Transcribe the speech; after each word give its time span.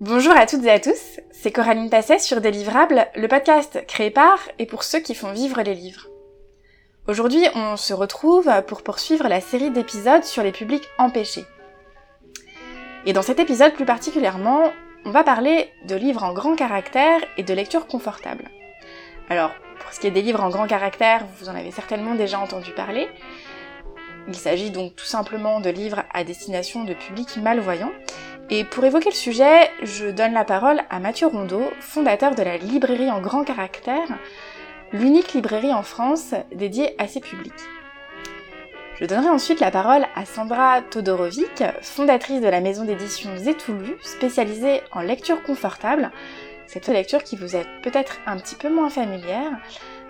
Bonjour 0.00 0.32
à 0.34 0.46
toutes 0.46 0.64
et 0.64 0.70
à 0.70 0.80
tous, 0.80 1.20
c'est 1.30 1.52
Coraline 1.52 1.90
Passet 1.90 2.20
sur 2.20 2.40
Délivrable, 2.40 3.06
le 3.16 3.28
podcast 3.28 3.84
créé 3.86 4.10
par 4.10 4.38
et 4.58 4.64
pour 4.64 4.82
ceux 4.82 5.00
qui 5.00 5.14
font 5.14 5.32
vivre 5.32 5.60
les 5.60 5.74
livres. 5.74 6.06
Aujourd'hui, 7.06 7.44
on 7.54 7.76
se 7.76 7.92
retrouve 7.92 8.50
pour 8.66 8.80
poursuivre 8.80 9.28
la 9.28 9.42
série 9.42 9.70
d'épisodes 9.70 10.24
sur 10.24 10.42
les 10.42 10.52
publics 10.52 10.88
empêchés. 10.96 11.44
Et 13.04 13.12
dans 13.12 13.20
cet 13.20 13.40
épisode 13.40 13.74
plus 13.74 13.84
particulièrement, 13.84 14.72
on 15.04 15.10
va 15.10 15.22
parler 15.22 15.70
de 15.86 15.96
livres 15.96 16.24
en 16.24 16.32
grand 16.32 16.56
caractère 16.56 17.20
et 17.36 17.42
de 17.42 17.52
lecture 17.52 17.86
confortable. 17.86 18.48
Alors, 19.28 19.50
pour 19.80 19.92
ce 19.92 20.00
qui 20.00 20.06
est 20.06 20.12
des 20.12 20.22
livres 20.22 20.42
en 20.42 20.48
grand 20.48 20.66
caractère, 20.66 21.26
vous 21.38 21.50
en 21.50 21.54
avez 21.54 21.72
certainement 21.72 22.14
déjà 22.14 22.38
entendu 22.38 22.70
parler. 22.72 23.06
Il 24.28 24.34
s'agit 24.34 24.70
donc 24.70 24.96
tout 24.96 25.04
simplement 25.04 25.60
de 25.60 25.68
livres 25.68 26.04
à 26.14 26.24
destination 26.24 26.84
de 26.84 26.94
publics 26.94 27.36
malvoyants, 27.36 27.92
et 28.50 28.64
pour 28.64 28.84
évoquer 28.84 29.10
le 29.10 29.14
sujet, 29.14 29.70
je 29.82 30.06
donne 30.06 30.32
la 30.32 30.44
parole 30.44 30.80
à 30.90 30.98
Mathieu 30.98 31.28
Rondeau, 31.28 31.62
fondateur 31.80 32.34
de 32.34 32.42
la 32.42 32.56
librairie 32.56 33.10
en 33.10 33.20
grand 33.20 33.44
caractère, 33.44 34.18
l'unique 34.92 35.34
librairie 35.34 35.72
en 35.72 35.84
France 35.84 36.34
dédiée 36.52 36.94
à 36.98 37.06
ces 37.06 37.20
publics. 37.20 37.52
Je 38.98 39.06
donnerai 39.06 39.28
ensuite 39.28 39.60
la 39.60 39.70
parole 39.70 40.04
à 40.16 40.24
Sandra 40.24 40.82
Todorovic, 40.82 41.62
fondatrice 41.80 42.40
de 42.40 42.48
la 42.48 42.60
maison 42.60 42.84
d'édition 42.84 43.30
Zetoulu, 43.36 43.94
spécialisée 44.02 44.82
en 44.92 45.00
lecture 45.00 45.42
confortable, 45.44 46.10
cette 46.66 46.88
lecture 46.88 47.22
qui 47.22 47.36
vous 47.36 47.54
est 47.54 47.66
peut-être 47.82 48.18
un 48.26 48.36
petit 48.36 48.56
peu 48.56 48.68
moins 48.68 48.90
familière. 48.90 49.58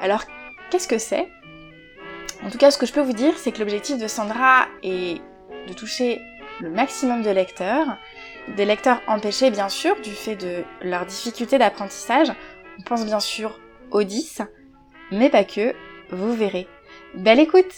Alors, 0.00 0.24
qu'est-ce 0.70 0.88
que 0.88 0.98
c'est? 0.98 1.28
En 2.42 2.50
tout 2.50 2.58
cas, 2.58 2.70
ce 2.70 2.78
que 2.78 2.86
je 2.86 2.92
peux 2.92 3.02
vous 3.02 3.12
dire, 3.12 3.36
c'est 3.36 3.52
que 3.52 3.58
l'objectif 3.58 3.98
de 3.98 4.08
Sandra 4.08 4.66
est 4.82 5.20
de 5.68 5.72
toucher 5.74 6.20
le 6.60 6.70
maximum 6.70 7.22
de 7.22 7.30
lecteurs, 7.30 7.96
des 8.56 8.64
lecteurs 8.64 9.00
empêchés 9.06 9.50
bien 9.50 9.68
sûr 9.68 10.00
du 10.00 10.10
fait 10.10 10.36
de 10.36 10.64
leur 10.82 11.06
difficulté 11.06 11.58
d'apprentissage. 11.58 12.32
On 12.78 12.82
pense 12.82 13.04
bien 13.04 13.20
sûr 13.20 13.58
aux 13.90 14.02
10, 14.02 14.42
mais 15.12 15.30
pas 15.30 15.44
que, 15.44 15.74
vous 16.10 16.34
verrez. 16.34 16.66
Belle 17.14 17.40
écoute 17.40 17.72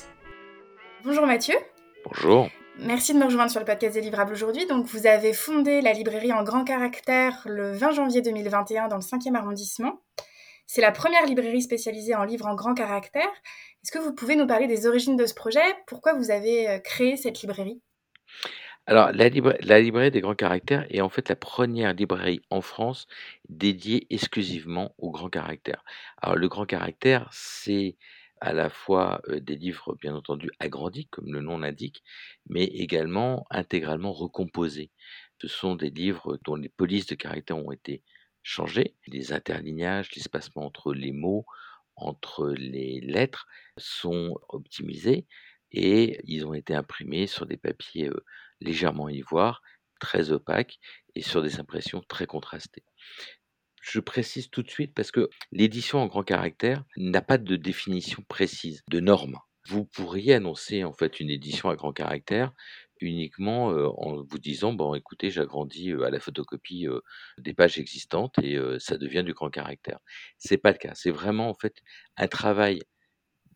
Bonjour 1.05 1.27
Mathieu. 1.27 1.57
Bonjour. 2.05 2.49
Merci 2.79 3.13
de 3.13 3.19
me 3.19 3.25
rejoindre 3.25 3.51
sur 3.51 3.61
le 3.61 3.67
podcast 3.67 3.95
des 3.95 4.01
livrables 4.01 4.33
aujourd'hui. 4.33 4.67
Donc, 4.67 4.87
vous 4.87 5.07
avez 5.07 5.33
fondé 5.33 5.81
la 5.83 5.93
librairie 5.93 6.33
en 6.33 6.43
grand 6.43 6.65
caractère 6.65 7.43
le 7.45 7.73
20 7.73 7.93
janvier 7.93 8.23
2021 8.23 8.89
dans 8.89 8.97
le 8.97 9.03
5e 9.03 9.35
arrondissement. 9.35 10.01
C'est 10.67 10.81
la 10.81 10.93
première 10.93 11.27
librairie 11.27 11.63
spécialisée 11.63 12.15
en 12.15 12.25
livres 12.25 12.47
en 12.47 12.55
grand 12.55 12.75
caractère. 12.75 13.29
Est-ce 13.83 13.93
que 13.93 13.99
vous 13.99 14.15
pouvez 14.15 14.37
nous 14.37 14.47
parler 14.47 14.67
des 14.67 14.87
origines 14.87 15.17
de 15.17 15.27
ce 15.27 15.35
projet? 15.35 15.61
Pourquoi 15.87 16.15
vous 16.15 16.31
avez 16.31 16.69
euh, 16.69 16.79
créé 16.79 17.17
cette 17.17 17.43
librairie? 17.43 17.83
Alors, 18.87 19.13
la, 19.13 19.29
librairie 19.29 20.11
des 20.11 20.21
grands 20.21 20.35
caractères 20.35 20.87
est 20.91 21.01
en 21.01 21.09
fait 21.09 21.29
la 21.29 21.37
première 21.37 21.95
librairie 21.95 22.43
en 22.51 22.61
France 22.61 23.07
dédiée 23.49 24.07
exclusivement 24.11 24.95
aux 24.99 25.13
grands 25.13 25.31
caractères. 25.31 25.85
Alors, 26.21 26.37
le 26.37 26.49
grand 26.49 26.67
caractère, 26.67 27.29
c'est 27.33 27.97
à 28.41 28.53
la 28.53 28.71
fois 28.71 29.23
des 29.29 29.55
livres, 29.55 29.97
bien 30.01 30.17
entendu, 30.17 30.51
agrandis, 30.59 31.07
comme 31.07 31.33
le 31.33 31.41
nom 31.41 31.59
l'indique, 31.59 32.03
mais 32.49 32.65
également 32.65 33.47
intégralement 33.51 34.13
recomposés. 34.13 34.91
Ce 35.41 35.47
sont 35.47 35.77
des 35.77 35.91
livres 35.91 36.39
dont 36.45 36.57
les 36.57 36.69
polices 36.69 37.07
de 37.07 37.15
caractère 37.15 37.59
ont 37.59 37.71
été 37.73 38.03
changées. 38.43 38.97
Les 39.07 39.33
interlignages, 39.33 40.11
l'espacement 40.17 40.67
entre 40.67 40.93
les 40.93 41.13
mots, 41.13 41.47
entre 41.95 42.49
les 42.51 43.01
lettres 43.01 43.47
sont 43.77 44.37
optimisés 44.49 45.27
et 45.71 46.21
ils 46.25 46.47
ont 46.47 46.55
été 46.55 46.75
imprimés 46.75 47.27
sur 47.27 47.47
des 47.47 47.57
papiers 47.57 48.11
légèrement 48.63 49.09
ivoire, 49.09 49.63
très 50.01 50.31
opaques 50.33 50.79
et 51.15 51.23
sur 51.23 51.43
des 51.43 51.61
impressions 51.61 52.03
très 52.09 52.27
contrastées. 52.27 52.85
Je 53.83 54.01
précise 54.01 54.49
tout 54.51 54.63
de 54.63 54.71
suite 54.71 54.95
parce 54.95 55.11
que 55.11 55.29
l'édition 55.51 55.99
en 55.99 56.07
grand 56.07 56.23
caractère 56.23 56.85
n'a 56.97 57.21
pas 57.21 57.39
de 57.39 57.57
définition 57.57 58.23
précise, 58.29 58.83
de 58.89 59.01
normes. 59.01 59.39
Vous 59.69 59.85
pourriez 59.85 60.35
annoncer 60.35 60.85
en 60.85 60.93
fait 60.93 61.21
une 61.21 61.31
édition 61.31 61.69
à 61.69 61.77
grand 61.77 61.93
caractère 61.93 62.53
uniquement 63.01 63.67
en 63.67 64.23
vous 64.23 64.39
disant 64.39 64.73
bon 64.73 64.95
écoutez 64.95 65.31
j'agrandis 65.31 65.93
à 65.93 66.11
la 66.11 66.21
photocopie 66.21 66.87
des 67.39 67.55
pages 67.55 67.79
existantes 67.79 68.39
et 68.41 68.57
ça 68.79 68.97
devient 68.97 69.25
du 69.25 69.35
grand 69.35 69.51
caractère. 69.51 69.99
C'est 70.39 70.59
pas 70.59 70.71
le 70.71 70.79
cas. 70.79 70.93
C'est 70.95 71.11
vraiment 71.11 71.49
en 71.49 71.55
fait 71.55 71.75
un 72.17 72.29
travail 72.29 72.81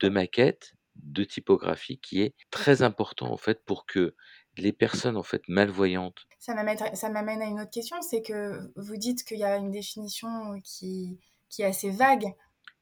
de 0.00 0.08
maquette, 0.08 0.72
de 0.96 1.24
typographie 1.24 1.98
qui 1.98 2.22
est 2.22 2.34
très 2.50 2.82
important 2.82 3.30
en 3.32 3.36
fait 3.36 3.64
pour 3.64 3.86
que 3.86 4.14
les 4.58 4.72
personnes 4.72 5.16
en 5.16 5.22
fait 5.22 5.42
malvoyantes. 5.48 6.26
Ça 6.38 6.54
m'amène 6.54 7.42
à 7.42 7.46
une 7.46 7.60
autre 7.60 7.70
question, 7.70 8.00
c'est 8.02 8.22
que 8.22 8.70
vous 8.76 8.96
dites 8.96 9.24
qu'il 9.24 9.38
y 9.38 9.44
a 9.44 9.56
une 9.56 9.70
définition 9.70 10.60
qui, 10.64 11.18
qui 11.48 11.62
est 11.62 11.66
assez 11.66 11.90
vague. 11.90 12.26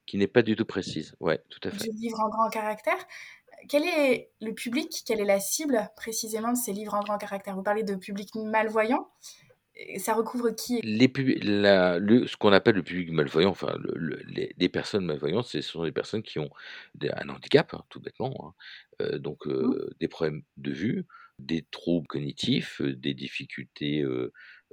Qui 0.07 0.19
n'est 0.19 0.29
pas 0.29 0.43
du 0.43 0.55
tout 0.55 0.67
précise, 0.67 1.15
ouais, 1.21 1.43
tout 1.49 1.61
à 1.67 1.71
fait. 1.71 1.89
Du 1.89 1.97
livre 1.97 2.21
en 2.21 2.29
grand 2.29 2.51
caractère. 2.51 2.99
Quel 3.69 3.85
est 3.85 4.31
le 4.43 4.53
public, 4.53 5.03
quelle 5.07 5.21
est 5.21 5.25
la 5.25 5.41
cible 5.41 5.89
précisément 5.97 6.53
de 6.53 6.59
ces 6.59 6.73
livres 6.73 6.95
en 6.95 7.01
grand 7.01 7.17
caractère? 7.17 7.55
Vous 7.57 7.63
parlez 7.63 7.83
de 7.83 7.95
public 7.95 8.35
malvoyant. 8.35 9.09
Ça 9.97 10.15
recouvre 10.15 10.51
qui? 10.51 10.81
Les 10.83 11.11
la, 11.43 11.99
le, 11.99 12.29
Ce 12.29 12.37
qu'on 12.37 12.53
appelle 12.53 12.77
le 12.77 12.85
public 12.85 13.11
malvoyant, 13.11 13.51
enfin 13.51 13.77
les, 14.29 14.69
personnes 14.69 15.05
malvoyantes, 15.05 15.47
ce 15.47 15.61
sont 15.63 15.83
des 15.83 15.91
personnes 15.91 16.23
qui 16.23 16.39
ont 16.39 16.51
un 17.03 17.29
handicap, 17.29 17.75
hein, 17.75 17.83
tout 17.89 18.01
bêtement, 18.01 18.35
hein. 18.41 18.55
Euh, 19.01 19.19
donc 19.19 19.47
mmh. 19.47 19.51
euh, 19.51 19.91
des 19.99 20.07
problèmes 20.07 20.43
de 20.57 20.71
vue, 20.71 21.07
des 21.39 21.67
troubles 21.71 22.07
cognitifs, 22.07 22.81
des 22.83 23.15
difficultés 23.15 24.05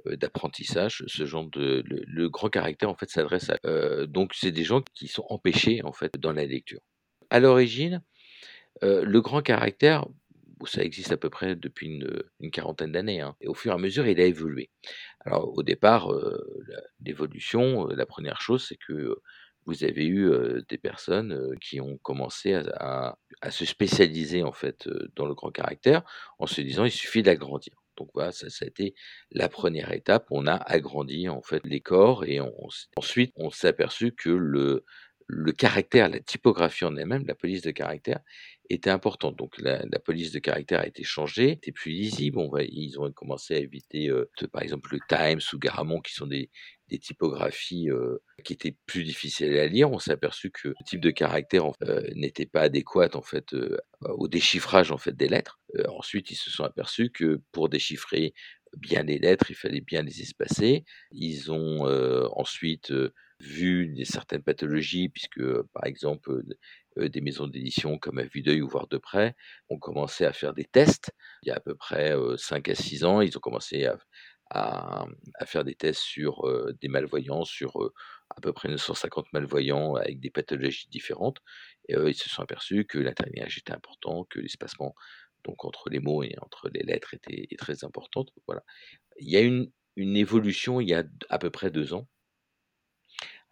d'apprentissage, 0.06 1.04
ce 1.06 1.26
genre 1.26 1.46
de 1.46 1.82
le, 1.86 2.28
grand 2.28 2.48
caractère 2.48 2.90
en 2.90 2.94
fait 2.94 3.10
s'adresse 3.10 3.50
à 3.50 4.06
donc 4.06 4.34
c'est 4.34 4.50
des 4.50 4.64
gens 4.64 4.82
qui 4.94 5.08
sont 5.08 5.24
empêchés 5.28 5.82
en 5.84 5.92
fait 5.92 6.18
dans 6.18 6.32
la 6.32 6.44
lecture. 6.44 6.80
À 7.30 7.40
l'origine, 7.40 8.02
le 8.82 9.20
grand 9.20 9.42
caractère, 9.42 10.06
ça 10.66 10.82
existe 10.82 11.12
à 11.12 11.16
peu 11.16 11.30
près 11.30 11.56
depuis 11.56 11.88
une, 12.40 12.50
quarantaine 12.50 12.92
d'années, 12.92 13.20
hein, 13.20 13.36
et 13.40 13.48
au 13.48 13.54
fur 13.54 13.72
et 13.72 13.74
à 13.74 13.78
mesure, 13.78 14.06
il 14.06 14.20
a 14.20 14.24
évolué. 14.24 14.70
Alors 15.20 15.56
au 15.56 15.62
départ, 15.62 16.08
l'évolution, 17.04 17.86
la 17.86 18.06
première 18.06 18.40
chose, 18.40 18.66
c'est 18.68 18.76
que 18.76 19.16
vous 19.66 19.84
avez 19.84 20.06
eu 20.06 20.30
des 20.68 20.78
personnes 20.78 21.56
qui 21.60 21.80
ont 21.80 21.96
commencé 21.98 22.54
à, 22.54 23.16
se 23.50 23.64
spécialiser 23.64 24.42
en 24.42 24.52
fait 24.52 24.88
dans 25.16 25.26
le 25.26 25.34
grand 25.34 25.50
caractère 25.50 26.02
en 26.38 26.46
se 26.46 26.60
disant 26.60 26.84
il 26.84 26.90
suffit 26.90 27.22
d'agrandir. 27.22 27.74
Donc 27.96 28.10
voilà, 28.14 28.32
ça, 28.32 28.46
a 28.46 28.66
été 28.66 28.94
la 29.30 29.48
première 29.48 29.92
étape. 29.92 30.26
On 30.30 30.46
a 30.46 30.54
agrandi 30.54 31.28
en 31.28 31.42
fait 31.42 31.64
les 31.64 31.80
corps 31.80 32.24
et 32.24 32.40
ensuite 32.96 33.32
on 33.36 33.50
s'est 33.50 33.68
aperçu 33.68 34.12
que 34.12 34.30
le, 34.30 34.84
le 35.26 35.52
caractère, 35.52 36.08
la 36.08 36.20
typographie 36.20 36.84
en 36.84 36.96
elle-même, 36.96 37.26
la 37.26 37.34
police 37.34 37.62
de 37.62 37.70
caractère, 37.70 38.20
était 38.70 38.90
importante. 38.90 39.36
Donc 39.36 39.58
la, 39.58 39.84
police 39.98 40.32
de 40.32 40.38
caractère 40.38 40.80
a 40.80 40.86
été 40.86 41.04
changée, 41.04 41.52
était 41.52 41.72
plus 41.72 41.92
lisible. 41.92 42.40
Ils 42.68 42.98
ont 42.98 43.10
commencé 43.12 43.54
à 43.54 43.58
éviter, 43.58 44.10
par 44.52 44.62
exemple, 44.62 44.90
le 44.92 45.00
Times 45.08 45.40
ou 45.52 45.58
Garamond, 45.58 46.00
qui 46.00 46.14
sont 46.14 46.26
des, 46.26 46.50
typographies 47.00 47.88
qui 48.44 48.52
étaient 48.52 48.76
plus 48.84 49.04
difficiles 49.04 49.58
à 49.58 49.66
lire. 49.66 49.90
On 49.90 49.98
s'est 49.98 50.12
aperçu 50.12 50.50
que 50.50 50.68
le 50.68 50.74
type 50.84 51.00
de 51.00 51.10
caractère 51.10 51.70
n'était 52.14 52.44
pas 52.44 52.62
adéquat 52.62 53.08
en 53.14 53.22
fait 53.22 53.56
au 54.02 54.28
déchiffrage 54.28 54.92
en 54.92 54.98
fait 54.98 55.16
des 55.16 55.28
lettres. 55.28 55.58
ensuite, 55.88 56.30
ils 56.30 56.36
se 56.36 56.50
sont 56.50 56.64
aperçus 56.64 57.10
que 57.10 57.40
pour 57.50 57.70
déchiffrer 57.70 58.34
bien 58.76 59.02
les 59.04 59.18
lettres, 59.18 59.50
il 59.50 59.54
fallait 59.54 59.80
bien 59.80 60.02
les 60.02 60.20
espacer. 60.20 60.84
Ils 61.12 61.50
ont 61.50 61.86
ensuite 62.36 62.92
vu 63.42 63.94
certaines 64.04 64.42
pathologies, 64.42 65.08
puisque 65.08 65.42
par 65.72 65.84
exemple 65.86 66.42
des 66.96 67.20
maisons 67.20 67.46
d'édition 67.46 67.98
comme 67.98 68.18
à 68.18 68.24
vue 68.24 68.42
d'œil 68.42 68.62
ou 68.62 68.68
voir 68.68 68.86
de 68.86 68.98
près 68.98 69.34
ont 69.68 69.78
commencé 69.78 70.24
à 70.24 70.32
faire 70.32 70.54
des 70.54 70.64
tests. 70.64 71.10
Il 71.42 71.48
y 71.48 71.50
a 71.50 71.56
à 71.56 71.60
peu 71.60 71.74
près 71.74 72.14
5 72.36 72.68
à 72.68 72.74
6 72.74 73.04
ans, 73.04 73.20
ils 73.20 73.36
ont 73.36 73.40
commencé 73.40 73.86
à, 73.86 73.98
à, 74.50 75.46
faire 75.46 75.64
des 75.64 75.74
tests 75.74 76.02
sur 76.02 76.46
des 76.80 76.88
malvoyants, 76.88 77.44
sur 77.44 77.92
à 78.30 78.40
peu 78.40 78.52
près 78.52 78.68
950 78.68 79.32
malvoyants 79.32 79.96
avec 79.96 80.20
des 80.20 80.30
pathologies 80.30 80.88
différentes. 80.88 81.38
Et 81.88 81.94
ils 81.94 82.14
se 82.14 82.28
sont 82.28 82.42
aperçus 82.42 82.84
que 82.84 82.98
l'interlignage 82.98 83.58
était 83.58 83.72
important, 83.72 84.24
que 84.30 84.40
l'espacement 84.40 84.94
donc 85.44 85.64
entre 85.64 85.90
les 85.90 85.98
mots 85.98 86.22
et 86.22 86.34
entre 86.40 86.70
les 86.72 86.82
lettres 86.82 87.14
était, 87.14 87.48
très 87.56 87.84
important. 87.84 88.24
Voilà. 88.46 88.62
Il 89.18 89.28
y 89.28 89.36
a 89.36 89.40
une, 89.40 89.70
une 89.96 90.16
évolution 90.16 90.80
il 90.80 90.88
y 90.88 90.94
a 90.94 91.04
à 91.28 91.38
peu 91.38 91.50
près 91.50 91.70
deux 91.70 91.94
ans 91.94 92.08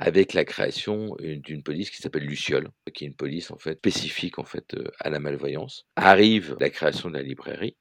avec 0.03 0.33
la 0.33 0.45
création 0.45 1.15
d'une 1.21 1.63
police 1.63 1.91
qui 1.91 1.99
s'appelle 1.99 2.25
Luciole, 2.25 2.71
qui 2.95 3.05
est 3.05 3.09
une 3.09 3.15
police 3.15 3.51
en 3.51 3.59
fait 3.59 3.77
spécifique 3.77 4.39
en 4.39 4.45
fait 4.45 4.75
à 4.99 5.11
la 5.11 5.21
malvoyance. 5.21 5.87
Arrive 5.95 6.57
la 6.59 6.71
création 6.71 7.11
de 7.11 7.15
la 7.15 7.23
librairie 7.23 7.77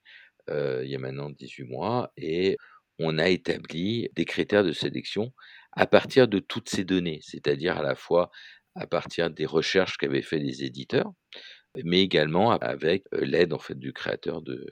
il 0.84 0.90
y 0.90 0.96
a 0.96 1.00
maintenant 1.00 1.30
18 1.30 1.66
mois 1.66 2.12
et 2.18 2.58
on 2.98 3.18
a 3.18 3.30
établi 3.30 4.10
des 4.16 4.26
critères 4.26 4.64
de 4.64 4.72
sélection 4.72 5.34
à 5.72 5.86
partir 5.86 6.28
de 6.28 6.40
toutes 6.40 6.70
ces 6.70 6.84
données, 6.84 7.20
c'est-à-dire 7.22 7.78
à 7.78 7.84
la 7.84 7.96
fois 7.96 8.32
à 8.76 8.88
partir 8.88 9.30
des 9.30 9.46
recherches 9.46 9.98
qu'avaient 9.98 10.22
fait 10.22 10.40
les 10.40 10.64
éditeurs, 10.64 11.12
mais 11.84 12.02
également 12.02 12.52
avec 12.52 13.04
l'aide 13.12 13.54
en 13.54 13.60
fait 13.60 13.78
du 13.78 13.94
créateur 13.94 14.42
de, 14.42 14.66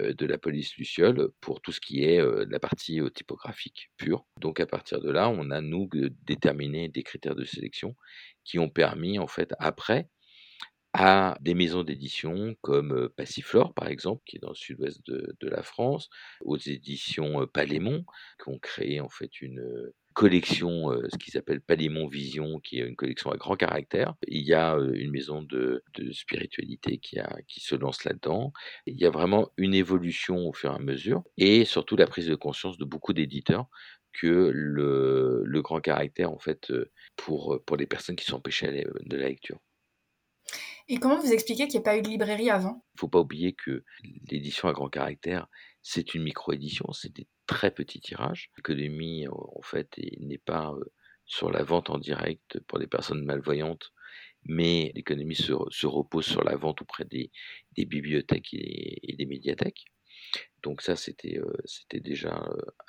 de 0.00 0.26
la 0.26 0.38
police 0.38 0.76
Luciole 0.76 1.28
pour 1.40 1.60
tout 1.60 1.72
ce 1.72 1.80
qui 1.80 2.04
est 2.04 2.20
la 2.48 2.58
partie 2.58 3.00
typographique 3.14 3.90
pure. 3.96 4.26
Donc 4.40 4.60
à 4.60 4.66
partir 4.66 5.00
de 5.00 5.10
là, 5.10 5.28
on 5.28 5.50
a 5.50 5.60
nous 5.60 5.88
déterminé 6.24 6.88
des 6.88 7.02
critères 7.02 7.36
de 7.36 7.44
sélection 7.44 7.94
qui 8.44 8.58
ont 8.58 8.68
permis 8.68 9.18
en 9.18 9.26
fait 9.26 9.54
après 9.58 10.08
à 10.94 11.36
des 11.40 11.54
maisons 11.54 11.82
d'édition 11.82 12.54
comme 12.60 13.08
Passiflore, 13.16 13.74
par 13.74 13.88
exemple, 13.88 14.22
qui 14.26 14.36
est 14.36 14.40
dans 14.40 14.50
le 14.50 14.54
sud-ouest 14.54 15.04
de, 15.06 15.36
de, 15.40 15.48
la 15.48 15.64
France, 15.64 16.08
aux 16.40 16.56
éditions 16.56 17.48
Palémon, 17.48 18.04
qui 18.40 18.48
ont 18.48 18.60
créé 18.60 19.00
en 19.00 19.08
fait 19.08 19.40
une 19.40 19.90
collection, 20.14 20.90
ce 21.12 21.18
qu'ils 21.18 21.36
appellent 21.36 21.60
Palémon 21.60 22.06
Vision, 22.06 22.60
qui 22.60 22.78
est 22.78 22.86
une 22.86 22.96
collection 22.96 23.30
à 23.30 23.36
grand 23.36 23.56
caractère. 23.56 24.14
Il 24.26 24.42
y 24.42 24.54
a 24.54 24.76
une 24.94 25.10
maison 25.10 25.42
de, 25.42 25.82
de 25.94 26.12
spiritualité 26.12 26.98
qui, 26.98 27.18
a, 27.18 27.36
qui 27.48 27.60
se 27.60 27.74
lance 27.74 28.04
là-dedans. 28.04 28.52
Il 28.86 28.98
y 28.98 29.06
a 29.06 29.10
vraiment 29.10 29.50
une 29.56 29.74
évolution 29.74 30.48
au 30.48 30.52
fur 30.52 30.72
et 30.72 30.76
à 30.76 30.78
mesure, 30.78 31.22
et 31.36 31.64
surtout 31.64 31.96
la 31.96 32.06
prise 32.06 32.28
de 32.28 32.34
conscience 32.34 32.78
de 32.78 32.84
beaucoup 32.84 33.12
d'éditeurs 33.12 33.66
que 34.12 34.50
le, 34.54 35.42
le, 35.44 35.62
grand 35.62 35.80
caractère, 35.80 36.30
en 36.30 36.38
fait, 36.38 36.72
pour, 37.16 37.60
pour 37.66 37.76
les 37.76 37.86
personnes 37.86 38.16
qui 38.16 38.24
sont 38.24 38.36
empêchées 38.36 38.86
de 39.04 39.16
la 39.16 39.28
lecture. 39.28 39.58
Et 40.88 40.98
comment 40.98 41.18
vous 41.18 41.32
expliquez 41.32 41.66
qu'il 41.66 41.80
n'y 41.80 41.86
a 41.86 41.90
pas 41.90 41.96
eu 41.96 42.02
de 42.02 42.08
librairie 42.08 42.50
avant? 42.50 42.84
Il 42.94 42.96
ne 42.96 43.00
faut 43.00 43.08
pas 43.08 43.20
oublier 43.20 43.54
que 43.54 43.84
l'édition 44.30 44.68
à 44.68 44.72
grand 44.72 44.88
caractère, 44.88 45.48
c'est 45.82 46.14
une 46.14 46.22
micro-édition, 46.22 46.92
c'est 46.92 47.12
des 47.12 47.26
très 47.46 47.70
petits 47.70 48.00
tirages. 48.00 48.50
L'économie, 48.56 49.26
en 49.28 49.62
fait, 49.62 49.98
n'est 50.20 50.38
pas 50.38 50.74
sur 51.26 51.50
la 51.50 51.62
vente 51.62 51.90
en 51.90 51.98
direct 51.98 52.60
pour 52.66 52.78
les 52.78 52.86
personnes 52.86 53.24
malvoyantes, 53.24 53.92
mais 54.44 54.92
l'économie 54.94 55.36
se, 55.36 55.86
repose 55.86 56.26
sur 56.26 56.44
la 56.44 56.56
vente 56.56 56.82
auprès 56.82 57.04
des, 57.04 57.30
bibliothèques 57.76 58.52
et, 58.52 59.14
des 59.16 59.26
médiathèques. 59.26 59.86
Donc 60.62 60.82
ça, 60.82 60.96
c'était 60.96 61.40
déjà 62.00 62.34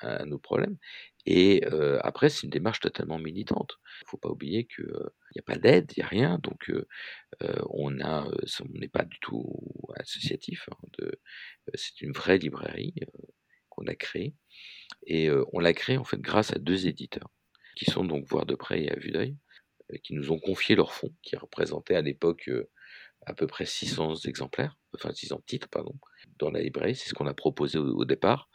un, 0.00 0.08
un 0.08 0.32
autre 0.32 0.42
problème. 0.42 0.76
Et 1.24 1.64
après, 2.02 2.28
c'est 2.28 2.44
une 2.44 2.50
démarche 2.50 2.80
totalement 2.80 3.18
militante. 3.18 3.78
Il 4.00 4.04
ne 4.04 4.10
faut 4.10 4.16
pas 4.18 4.30
oublier 4.30 4.66
qu'il 4.66 4.84
n'y 4.84 5.40
a 5.40 5.42
pas 5.42 5.56
d'aide, 5.56 5.92
il 5.96 6.00
n'y 6.00 6.04
a 6.04 6.08
rien. 6.08 6.38
Donc, 6.42 6.70
on 7.40 7.90
n'est 7.90 8.88
pas 8.88 9.04
du 9.04 9.18
tout 9.20 9.58
associatif. 9.96 10.68
Hein, 10.70 11.08
c'est 11.74 12.00
une 12.02 12.12
vraie 12.12 12.38
librairie 12.38 12.94
qu'on 13.76 13.86
a 13.86 13.94
créée. 13.94 14.34
Et 15.06 15.30
on 15.52 15.60
l'a 15.60 15.72
créée 15.72 15.98
en 15.98 16.04
fait 16.04 16.20
grâce 16.20 16.52
à 16.52 16.58
deux 16.58 16.86
éditeurs, 16.86 17.30
qui 17.76 17.84
sont 17.84 18.04
donc 18.04 18.26
Voir 18.26 18.46
de 18.46 18.54
près 18.54 18.84
et 18.84 18.90
à 18.90 18.96
vue 18.96 19.10
d'œil, 19.10 19.36
qui 20.02 20.14
nous 20.14 20.32
ont 20.32 20.38
confié 20.38 20.74
leur 20.74 20.92
fonds, 20.92 21.14
qui 21.22 21.36
représentait 21.36 21.94
à 21.94 22.02
l'époque 22.02 22.50
à 23.26 23.34
peu 23.34 23.46
près 23.46 23.66
600 23.66 24.14
exemplaires, 24.26 24.76
enfin 24.94 25.12
600 25.12 25.42
titres, 25.46 25.68
pardon, 25.68 25.94
dans 26.38 26.50
la 26.50 26.60
librairie. 26.60 26.96
C'est 26.96 27.08
ce 27.08 27.14
qu'on 27.14 27.26
a 27.26 27.34
proposé 27.34 27.78
au 27.78 28.04
départ. 28.04 28.48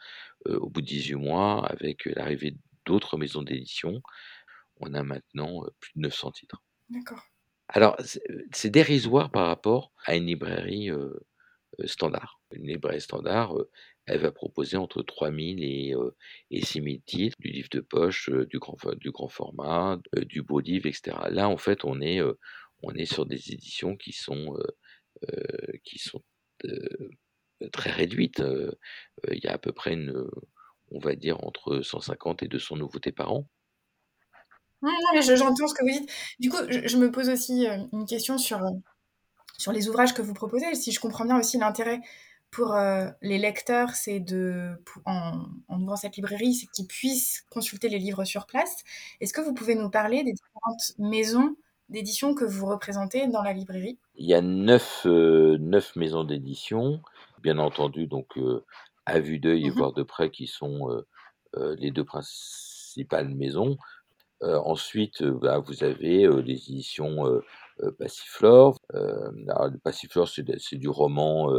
Euh, 0.48 0.58
au 0.58 0.68
bout 0.68 0.80
de 0.80 0.86
18 0.86 1.14
mois, 1.14 1.64
avec 1.66 2.06
l'arrivée 2.06 2.56
d'autres 2.84 3.16
maisons 3.16 3.42
d'édition, 3.42 4.02
on 4.80 4.92
a 4.94 5.02
maintenant 5.02 5.64
euh, 5.64 5.70
plus 5.78 5.92
de 5.94 6.00
900 6.00 6.32
titres. 6.32 6.62
D'accord. 6.88 7.22
Alors, 7.68 7.96
c'est 8.52 8.70
dérisoire 8.70 9.30
par 9.30 9.46
rapport 9.46 9.92
à 10.04 10.16
une 10.16 10.26
librairie 10.26 10.90
euh, 10.90 11.14
standard. 11.84 12.40
Une 12.52 12.66
librairie 12.66 13.00
standard, 13.00 13.54
elle 14.06 14.20
va 14.20 14.32
proposer 14.32 14.76
entre 14.76 15.02
3000 15.02 15.62
et, 15.62 15.94
et 16.50 16.64
6000 16.64 17.02
titres, 17.02 17.36
du 17.40 17.48
livre 17.48 17.68
de 17.70 17.80
poche, 17.80 18.30
du, 18.30 18.58
grand, 18.58 19.28
format, 19.28 19.98
du 20.26 20.42
beau 20.42 20.60
livre, 20.60 20.86
etc. 20.86 21.16
Là, 21.30 21.48
en 21.48 21.56
fait, 21.56 21.84
on 21.84 22.00
est, 22.00 22.20
on 22.82 22.94
est 22.94 23.04
sur 23.04 23.26
des 23.26 23.52
éditions 23.52 23.96
qui 23.96 24.12
sont, 24.12 24.56
qui 25.84 25.98
sont 25.98 26.22
très 27.72 27.90
réduite. 27.90 28.42
il 29.30 29.44
y 29.44 29.46
a 29.46 29.52
à 29.52 29.58
peu 29.58 29.72
près 29.72 29.92
une, 29.92 30.26
on 30.90 30.98
va 30.98 31.14
dire 31.14 31.42
entre 31.44 31.80
150 31.80 32.42
et 32.42 32.48
200 32.48 32.76
nouveautés 32.76 33.12
par 33.12 33.32
an. 33.32 33.48
Non, 34.82 34.90
mais 35.14 35.22
j'entends 35.22 35.68
ce 35.68 35.74
que 35.74 35.84
vous 35.84 36.00
dites. 36.00 36.10
Du 36.40 36.50
coup, 36.50 36.56
je, 36.68 36.96
me 36.96 37.10
pose 37.12 37.28
aussi 37.28 37.66
une 37.92 38.04
question 38.04 38.36
sur, 38.36 38.60
sur 39.56 39.72
les 39.72 39.88
ouvrages 39.88 40.12
que 40.12 40.22
vous 40.22 40.34
proposez. 40.34 40.74
Si 40.74 40.90
je 40.90 40.98
comprends 40.98 41.24
bien 41.24 41.38
aussi 41.38 41.56
l'intérêt 41.56 42.00
pour 42.52 42.76
les 43.22 43.38
lecteurs, 43.38 43.90
c'est 43.90 44.20
de, 44.20 44.70
en, 45.06 45.46
en, 45.68 45.82
ouvrant 45.82 45.96
cette 45.96 46.16
librairie, 46.16 46.54
c'est 46.54 46.66
qu'ils 46.66 46.86
puissent 46.86 47.46
consulter 47.50 47.88
les 47.88 47.98
livres 47.98 48.24
sur 48.24 48.46
place. 48.46 48.84
Est-ce 49.20 49.32
que 49.32 49.40
vous 49.40 49.54
pouvez 49.54 49.74
nous 49.74 49.90
parler 49.90 50.22
des 50.22 50.32
différentes 50.32 50.92
maisons 50.98 51.56
d'édition 51.88 52.34
que 52.34 52.44
vous 52.44 52.66
représentez 52.66 53.26
dans 53.26 53.42
la 53.42 53.54
librairie? 53.54 53.98
Il 54.16 54.26
y 54.26 54.34
a 54.34 54.42
neuf, 54.42 55.06
neuf 55.06 55.96
maisons 55.96 56.24
d'édition 56.24 57.00
bien 57.42 57.58
entendu, 57.58 58.06
donc 58.06 58.38
à 59.06 59.18
vue 59.18 59.38
d'œil 59.38 59.66
et 59.66 59.70
mmh 59.70 59.74
voir 59.74 59.92
de 59.94 60.02
près, 60.02 60.30
qui 60.30 60.46
sont 60.46 60.88
les 61.56 61.90
deux 61.90 62.04
principales 62.04 63.28
maisons. 63.28 63.78
ensuite, 64.42 65.22
bah, 65.22 65.58
vous 65.58 65.84
avez 65.84 66.28
les 66.42 66.70
éditions 66.70 67.24
Passiflore. 67.98 68.76
Passiflore, 69.82 70.28
c'est 70.28 70.76
du 70.76 70.88
roman 70.90 71.50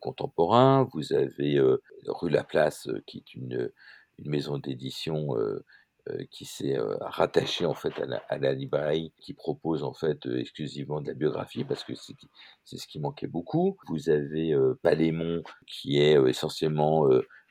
contemporain. 0.00 0.88
Vous 0.92 1.12
avez 1.12 1.60
Rue 2.06 2.30
Laplace, 2.30 2.88
qui 3.06 3.18
est 3.18 3.34
une, 3.34 3.70
une 4.18 4.30
maison 4.30 4.58
d'édition 4.58 5.36
euh, 6.10 6.24
qui 6.30 6.44
s'est 6.44 6.78
euh, 6.78 6.96
rattaché 7.00 7.66
en 7.66 7.74
fait 7.74 7.92
à 8.28 8.38
la, 8.38 8.52
librairie 8.52 9.12
qui 9.18 9.34
propose 9.34 9.82
en 9.82 9.92
fait 9.92 10.24
euh, 10.26 10.38
exclusivement 10.38 11.00
de 11.00 11.08
la 11.08 11.14
biographie 11.14 11.64
parce 11.64 11.82
que 11.82 11.94
c'est 11.96 12.76
ce 12.76 12.86
qui 12.86 13.00
manquait 13.00 13.26
beaucoup. 13.26 13.76
Vous 13.88 14.08
avez 14.08 14.54
Palémon 14.82 15.42
qui 15.66 15.98
est 15.98 16.16
essentiellement 16.28 17.08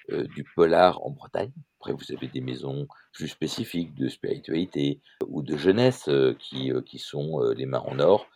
du 0.10 0.46
polar 0.56 1.04
en 1.06 1.10
Bretagne. 1.10 1.52
Après, 1.80 1.92
vous 1.92 2.14
avez 2.14 2.28
des 2.28 2.40
maisons 2.40 2.88
plus 3.12 3.28
spécifiques 3.28 3.94
de 3.96 4.08
spiritualité 4.08 5.02
ou 5.28 5.42
de 5.42 5.58
jeunesse 5.58 6.10
qui, 6.40 6.72
qui 6.86 7.00
sont 7.00 7.42
les 7.58 7.66
mains 7.66 7.84
en 7.86 8.00
or, 8.00 8.28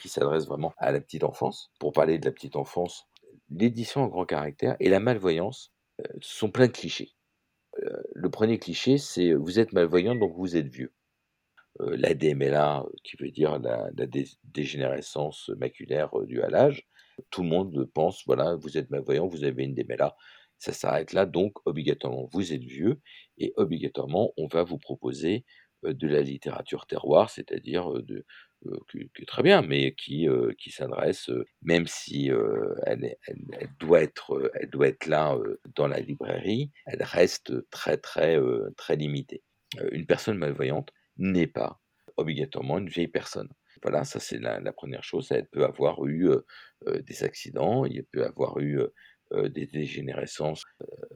qui 0.00 0.08
s'adressent 0.08 0.46
vraiment 0.48 0.74
à 0.76 0.92
la 0.92 1.00
petite 1.00 1.24
enfance. 1.24 1.70
Pour 1.78 1.92
parler 1.92 2.18
de 2.18 2.24
la 2.26 2.32
petite 2.32 2.56
enfance, 2.56 3.06
l'édition 3.50 4.02
en 4.02 4.08
grand 4.08 4.26
caractère 4.26 4.76
et 4.80 4.88
la 4.88 5.00
malvoyance 5.00 5.72
sont 6.20 6.50
pleins 6.50 6.66
de 6.66 6.72
clichés. 6.72 7.14
Le 8.14 8.30
premier 8.30 8.58
cliché, 8.58 8.98
c'est 8.98 9.34
vous 9.34 9.58
êtes 9.58 9.72
malvoyant, 9.72 10.14
donc 10.14 10.34
vous 10.36 10.56
êtes 10.56 10.68
vieux. 10.68 10.92
la 11.80 12.14
DMLA, 12.14 12.84
qui 13.02 13.16
veut 13.16 13.30
dire 13.30 13.58
la, 13.58 13.90
dégénérescence 14.44 15.50
maculaire 15.58 16.10
due 16.26 16.42
à 16.42 16.48
l'âge, 16.48 16.86
tout 17.30 17.42
le 17.42 17.48
monde 17.48 17.90
pense, 17.92 18.22
voilà, 18.26 18.54
vous 18.56 18.78
êtes 18.78 18.90
malvoyant, 18.90 19.26
vous 19.26 19.44
avez 19.44 19.64
une 19.64 19.74
DMLA, 19.74 20.16
ça 20.58 20.72
s'arrête 20.72 21.12
là, 21.12 21.26
donc 21.26 21.54
obligatoirement 21.66 22.28
vous 22.32 22.52
êtes 22.52 22.62
vieux, 22.62 23.00
et 23.38 23.52
obligatoirement 23.56 24.32
on 24.36 24.46
va 24.46 24.62
vous 24.62 24.78
proposer 24.78 25.44
de 25.82 26.08
la 26.08 26.22
littérature 26.22 26.86
terroir, 26.86 27.30
c'est-à-dire 27.30 27.90
de, 28.02 28.24
qui, 28.90 29.10
est 29.22 29.26
très 29.26 29.42
bien, 29.42 29.62
mais 29.62 29.94
qui, 29.94 30.26
qui 30.58 30.70
s'adresse, 30.70 31.30
même 31.62 31.86
si 31.86 32.30
elle, 32.86 33.16
elle, 33.26 33.68
doit 33.78 34.02
être, 34.02 34.50
elle 34.54 34.70
doit 34.70 34.88
être 34.88 35.06
là 35.06 35.36
dans 35.74 35.88
la 35.88 36.00
librairie, 36.00 36.70
elle 36.86 37.02
reste 37.02 37.68
très 37.70 37.96
très 37.96 38.38
très 38.76 38.96
limitée. 38.96 39.42
une 39.92 40.06
personne 40.06 40.38
malvoyante 40.38 40.90
n'est 41.16 41.46
pas 41.46 41.80
obligatoirement 42.16 42.78
une 42.78 42.88
vieille 42.88 43.08
personne. 43.08 43.48
Voilà, 43.82 44.04
ça 44.04 44.20
c'est 44.20 44.38
la, 44.38 44.72
première 44.72 45.04
chose. 45.04 45.30
Elle 45.30 45.48
peut 45.48 45.64
avoir 45.64 46.04
eu 46.06 46.30
des 46.86 47.24
accidents, 47.24 47.84
il 47.84 48.04
peut 48.04 48.24
avoir 48.24 48.58
eu 48.58 48.80
des 49.32 49.66
dégénérescences, 49.66 50.64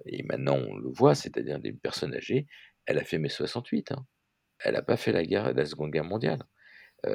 et 0.07 0.23
maintenant 0.25 0.57
on 0.57 0.77
le 0.77 0.89
voit, 0.91 1.15
c'est-à-dire 1.15 1.61
des 1.61 1.73
personnes 1.73 2.15
âgées. 2.15 2.47
Elle 2.87 2.99
a 2.99 3.05
fait 3.05 3.19
mai 3.19 3.29
68. 3.29 3.93
Hein. 3.93 4.07
Elle 4.61 4.75
n'a 4.75 4.83
pas 4.83 4.97
fait 4.97 5.13
la 5.13 5.25
guerre, 5.25 5.53
la 5.53 5.67
Seconde 5.67 5.93
Guerre 5.93 6.05
mondiale 6.05 6.43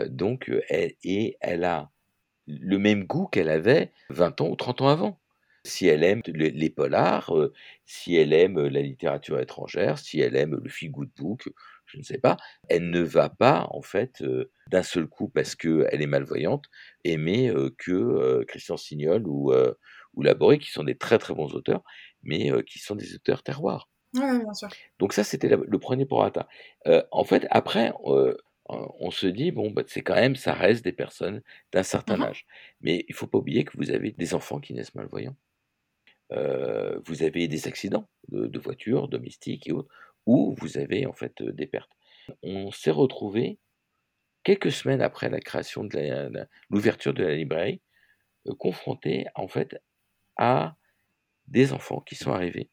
donc, 0.08 0.52
elle, 0.70 0.94
et 1.04 1.38
elle 1.42 1.64
a 1.64 1.92
le 2.48 2.78
même 2.78 3.06
goût 3.06 3.28
qu'elle 3.28 3.50
avait 3.50 3.92
20 4.10 4.42
ans 4.42 4.50
ou 4.50 4.56
30 4.56 4.82
ans 4.82 4.90
avant. 4.90 5.20
Si 5.66 5.88
elle 5.88 6.04
aime 6.04 6.22
les, 6.28 6.70
polars, 6.70 7.34
si 7.86 8.18
elle 8.18 8.34
aime 8.34 8.60
la 8.60 8.82
littérature 8.82 9.40
étrangère, 9.40 9.98
si 9.98 10.20
elle 10.20 10.36
aime 10.36 10.60
le 10.62 10.70
feel 10.70 10.92
good 10.92 11.10
book, 11.16 11.48
je 11.86 11.98
ne 11.98 12.04
sais 12.04 12.18
pas, 12.18 12.36
elle 12.68 12.90
ne 12.90 13.00
va 13.00 13.30
pas, 13.30 13.68
en 13.70 13.82
fait, 13.82 14.22
d'un 14.70 14.84
seul 14.84 15.08
coup, 15.08 15.30
parce 15.30 15.56
qu'elle 15.56 16.02
est 16.02 16.08
malvoyante, 16.08 16.66
aimer 17.06 17.54
que 17.78 18.44
Christian 18.44 18.76
Signol 18.76 19.26
ou, 19.26 19.54
ou 20.16 20.22
Laboré, 20.22 20.60
qui 20.60 20.70
sont 20.70 20.84
des 20.84 20.98
très 20.98 21.18
très 21.18 21.34
bons 21.34 21.54
auteurs, 21.54 21.84
mais 22.24 22.52
qui 22.64 22.80
sont 22.80 22.96
des 22.96 23.16
auteurs 23.16 23.42
terroirs. 23.42 23.90
Oui, 24.16 24.40
bien 24.40 24.54
sûr. 24.54 24.68
Donc 25.00 25.14
ça, 25.14 25.24
c'était 25.24 25.48
le 25.48 25.80
premier 25.80 26.06
prorata. 26.06 26.50
en 27.12 27.24
fait, 27.24 27.48
après, 27.52 27.94
on 28.66 29.12
se 29.12 29.28
dit, 29.28 29.52
bon, 29.52 29.72
bah, 29.72 29.84
c'est 29.88 30.02
quand 30.02 30.16
même, 30.16 30.36
ça 30.36 30.54
reste 30.54 30.84
des 30.84 30.94
personnes 30.94 31.42
d'un 31.72 31.84
certain 31.84 32.18
mmh 32.18 32.24
âge. 32.24 32.46
Mais 32.82 33.06
il 33.08 33.16
faut 33.16 33.28
pas 33.28 33.38
oublier 33.38 33.66
que 33.66 33.78
vous 33.78 33.92
avez 33.92 34.12
des 34.12 34.34
enfants 34.34 34.60
qui 34.60 34.74
naissent 34.74 34.96
malvoyants. 34.96 35.36
vous 36.32 37.24
avez 37.24 37.48
des 37.48 37.68
accidents 37.68 38.08
de, 38.30 38.60
voitures, 38.60 39.08
domestiques 39.08 39.68
et 39.68 39.72
autres, 39.72 39.94
où 40.26 40.56
vous 40.60 40.78
avez 40.78 41.06
en 41.06 41.14
fait 41.14 41.44
des 41.44 41.68
pertes. 41.68 41.92
On 42.42 42.72
s'est 42.72 42.92
retrouvé 42.92 43.60
quelques 44.44 44.72
semaines 44.72 45.02
après 45.02 45.30
la 45.30 45.40
création 45.40 45.84
de 45.84 46.48
l'ouverture 46.70 47.14
de 47.14 47.24
la 47.24 47.36
librairie, 47.36 47.82
confronté 48.58 49.26
en 49.36 49.48
fait 49.48 49.78
à 50.38 50.76
des 51.48 51.74
enfants 51.74 52.02
qui 52.02 52.16
sont 52.16 52.32
arrivés, 52.32 52.70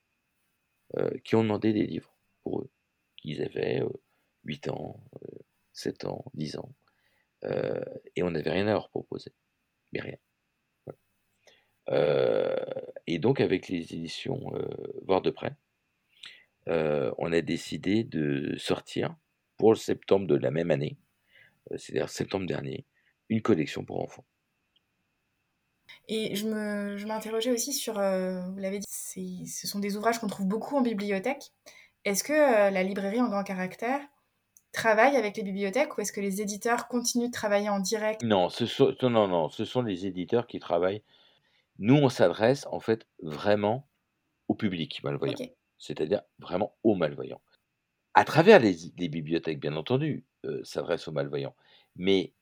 qui 1.24 1.34
ont 1.34 1.42
demandé 1.42 1.72
des 1.72 1.86
livres 1.86 2.14
pour 2.42 2.60
eux. 2.60 2.70
Ils 3.24 3.42
avaient 3.42 3.82
8 4.44 4.68
ans, 4.68 5.02
7 5.80 6.04
ans, 6.04 6.24
10 6.34 6.58
ans, 6.58 6.72
et 8.16 8.22
on 8.22 8.30
n'avait 8.30 8.50
rien 8.50 8.66
à 8.68 8.72
leur 8.72 8.90
proposer, 8.90 9.32
mais 9.92 10.00
rien. 10.00 10.18
et 13.06 13.18
donc 13.18 13.40
avec 13.40 13.68
les 13.68 13.94
éditions 13.94 14.52
Voir 15.06 15.22
de 15.22 15.30
près, 15.30 15.56
on 16.66 17.32
a 17.32 17.40
décidé 17.40 18.04
de 18.04 18.54
sortir 18.58 19.16
pour 19.56 19.72
le 19.72 19.76
septembre 19.76 20.26
de 20.26 20.36
la 20.36 20.50
même 20.50 20.70
année, 20.70 20.96
c'est-à-dire 21.76 22.08
septembre 22.08 22.46
dernier, 22.46 22.86
une 23.28 23.42
collection 23.42 23.84
pour 23.84 24.00
enfants. 24.02 24.24
Et 26.08 26.34
je 26.36 27.06
m'interrogeais 27.06 27.50
aussi 27.50 27.72
sur, 27.72 27.94
vous 27.94 28.58
l'avez 28.58 28.78
dit, 28.78 29.46
ce 29.46 29.66
sont 29.66 29.80
des 29.80 29.96
ouvrages 29.96 30.18
qu'on 30.18 30.28
trouve 30.28 30.46
beaucoup 30.46 30.76
en 30.76 30.82
bibliothèque. 30.82 31.52
Est-ce 32.04 32.24
que 32.24 32.32
la 32.32 32.82
librairie 32.82 33.20
en 33.20 33.28
grand 33.28 33.44
caractère 33.44 34.00
travaille 34.72 35.16
avec 35.16 35.36
les 35.36 35.42
bibliothèques 35.42 35.96
ou 35.96 36.00
est-ce 36.00 36.12
que 36.12 36.20
les 36.20 36.40
éditeurs 36.40 36.88
continuent 36.88 37.28
de 37.28 37.32
travailler 37.32 37.68
en 37.68 37.80
direct? 37.80 38.22
Non, 38.22 38.48
ce 38.48 38.66
sont, 38.66 38.94
non, 39.02 39.28
non, 39.28 39.48
ce 39.48 39.64
sont 39.64 39.82
les 39.82 40.06
éditeurs 40.06 40.46
qui 40.46 40.60
travaillent. 40.60 41.02
Nous, 41.78 41.96
on 41.96 42.08
s'adresse 42.08 42.66
en 42.70 42.80
fait 42.80 43.06
vraiment 43.22 43.86
au 44.48 44.54
public 44.54 45.02
malvoyant, 45.02 45.36
c'est-à-dire 45.78 46.22
vraiment 46.38 46.74
aux 46.82 46.94
malvoyants. 46.94 47.40
À 48.14 48.24
travers 48.24 48.58
les, 48.58 48.74
bibliothèques, 49.08 49.60
bien 49.60 49.76
entendu, 49.76 50.24
euh, 50.44 50.62
s'adressent 50.64 51.08
aux 51.08 51.12
malvoyants, 51.12 51.54
mais 51.96 52.32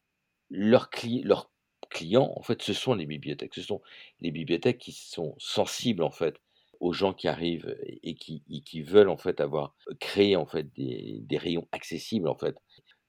leurs, 0.50 0.88
leurs 1.23 1.50
clients, 1.90 2.32
en 2.35 2.42
fait, 2.42 2.62
ce 2.62 2.73
sont 2.73 2.94
les 2.94 3.06
bibliothèques. 3.06 3.54
Ce 3.54 3.62
sont 3.62 3.82
les 4.20 4.30
bibliothèques 4.30 4.78
qui 4.78 4.92
sont 4.92 5.35
sensibles, 5.38 6.02
en 6.02 6.11
fait, 6.11 6.37
aux 6.80 6.92
gens 6.92 7.12
qui 7.12 7.28
arrivent 7.28 7.76
et 8.02 8.14
qui, 8.14 8.42
qui 8.64 8.82
veulent 8.82 9.08
en 9.08 9.16
fait 9.16 9.40
avoir 9.40 9.75
créé 10.00 10.37
en 10.37 10.47
fait 10.47 10.73
des, 10.75 11.20
des 11.23 11.38
rayons 11.38 11.66
accessibles 11.73 12.28
en 12.28 12.37
fait. 12.37 12.56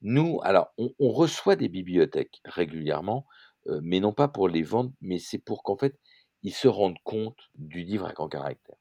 Nous, 0.02 0.40
alors, 0.44 0.74
on, 0.78 1.12
reçoit 1.12 1.56
des 1.56 1.68
bibliothèques 1.68 2.40
régulièrement, 2.46 3.26
mais 3.82 4.00
non 4.00 4.14
pas 4.14 4.28
pour 4.30 4.48
les 4.48 4.64
vendre, 4.64 4.92
mais 5.02 5.20
c'est 5.20 5.40
pour 5.40 5.64
qu'en 5.64 5.78
fait 5.78 6.00
ils 6.42 6.54
se 6.54 6.70
rendent 6.70 7.00
compte 7.04 7.38
du 7.56 7.84
livre 7.84 8.06
à 8.06 8.14
grand 8.14 8.30
caractère. 8.30 8.78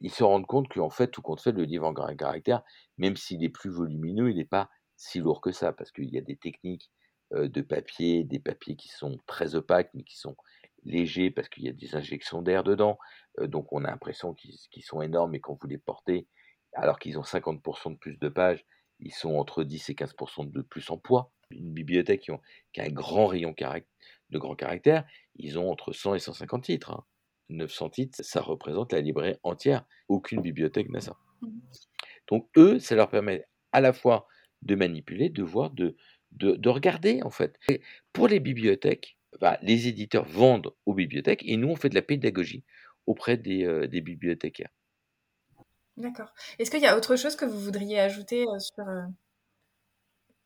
ils 0.00 0.12
se 0.12 0.22
rendent 0.22 0.46
compte 0.46 0.68
qu'en 0.68 0.90
fait, 0.90 1.08
tout 1.08 1.22
compte 1.22 1.40
fait, 1.40 1.52
le 1.52 1.64
livre 1.64 1.86
en 1.86 1.92
grand 1.92 2.14
caractère, 2.14 2.62
même 2.98 3.16
s'il 3.16 3.42
est 3.42 3.48
plus 3.48 3.70
volumineux, 3.70 4.30
il 4.30 4.36
n'est 4.36 4.44
pas 4.44 4.68
si 4.96 5.18
lourd 5.18 5.40
que 5.40 5.52
ça, 5.52 5.72
parce 5.72 5.92
qu'il 5.92 6.10
y 6.10 6.18
a 6.18 6.22
des 6.22 6.36
techniques 6.36 6.90
de 7.32 7.60
papier, 7.62 8.22
des 8.22 8.38
papiers 8.38 8.76
qui 8.76 8.88
sont 8.88 9.18
très 9.26 9.54
opaques, 9.54 9.90
mais 9.94 10.04
qui 10.04 10.18
sont 10.18 10.36
légers 10.86 11.30
parce 11.30 11.48
qu'il 11.48 11.64
y 11.64 11.68
a 11.68 11.72
des 11.72 11.96
injections 11.96 12.42
d'air 12.42 12.64
dedans. 12.64 12.98
Donc 13.42 13.72
on 13.72 13.84
a 13.84 13.90
l'impression 13.90 14.34
qu'ils 14.34 14.82
sont 14.82 15.02
énormes 15.02 15.34
et 15.34 15.40
quand 15.40 15.58
vous 15.60 15.68
les 15.68 15.78
portez, 15.78 16.26
alors 16.72 16.98
qu'ils 16.98 17.18
ont 17.18 17.22
50% 17.22 17.92
de 17.92 17.96
plus 17.96 18.18
de 18.18 18.28
pages, 18.28 18.64
ils 19.00 19.12
sont 19.12 19.34
entre 19.36 19.64
10 19.64 19.90
et 19.90 19.94
15% 19.94 20.50
de 20.50 20.62
plus 20.62 20.90
en 20.90 20.98
poids. 20.98 21.32
Une 21.50 21.72
bibliothèque 21.72 22.22
qui, 22.72 22.80
a 22.80 22.84
un 22.84 22.88
grand 22.88 23.26
rayon 23.26 23.54
de 24.30 24.38
grand 24.38 24.56
caractère, 24.56 25.04
ils 25.36 25.58
ont 25.58 25.70
entre 25.70 25.92
100 25.92 26.14
et 26.14 26.18
150 26.18 26.64
titres. 26.64 27.04
900 27.48 27.86
hein. 27.86 27.90
titres, 27.90 28.24
ça 28.24 28.40
représente 28.40 28.92
la 28.92 29.00
librairie 29.00 29.36
entière. 29.42 29.84
Aucune 30.08 30.40
bibliothèque 30.40 30.88
n'a 30.88 31.00
ça. 31.00 31.16
Mmh. 31.42 31.48
Donc 32.28 32.48
eux, 32.56 32.78
ça 32.78 32.96
leur 32.96 33.08
permet 33.08 33.44
à 33.72 33.80
la 33.80 33.92
fois 33.92 34.26
de 34.62 34.74
manipuler, 34.74 35.28
de 35.28 35.42
voir, 35.42 35.70
de, 35.70 35.96
de, 36.32 36.68
regarder 36.68 37.22
en 37.22 37.30
fait. 37.30 37.58
pour 38.12 38.26
les 38.26 38.40
bibliothèques, 38.40 39.18
bah, 39.40 39.58
les 39.62 39.86
éditeurs 39.86 40.24
vendent 40.24 40.72
aux 40.86 40.94
bibliothèques 40.94 41.42
et 41.44 41.56
nous, 41.56 41.68
on 41.68 41.76
fait 41.76 41.90
de 41.90 41.94
la 41.94 42.02
pédagogie 42.02 42.64
auprès 43.06 43.36
des, 43.36 43.64
euh, 43.64 43.86
bibliothécaires. 43.86 44.70
D'accord. 45.96 46.32
Est-ce 46.58 46.70
qu'il 46.70 46.80
y 46.80 46.86
a 46.86 46.96
autre 46.96 47.16
chose 47.16 47.36
que 47.36 47.44
vous 47.44 47.58
voudriez 47.58 47.98
ajouter 48.00 48.44
euh, 48.46 48.58
sur, 48.58 48.88
euh, 48.88 49.02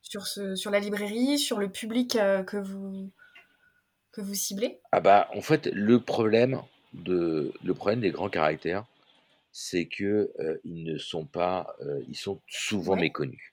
sur, 0.03 0.27
ce, 0.27 0.55
sur 0.55 0.71
la 0.71 0.79
librairie, 0.79 1.39
sur 1.39 1.59
le 1.59 1.69
public 1.69 2.13
que, 2.13 2.57
vous, 2.57 3.11
que 4.13 4.21
vous 4.21 4.35
ciblez? 4.35 4.81
Ah 4.93 5.01
bah, 5.01 5.29
en 5.35 5.41
fait, 5.41 5.67
le 5.67 6.01
problème, 6.01 6.63
de, 6.93 7.53
le 7.65 7.75
problème 7.75 8.01
des 8.01 8.11
grands 8.11 8.31
caractères, 8.31 8.85
c'est 9.53 9.87
que 9.87 10.33
ils 10.63 10.85
ne 10.85 10.97
sont 10.97 11.25
pas, 11.25 11.75
ils 12.09 12.17
sont 12.17 12.41
souvent 12.47 12.95
méconnus. 12.95 13.53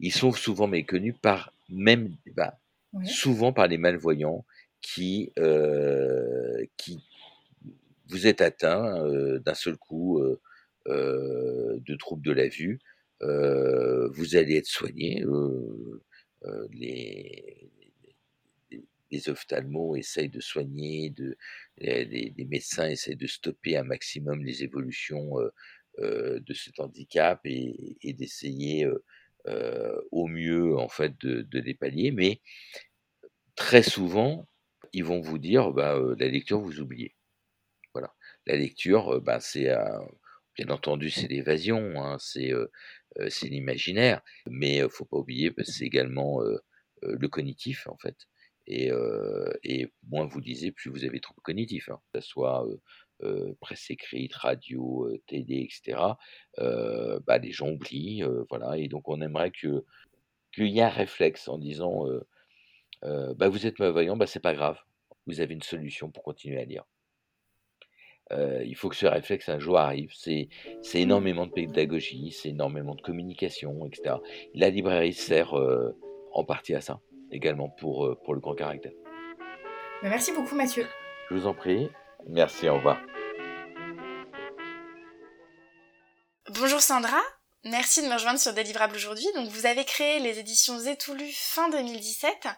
Ils 0.00 0.12
sont 0.12 0.32
souvent 0.32 0.66
méconnus 0.66 1.14
par 1.22 1.52
même, 1.68 2.16
bah, 2.34 2.58
souvent 3.04 3.52
par 3.52 3.68
les 3.68 3.78
malvoyants 3.78 4.44
qui, 4.80 5.32
euh, 5.38 6.64
qui 6.76 7.02
vous 8.08 8.26
êtes 8.26 8.40
atteint 8.40 9.04
euh, 9.04 9.38
d'un 9.40 9.54
seul 9.54 9.76
coup 9.76 10.20
euh, 10.20 10.40
de 10.86 11.94
troubles 11.96 12.24
de 12.24 12.32
la 12.32 12.48
vue, 12.48 12.78
vous 13.20 14.36
allez 14.36 14.56
être 14.56 14.66
soigné. 14.66 15.24
les, 16.70 17.70
les 19.10 19.28
ophtalmos 19.28 19.96
essayent 19.96 20.28
de 20.28 20.40
soigner, 20.40 21.10
de, 21.10 21.36
les, 21.78 22.34
médecins 22.48 22.88
essayent 22.88 23.16
de 23.16 23.26
stopper 23.26 23.76
un 23.76 23.82
maximum 23.84 24.44
les 24.44 24.62
évolutions 24.62 25.36
de 25.98 26.54
cet 26.54 26.78
handicap 26.78 27.40
et, 27.44 27.96
et 28.02 28.12
d'essayer 28.12 28.86
au 30.12 30.28
mieux 30.28 30.76
en 30.76 30.88
fait 30.88 31.18
de, 31.20 31.42
de, 31.42 31.58
les 31.58 31.74
pallier, 31.74 32.12
mais 32.12 32.40
très 33.56 33.82
souvent, 33.82 34.46
ils 34.92 35.04
vont 35.04 35.20
vous 35.20 35.38
dire, 35.38 35.72
bah, 35.72 35.98
la 36.18 36.28
lecture, 36.28 36.60
vous 36.60 36.80
oubliez. 36.80 37.15
La 38.46 38.56
lecture, 38.56 39.20
bah, 39.20 39.40
c'est, 39.40 39.68
bien 40.56 40.68
entendu, 40.68 41.10
c'est 41.10 41.28
l'évasion, 41.28 42.02
hein, 42.02 42.16
c'est, 42.18 42.52
c'est 43.28 43.48
l'imaginaire, 43.48 44.22
mais 44.48 44.76
il 44.78 44.90
faut 44.90 45.04
pas 45.04 45.18
oublier, 45.18 45.52
que 45.52 45.64
c'est 45.64 45.84
également 45.84 46.40
le 47.02 47.28
cognitif, 47.28 47.86
en 47.88 47.96
fait. 47.98 48.16
Et, 48.68 48.90
et, 49.64 49.92
moins 50.08 50.26
vous 50.26 50.40
lisez, 50.40 50.72
plus 50.72 50.90
vous 50.90 51.04
avez 51.04 51.20
trop 51.20 51.34
cognitif, 51.42 51.88
hein, 51.88 52.00
que 52.12 52.20
ce 52.20 52.28
soit 52.28 52.66
presse 53.60 53.90
écrite, 53.90 54.34
radio, 54.34 55.10
télé, 55.26 55.68
etc. 55.68 55.98
bah, 56.58 57.38
les 57.38 57.52
gens 57.52 57.70
oublient, 57.70 58.24
voilà. 58.48 58.78
Et 58.78 58.88
donc, 58.88 59.08
on 59.08 59.20
aimerait 59.20 59.50
que 59.50 59.84
qu'il 60.54 60.68
y 60.68 60.78
ait 60.78 60.82
un 60.82 60.88
réflexe 60.88 61.48
en 61.48 61.58
disant 61.58 62.06
bah, 63.02 63.48
vous 63.48 63.66
êtes 63.66 63.78
malvoyant, 63.78 64.16
bah, 64.16 64.26
c'est 64.26 64.40
pas 64.40 64.54
grave. 64.54 64.78
Vous 65.26 65.40
avez 65.40 65.54
une 65.54 65.62
solution 65.62 66.10
pour 66.10 66.22
continuer 66.22 66.60
à 66.60 66.64
lire. 66.64 66.84
Il 68.30 68.74
faut 68.76 68.88
que 68.88 68.96
ce 68.96 69.06
réflexe 69.06 69.48
un 69.48 69.58
jour 69.58 69.78
arrive. 69.78 70.10
C'est, 70.14 70.48
c'est 70.82 70.98
mmh. 70.98 71.02
énormément 71.02 71.46
de 71.46 71.52
pédagogie, 71.52 72.32
c'est 72.32 72.50
énormément 72.50 72.94
de 72.94 73.02
communication, 73.02 73.86
etc. 73.86 74.16
La 74.54 74.70
librairie 74.70 75.12
sert 75.12 75.54
en 76.32 76.44
partie 76.44 76.74
à 76.74 76.80
ça, 76.80 77.00
également 77.30 77.68
pour, 77.68 78.16
pour 78.24 78.34
le 78.34 78.40
grand 78.40 78.54
caractère. 78.54 78.92
Bah, 80.02 80.08
merci 80.10 80.32
beaucoup 80.32 80.54
Mathieu. 80.54 80.86
Je 81.30 81.34
vous 81.34 81.46
en 81.46 81.54
prie. 81.54 81.88
Merci, 82.28 82.68
au 82.68 82.76
revoir. 82.76 83.00
Bonjour 86.50 86.80
Sandra, 86.80 87.20
merci 87.64 88.02
de 88.02 88.06
me 88.08 88.14
rejoindre 88.14 88.38
sur 88.38 88.54
Délivrable 88.54 88.94
aujourd'hui. 88.94 89.26
Donc 89.34 89.48
vous 89.48 89.66
avez 89.66 89.84
créé 89.84 90.20
les 90.20 90.38
éditions 90.38 90.78
Zétoulu 90.78 91.28
fin 91.32 91.68
2017 91.70 92.48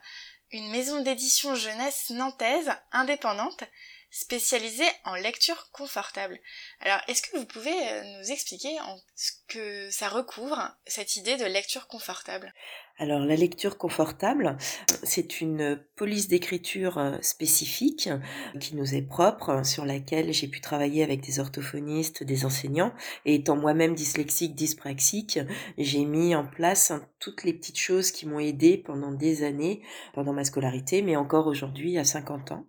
une 0.53 0.71
maison 0.71 1.03
d'édition 1.03 1.55
jeunesse 1.55 2.11
nantaise 2.11 2.71
indépendante 2.93 3.65
spécialisée 4.11 4.89
en 5.05 5.15
lecture 5.15 5.71
confortable. 5.71 6.39
Alors, 6.81 7.01
est-ce 7.09 7.23
que 7.23 7.37
vous 7.37 7.47
pouvez 7.47 7.77
euh, 7.89 8.03
nous 8.19 8.31
expliquer 8.31 8.81
en 8.81 9.01
ce 9.15 9.33
que 9.49 9.91
ça 9.91 10.09
recouvre, 10.09 10.77
cette 10.87 11.17
idée 11.17 11.37
de 11.37 11.45
lecture 11.45 11.87
confortable? 11.87 12.53
Alors 12.99 13.21
la 13.21 13.37
lecture 13.37 13.79
confortable, 13.79 14.57
c'est 15.05 15.41
une 15.41 15.81
police 15.95 16.27
d'écriture 16.27 16.99
euh, 16.99 17.17
spécifique 17.21 18.11
qui 18.59 18.75
nous 18.75 18.95
est 18.95 19.03
propre, 19.03 19.65
sur 19.65 19.85
laquelle 19.85 20.33
j'ai 20.33 20.49
pu 20.49 20.61
travailler 20.61 21.05
avec 21.05 21.21
des 21.21 21.39
orthophonistes, 21.39 22.25
des 22.25 22.45
enseignants, 22.45 22.93
et 23.25 23.37
étant 23.37 23.57
moi-même 23.57 23.95
dyslexique, 23.95 24.57
dyspraxique, 24.57 25.39
j'ai 25.79 26.05
mis 26.05 26.35
en 26.35 26.45
place 26.45 26.93
toutes 27.21 27.45
les 27.45 27.53
petites 27.53 27.79
choses 27.79 28.11
qui 28.11 28.27
m'ont 28.27 28.41
aidé 28.41 28.77
pendant 28.77 29.13
des 29.13 29.45
années, 29.45 29.81
pendant 30.13 30.33
ma 30.33 30.45
scolarité, 30.45 31.03
mais 31.03 31.15
encore 31.15 31.47
aujourd'hui 31.47 31.99
à 31.99 32.05
50 32.05 32.53
ans. 32.53 32.67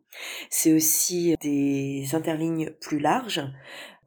C'est 0.50 0.74
aussi 0.74 1.36
des 1.42 2.08
interlignes 2.14 2.72
plus 2.82 3.00
larges 3.00 3.42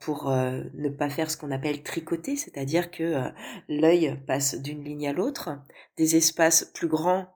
pour 0.02 0.30
euh, 0.30 0.62
ne 0.74 0.88
pas 0.88 1.08
faire 1.08 1.30
ce 1.30 1.36
qu'on 1.36 1.52
appelle 1.52 1.82
tricoter, 1.82 2.36
c'est-à-dire 2.36 2.90
que 2.90 3.02
euh, 3.02 3.28
l'œil 3.68 4.18
passe 4.26 4.60
d'une 4.60 4.82
ligne 4.82 5.08
à 5.08 5.12
l'autre, 5.12 5.50
des 5.96 6.16
espaces 6.16 6.64
plus 6.74 6.88
grands 6.88 7.28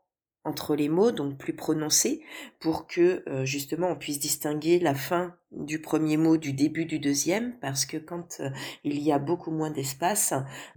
entre 0.45 0.75
les 0.75 0.89
mots, 0.89 1.13
donc 1.13 1.39
plus 1.39 1.55
prononcés, 1.55 2.23
pour 2.61 2.87
que 2.87 3.23
euh, 3.29 3.45
justement 3.45 3.89
on 3.89 3.97
puisse 3.97 4.19
distinguer 4.19 4.81
la 4.81 4.95
fin 4.95 5.37
du 5.53 5.81
premier 5.81 6.17
mot 6.17 6.37
du 6.37 6.53
début 6.53 6.87
du 6.87 6.99
deuxième, 6.99 7.57
parce 7.61 7.87
que 7.87 7.97
quand 7.97 8.43
il 8.83 8.99
y 9.01 9.13
a 9.13 9.19
beaucoup 9.19 9.53
moins 9.53 9.71
d'espace, 9.71 10.35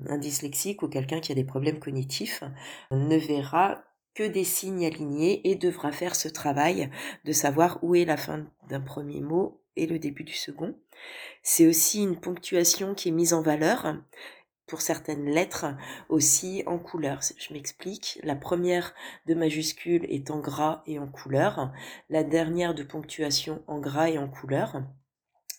un 0.08 0.18
dyslexique 0.18 0.84
ou 0.84 0.90
quelqu'un 0.90 1.20
qui 1.20 1.32
a 1.32 1.36
des 1.36 1.44
problèmes 1.44 1.80
cognitifs 1.80 2.44
ne 2.92 3.18
verra 3.18 3.84
que 4.14 4.24
des 4.24 4.44
signes 4.44 4.86
alignés 4.86 5.48
et 5.50 5.56
devra 5.56 5.92
faire 5.92 6.16
ce 6.16 6.28
travail 6.28 6.90
de 7.26 7.32
savoir 7.32 7.80
où 7.84 7.96
est 7.96 8.06
la 8.06 8.18
fin 8.18 8.46
d'un 8.70 8.82
premier 8.82 9.22
mot 9.22 9.62
et 9.76 9.88
le 9.88 10.00
début 10.00 10.24
du 10.24 10.34
second. 10.34 10.76
C'est 11.44 11.68
aussi 11.68 12.04
une 12.04 12.20
ponctuation 12.20 12.94
qui 12.94 13.10
est 13.10 13.14
mise 13.14 13.34
en 13.34 13.42
valeur 13.42 13.96
pour 14.70 14.82
certaines 14.82 15.26
lettres 15.26 15.66
aussi 16.08 16.64
en 16.68 16.78
couleur. 16.78 17.20
Je 17.38 17.54
m'explique. 17.54 18.20
La 18.24 18.36
première 18.36 18.94
de 19.26 19.34
majuscule 19.34 20.06
est 20.10 20.32
en 20.32 20.40
gras 20.40 20.84
et 20.86 21.00
en 21.00 21.08
couleur. 21.08 21.74
La 22.10 22.24
dernière 22.24 22.76
de 22.76 22.84
ponctuation 22.84 23.64
en 23.68 23.80
gras 23.80 24.10
et 24.10 24.18
en 24.18 24.30
couleur. 24.30 24.84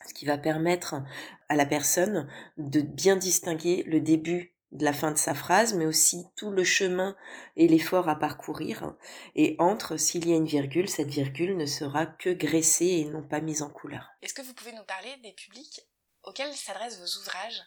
Ce 0.06 0.14
qui 0.14 0.24
va 0.24 0.38
permettre 0.38 1.02
à 1.48 1.56
la 1.56 1.66
personne 1.66 2.28
de 2.56 2.80
bien 2.80 3.16
distinguer 3.16 3.82
le 3.86 4.00
début 4.00 4.49
de 4.72 4.84
la 4.84 4.92
fin 4.92 5.10
de 5.10 5.18
sa 5.18 5.34
phrase, 5.34 5.74
mais 5.74 5.86
aussi 5.86 6.26
tout 6.36 6.50
le 6.50 6.64
chemin 6.64 7.16
et 7.56 7.68
l'effort 7.68 8.08
à 8.08 8.16
parcourir. 8.16 8.94
Et 9.34 9.56
entre, 9.58 9.96
s'il 9.96 10.28
y 10.28 10.32
a 10.32 10.36
une 10.36 10.46
virgule, 10.46 10.88
cette 10.88 11.08
virgule 11.08 11.56
ne 11.56 11.66
sera 11.66 12.06
que 12.06 12.30
graissée 12.30 12.86
et 12.86 13.04
non 13.04 13.22
pas 13.22 13.40
mise 13.40 13.62
en 13.62 13.70
couleur. 13.70 14.08
Est-ce 14.22 14.34
que 14.34 14.42
vous 14.42 14.54
pouvez 14.54 14.72
nous 14.72 14.84
parler 14.84 15.16
des 15.22 15.32
publics 15.32 15.80
auxquels 16.22 16.54
s'adressent 16.54 17.00
vos 17.00 17.20
ouvrages? 17.20 17.62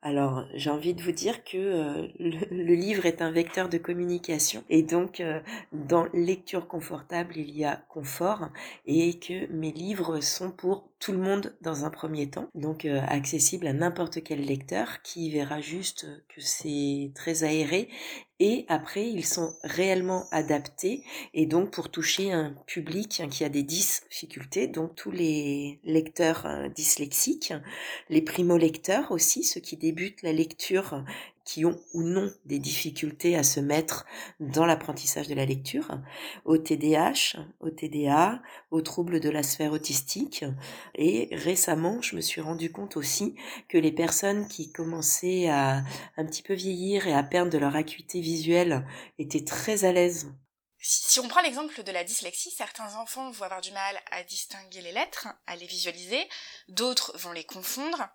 Alors, 0.00 0.46
j'ai 0.54 0.70
envie 0.70 0.94
de 0.94 1.02
vous 1.02 1.10
dire 1.10 1.42
que 1.42 1.56
euh, 1.56 2.06
le, 2.20 2.74
livre 2.74 3.04
est 3.04 3.20
un 3.20 3.32
vecteur 3.32 3.68
de 3.68 3.78
communication 3.78 4.62
et 4.70 4.82
donc 4.84 5.18
euh, 5.20 5.40
dans 5.72 6.06
lecture 6.14 6.68
confortable, 6.68 7.36
il 7.36 7.50
y 7.50 7.64
a 7.64 7.76
confort 7.88 8.48
et 8.86 9.18
que 9.18 9.50
mes 9.52 9.72
livres 9.72 10.20
sont 10.20 10.52
pour 10.52 10.88
tout 11.00 11.10
le 11.10 11.18
monde 11.18 11.56
dans 11.62 11.84
un 11.84 11.90
premier 11.90 12.30
temps, 12.30 12.48
donc 12.54 12.84
euh, 12.84 13.00
accessible 13.08 13.66
à 13.66 13.72
n'importe 13.72 14.22
quel 14.22 14.40
lecteur 14.40 15.02
qui 15.02 15.30
verra 15.30 15.60
juste 15.60 16.06
que 16.28 16.40
c'est 16.40 17.10
très 17.16 17.42
aéré 17.42 17.88
et 18.40 18.64
après 18.68 19.08
ils 19.08 19.24
sont 19.24 19.54
réellement 19.64 20.26
adaptés 20.30 21.04
et 21.34 21.46
donc 21.46 21.70
pour 21.70 21.90
toucher 21.90 22.32
un 22.32 22.54
public 22.66 23.22
qui 23.30 23.44
a 23.44 23.48
des 23.48 23.62
difficultés, 23.62 24.66
donc 24.66 24.94
tous 24.94 25.10
les 25.10 25.80
lecteurs 25.84 26.46
euh, 26.46 26.68
dyslexiques, 26.68 27.52
les 28.08 28.22
primo-lecteurs 28.22 29.10
aussi, 29.10 29.44
ceux 29.44 29.60
qui 29.60 29.76
débutent 29.76 30.22
la 30.22 30.32
lecture 30.32 31.04
qui 31.48 31.64
ont 31.64 31.80
ou 31.94 32.02
non 32.02 32.30
des 32.44 32.58
difficultés 32.58 33.34
à 33.34 33.42
se 33.42 33.58
mettre 33.58 34.04
dans 34.38 34.66
l'apprentissage 34.66 35.28
de 35.28 35.34
la 35.34 35.46
lecture, 35.46 35.98
au 36.44 36.58
TDAH, 36.58 37.38
au 37.60 37.70
TDA, 37.70 38.42
aux 38.70 38.82
troubles 38.82 39.18
de 39.18 39.30
la 39.30 39.42
sphère 39.42 39.72
autistique. 39.72 40.44
Et 40.94 41.30
récemment, 41.32 42.02
je 42.02 42.16
me 42.16 42.20
suis 42.20 42.42
rendu 42.42 42.70
compte 42.70 42.98
aussi 42.98 43.34
que 43.70 43.78
les 43.78 43.92
personnes 43.92 44.46
qui 44.46 44.70
commençaient 44.72 45.48
à 45.48 45.84
un 46.18 46.26
petit 46.26 46.42
peu 46.42 46.52
vieillir 46.52 47.06
et 47.06 47.14
à 47.14 47.22
perdre 47.22 47.56
leur 47.56 47.76
acuité 47.76 48.20
visuelle 48.20 48.86
étaient 49.18 49.44
très 49.44 49.86
à 49.86 49.92
l'aise 49.92 50.30
si 50.80 51.18
on 51.18 51.26
prend 51.26 51.40
l'exemple 51.40 51.82
de 51.82 51.90
la 51.90 52.04
dyslexie, 52.04 52.52
certains 52.52 52.94
enfants 52.94 53.32
vont 53.32 53.44
avoir 53.44 53.60
du 53.60 53.72
mal 53.72 54.00
à 54.12 54.22
distinguer 54.22 54.80
les 54.80 54.92
lettres, 54.92 55.26
à 55.48 55.56
les 55.56 55.66
visualiser, 55.66 56.28
d'autres 56.68 57.18
vont 57.18 57.32
les 57.32 57.42
confondre. 57.42 58.08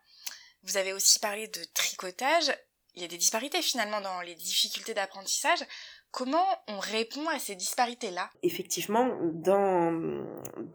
Vous 0.63 0.77
avez 0.77 0.93
aussi 0.93 1.19
parlé 1.19 1.49
de 1.49 1.61
tricotage 1.73 2.53
il 2.95 3.01
y 3.01 3.05
a 3.05 3.07
des 3.07 3.17
disparités 3.17 3.61
finalement 3.61 4.01
dans 4.01 4.21
les 4.21 4.35
difficultés 4.35 4.93
d'apprentissage. 4.93 5.59
Comment 6.11 6.45
on 6.67 6.79
répond 6.79 7.27
à 7.29 7.39
ces 7.39 7.55
disparités-là? 7.55 8.29
Effectivement, 8.43 9.09
dans, 9.33 9.91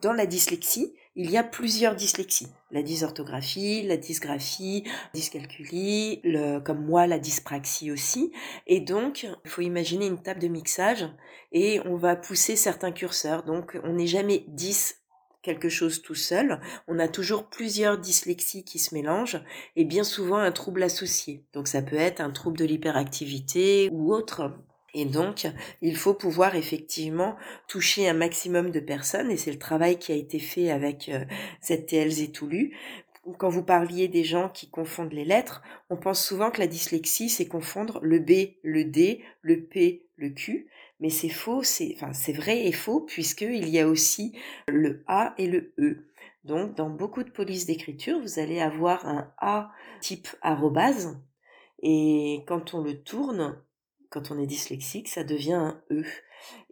dans 0.02 0.12
la 0.12 0.26
dyslexie, 0.26 0.94
il 1.14 1.30
y 1.30 1.36
a 1.36 1.44
plusieurs 1.44 1.94
dyslexies. 1.94 2.48
La 2.72 2.82
dysorthographie, 2.82 3.82
la 3.82 3.96
dysgraphie, 3.96 4.84
dyscalculie, 5.14 6.22
comme 6.64 6.84
moi, 6.84 7.06
la 7.06 7.20
dyspraxie 7.20 7.92
aussi. 7.92 8.32
Et 8.66 8.80
donc, 8.80 9.28
il 9.44 9.50
faut 9.50 9.62
imaginer 9.62 10.06
une 10.06 10.20
table 10.20 10.40
de 10.40 10.48
mixage 10.48 11.06
et 11.52 11.80
on 11.84 11.96
va 11.96 12.16
pousser 12.16 12.56
certains 12.56 12.92
curseurs. 12.92 13.44
Donc, 13.44 13.78
on 13.84 13.92
n'est 13.92 14.06
jamais 14.08 14.44
10 14.48 14.96
quelque 15.42 15.68
chose 15.68 16.02
tout 16.02 16.14
seul, 16.14 16.60
on 16.86 16.98
a 16.98 17.08
toujours 17.08 17.44
plusieurs 17.44 17.98
dyslexies 17.98 18.64
qui 18.64 18.78
se 18.78 18.94
mélangent 18.94 19.42
et 19.76 19.84
bien 19.84 20.04
souvent 20.04 20.38
un 20.38 20.52
trouble 20.52 20.82
associé. 20.82 21.44
Donc 21.52 21.68
ça 21.68 21.82
peut 21.82 21.96
être 21.96 22.20
un 22.20 22.30
trouble 22.30 22.58
de 22.58 22.64
l'hyperactivité 22.64 23.88
ou 23.92 24.12
autre. 24.12 24.52
Et 24.94 25.04
donc, 25.04 25.46
il 25.82 25.96
faut 25.96 26.14
pouvoir 26.14 26.56
effectivement 26.56 27.36
toucher 27.68 28.08
un 28.08 28.14
maximum 28.14 28.70
de 28.70 28.80
personnes, 28.80 29.30
et 29.30 29.36
c'est 29.36 29.52
le 29.52 29.58
travail 29.58 29.98
qui 29.98 30.12
a 30.12 30.14
été 30.14 30.38
fait 30.38 30.70
avec 30.70 31.10
euh, 31.10 31.24
ZTL 31.62 32.20
et 32.22 32.32
Toulu. 32.32 32.74
Quand 33.36 33.50
vous 33.50 33.62
parliez 33.62 34.08
des 34.08 34.24
gens 34.24 34.48
qui 34.48 34.70
confondent 34.70 35.12
les 35.12 35.26
lettres, 35.26 35.62
on 35.90 35.98
pense 35.98 36.24
souvent 36.24 36.50
que 36.50 36.60
la 36.60 36.66
dyslexie, 36.66 37.28
c'est 37.28 37.46
confondre 37.46 38.00
le 38.02 38.18
B, 38.18 38.54
le 38.62 38.84
D, 38.84 39.22
le 39.42 39.62
P, 39.62 40.06
le 40.16 40.30
Q 40.30 40.68
mais 41.00 41.10
c'est 41.10 41.28
faux, 41.28 41.62
c'est 41.62 42.32
vrai 42.32 42.66
et 42.66 42.72
faux 42.72 43.00
puisqu'il 43.00 43.68
y 43.68 43.78
a 43.78 43.88
aussi 43.88 44.36
le 44.66 45.04
A 45.06 45.34
et 45.38 45.46
le 45.46 45.72
E. 45.78 46.08
Donc 46.44 46.74
dans 46.74 46.90
beaucoup 46.90 47.22
de 47.22 47.30
polices 47.30 47.66
d'écriture, 47.66 48.20
vous 48.20 48.38
allez 48.38 48.60
avoir 48.60 49.06
un 49.06 49.32
A 49.38 49.70
type 50.00 50.28
arrobase 50.42 51.20
et 51.82 52.44
quand 52.46 52.74
on 52.74 52.82
le 52.82 53.02
tourne, 53.02 53.62
quand 54.10 54.30
on 54.30 54.38
est 54.38 54.46
dyslexique, 54.46 55.08
ça 55.08 55.24
devient 55.24 55.52
un 55.52 55.82
E. 55.90 56.04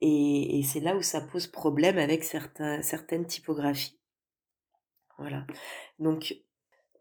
Et, 0.01 0.59
et 0.59 0.63
c'est 0.63 0.81
là 0.81 0.97
où 0.97 1.03
ça 1.03 1.21
pose 1.21 1.47
problème 1.47 1.99
avec 1.99 2.25
certains, 2.25 2.83
certaines 2.83 3.27
typographies. 3.27 3.99
Voilà. 5.19 5.47
Donc 5.99 6.37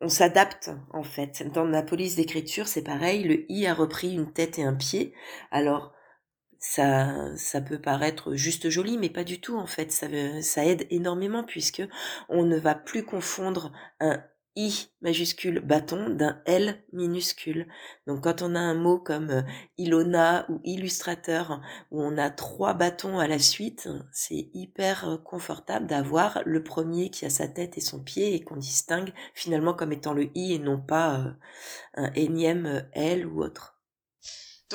on 0.02 0.10
s'adapte 0.10 0.72
en 0.92 1.04
fait. 1.04 1.44
Dans 1.54 1.66
la 1.66 1.82
police 1.82 2.16
d'écriture, 2.16 2.68
c'est 2.68 2.84
pareil, 2.84 3.24
le 3.24 3.52
i 3.52 3.66
a 3.66 3.74
repris 3.74 4.14
une 4.14 4.32
tête 4.32 4.60
et 4.60 4.64
un 4.64 4.76
pied. 4.76 5.14
Alors 5.52 5.95
ça, 6.68 7.36
ça 7.38 7.62
peut 7.62 7.80
paraître 7.80 8.34
juste 8.34 8.70
joli, 8.70 8.98
mais 8.98 9.10
pas 9.10 9.24
du 9.24 9.40
tout 9.40 9.56
en 9.56 9.68
fait. 9.68 9.92
Ça, 9.92 10.08
ça 10.42 10.66
aide 10.66 10.88
énormément 10.90 11.44
puisque 11.44 11.84
on 12.28 12.44
ne 12.44 12.58
va 12.58 12.74
plus 12.74 13.06
confondre 13.06 13.72
un 14.00 14.24
I 14.58 14.88
majuscule 15.02 15.60
bâton 15.60 16.10
d'un 16.10 16.42
L 16.46 16.84
minuscule. 16.92 17.68
Donc 18.08 18.24
quand 18.24 18.42
on 18.42 18.56
a 18.56 18.60
un 18.60 18.74
mot 18.74 18.98
comme 18.98 19.30
euh, 19.30 19.42
Ilona 19.78 20.46
ou 20.50 20.60
illustrateur 20.64 21.62
où 21.92 22.02
on 22.02 22.18
a 22.18 22.30
trois 22.32 22.74
bâtons 22.74 23.20
à 23.20 23.28
la 23.28 23.38
suite, 23.38 23.88
c'est 24.12 24.50
hyper 24.54 25.20
confortable 25.24 25.86
d'avoir 25.88 26.42
le 26.46 26.64
premier 26.64 27.12
qui 27.12 27.26
a 27.26 27.30
sa 27.30 27.48
tête 27.48 27.78
et 27.78 27.82
son 27.82 28.02
pied 28.02 28.34
et 28.34 28.44
qu'on 28.44 28.58
distingue 28.58 29.14
finalement 29.36 29.74
comme 29.74 29.92
étant 29.92 30.14
le 30.14 30.30
I 30.36 30.54
et 30.54 30.60
non 30.60 30.80
pas 30.80 31.20
euh, 31.20 31.32
un 31.96 32.12
énième 32.14 32.88
L 32.94 33.28
ou 33.28 33.44
autre. 33.44 33.75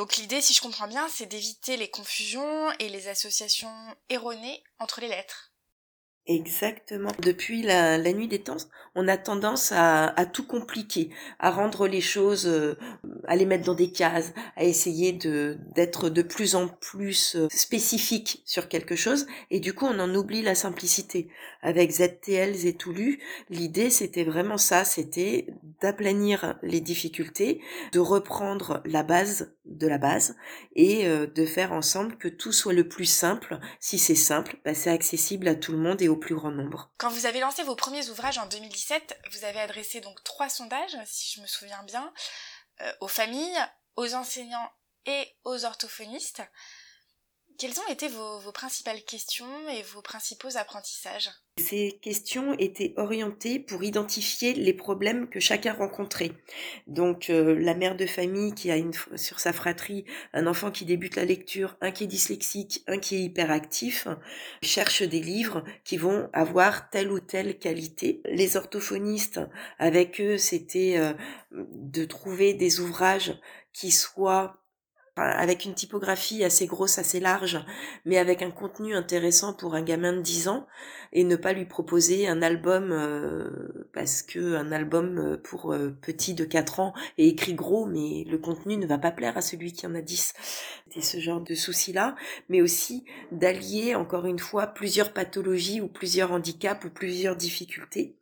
Donc 0.00 0.16
l'idée, 0.16 0.40
si 0.40 0.54
je 0.54 0.62
comprends 0.62 0.88
bien, 0.88 1.10
c'est 1.10 1.26
d'éviter 1.26 1.76
les 1.76 1.90
confusions 1.90 2.72
et 2.78 2.88
les 2.88 3.08
associations 3.08 3.68
erronées 4.08 4.64
entre 4.78 5.02
les 5.02 5.08
lettres. 5.08 5.49
Exactement. 6.30 7.10
Depuis 7.22 7.60
la, 7.60 7.98
nuit 8.12 8.28
des 8.28 8.38
temps, 8.38 8.56
on 8.94 9.08
a 9.08 9.16
tendance 9.16 9.72
à, 9.74 10.14
tout 10.32 10.46
compliquer, 10.46 11.10
à 11.40 11.50
rendre 11.50 11.88
les 11.88 12.00
choses, 12.00 12.46
euh, 12.46 12.78
à 13.26 13.34
les 13.34 13.46
mettre 13.46 13.64
dans 13.64 13.74
des 13.74 13.90
cases, 13.90 14.32
à 14.54 14.62
essayer 14.62 15.12
d'être 15.12 16.08
de 16.08 16.22
plus 16.22 16.54
en 16.54 16.68
plus 16.68 17.34
euh, 17.34 17.48
spécifique 17.50 18.44
sur 18.44 18.68
quelque 18.68 18.94
chose, 18.94 19.26
et 19.50 19.58
du 19.58 19.72
coup 19.72 19.86
on 19.86 19.98
en 19.98 20.14
oublie 20.14 20.42
la 20.42 20.54
simplicité. 20.54 21.26
Avec 21.62 21.90
ZTL 21.90 22.54
Zetoulu, 22.54 23.18
l'idée 23.48 23.90
c'était 23.90 24.22
vraiment 24.22 24.56
ça, 24.56 24.84
c'était 24.84 25.48
d'aplanir 25.80 26.58
les 26.62 26.80
difficultés, 26.80 27.60
de 27.90 27.98
reprendre 27.98 28.82
la 28.84 29.02
base 29.02 29.52
de 29.70 29.86
la 29.86 29.98
base 29.98 30.36
et 30.74 31.06
euh, 31.06 31.26
de 31.26 31.44
faire 31.44 31.72
ensemble 31.72 32.16
que 32.16 32.28
tout 32.28 32.52
soit 32.52 32.72
le 32.72 32.88
plus 32.88 33.06
simple. 33.06 33.58
Si 33.78 33.98
c'est 33.98 34.14
simple, 34.14 34.56
bah, 34.64 34.74
c'est 34.74 34.90
accessible 34.90 35.48
à 35.48 35.54
tout 35.54 35.72
le 35.72 35.78
monde 35.78 36.02
et 36.02 36.08
au 36.08 36.16
plus 36.20 36.34
grand 36.34 36.50
nombre. 36.50 36.92
Quand 36.98 37.10
vous 37.10 37.26
avez 37.26 37.40
lancé 37.40 37.62
vos 37.62 37.74
premiers 37.74 38.08
ouvrages 38.10 38.38
en 38.38 38.46
2017, 38.46 39.18
vous 39.32 39.44
avez 39.44 39.60
adressé 39.60 40.00
donc 40.00 40.22
trois 40.22 40.48
sondages, 40.48 40.96
si 41.06 41.34
je 41.34 41.42
me 41.42 41.46
souviens 41.46 41.82
bien, 41.82 42.12
euh, 42.82 42.92
aux 43.00 43.08
familles, 43.08 43.58
aux 43.96 44.14
enseignants 44.14 44.70
et 45.06 45.36
aux 45.44 45.64
orthophonistes. 45.64 46.42
Quelles 47.60 47.78
ont 47.78 47.92
été 47.92 48.08
vos, 48.08 48.52
principales 48.52 49.02
questions 49.02 49.44
et 49.68 49.82
vos 49.82 50.00
principaux 50.00 50.56
apprentissages? 50.56 51.28
Ces 51.58 51.98
questions 52.00 52.54
étaient 52.54 52.94
orientées 52.96 53.58
pour 53.58 53.84
identifier 53.84 54.54
les 54.54 54.72
problèmes 54.72 55.28
que 55.28 55.40
chacun 55.40 55.74
rencontrait. 55.74 56.32
Donc 56.86 57.28
euh, 57.28 57.54
la 57.60 57.74
mère 57.74 57.96
de 57.96 58.06
famille 58.06 58.54
qui 58.54 58.70
a 58.70 58.78
une, 58.78 58.94
sur 59.16 59.40
sa 59.40 59.52
fratrie 59.52 60.06
un 60.32 60.46
enfant 60.46 60.70
qui 60.70 60.86
débute 60.86 61.16
la 61.16 61.26
lecture, 61.26 61.76
un 61.82 61.90
qui 61.90 62.04
est 62.04 62.06
dyslexique, 62.06 62.82
un 62.86 62.96
qui 62.96 63.16
est 63.16 63.24
hyperactif, 63.24 64.08
cherche 64.62 65.02
des 65.02 65.20
livres 65.20 65.62
qui 65.84 65.98
vont 65.98 66.30
avoir 66.32 66.88
telle 66.88 67.12
ou 67.12 67.20
telle 67.20 67.58
qualité. 67.58 68.22
Les 68.24 68.56
orthophonistes, 68.56 69.38
avec 69.78 70.18
eux, 70.22 70.38
c'était 70.38 70.94
euh, 70.96 71.12
de 71.52 72.06
trouver 72.06 72.54
des 72.54 72.80
ouvrages 72.80 73.38
qui 73.74 73.90
soient 73.90 74.59
avec 75.20 75.64
une 75.64 75.74
typographie 75.74 76.44
assez 76.44 76.66
grosse, 76.66 76.98
assez 76.98 77.20
large, 77.20 77.64
mais 78.04 78.18
avec 78.18 78.42
un 78.42 78.50
contenu 78.50 78.94
intéressant 78.94 79.52
pour 79.52 79.74
un 79.74 79.82
gamin 79.82 80.12
de 80.12 80.20
10 80.20 80.48
ans, 80.48 80.66
et 81.12 81.24
ne 81.24 81.36
pas 81.36 81.52
lui 81.52 81.64
proposer 81.64 82.28
un 82.28 82.40
album 82.42 82.90
euh, 82.92 83.86
parce 83.92 84.22
que 84.22 84.54
un 84.54 84.70
album 84.72 85.18
euh, 85.18 85.36
pour 85.36 85.72
euh, 85.72 85.90
petit 86.00 86.34
de 86.34 86.44
4 86.44 86.80
ans 86.80 86.94
est 87.18 87.26
écrit 87.26 87.54
gros, 87.54 87.86
mais 87.86 88.24
le 88.28 88.38
contenu 88.38 88.76
ne 88.76 88.86
va 88.86 88.98
pas 88.98 89.10
plaire 89.10 89.36
à 89.36 89.42
celui 89.42 89.72
qui 89.72 89.86
en 89.86 89.94
a 89.94 90.00
10. 90.00 90.34
C'est 90.90 91.00
ce 91.00 91.18
genre 91.18 91.40
de 91.40 91.54
souci-là, 91.54 92.14
mais 92.48 92.62
aussi 92.62 93.04
d'allier 93.32 93.94
encore 93.94 94.26
une 94.26 94.38
fois 94.38 94.68
plusieurs 94.68 95.12
pathologies 95.12 95.80
ou 95.80 95.88
plusieurs 95.88 96.32
handicaps 96.32 96.84
ou 96.84 96.90
plusieurs 96.90 97.36
difficultés 97.36 98.14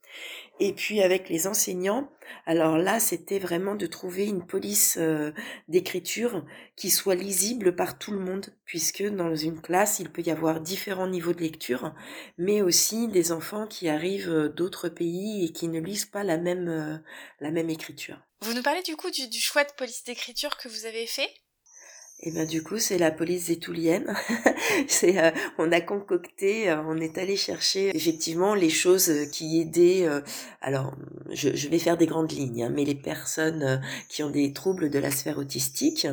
et 0.60 0.72
puis 0.72 1.02
avec 1.02 1.28
les 1.28 1.46
enseignants, 1.46 2.10
alors 2.46 2.78
là, 2.78 3.00
c'était 3.00 3.38
vraiment 3.38 3.74
de 3.74 3.86
trouver 3.86 4.26
une 4.26 4.46
police 4.46 4.96
euh, 4.98 5.32
d'écriture 5.68 6.44
qui 6.76 6.90
soit 6.90 7.14
lisible 7.14 7.74
par 7.74 7.98
tout 7.98 8.12
le 8.12 8.18
monde, 8.18 8.54
puisque 8.64 9.02
dans 9.02 9.34
une 9.34 9.60
classe, 9.60 9.98
il 9.98 10.10
peut 10.10 10.22
y 10.22 10.30
avoir 10.30 10.60
différents 10.60 11.08
niveaux 11.08 11.32
de 11.32 11.40
lecture, 11.40 11.94
mais 12.36 12.62
aussi 12.62 13.08
des 13.08 13.32
enfants 13.32 13.66
qui 13.66 13.88
arrivent 13.88 14.30
euh, 14.30 14.48
d'autres 14.48 14.88
pays 14.88 15.44
et 15.44 15.52
qui 15.52 15.68
ne 15.68 15.80
lisent 15.80 16.06
pas 16.06 16.24
la 16.24 16.38
même, 16.38 16.68
euh, 16.68 16.98
la 17.40 17.50
même 17.50 17.70
écriture. 17.70 18.20
Vous 18.40 18.54
nous 18.54 18.62
parlez 18.62 18.82
du 18.82 18.96
coup 18.96 19.10
du, 19.10 19.28
du 19.28 19.40
choix 19.40 19.64
de 19.64 19.72
police 19.72 20.04
d'écriture 20.04 20.56
que 20.56 20.68
vous 20.68 20.86
avez 20.86 21.06
fait? 21.06 21.28
Et 22.20 22.32
ben 22.32 22.46
du 22.46 22.62
coup 22.62 22.78
c'est 22.78 22.98
la 22.98 23.10
police 23.10 23.44
zétoulienne. 23.44 24.12
c'est 24.88 25.18
euh, 25.18 25.30
on 25.56 25.70
a 25.70 25.80
concocté, 25.80 26.68
euh, 26.68 26.82
on 26.86 26.96
est 26.98 27.16
allé 27.16 27.36
chercher 27.36 27.94
effectivement 27.94 28.54
les 28.54 28.70
choses 28.70 29.12
qui 29.30 29.60
aidaient. 29.60 30.06
Euh, 30.06 30.20
alors 30.60 30.94
je, 31.30 31.54
je, 31.54 31.68
vais 31.68 31.78
faire 31.78 31.96
des 31.96 32.06
grandes 32.06 32.32
lignes, 32.32 32.64
hein, 32.64 32.72
mais 32.74 32.84
les 32.84 32.96
personnes 32.96 33.80
qui 34.08 34.22
ont 34.22 34.30
des 34.30 34.52
troubles 34.52 34.90
de 34.90 34.98
la 34.98 35.12
sphère 35.12 35.38
autistique, 35.38 36.08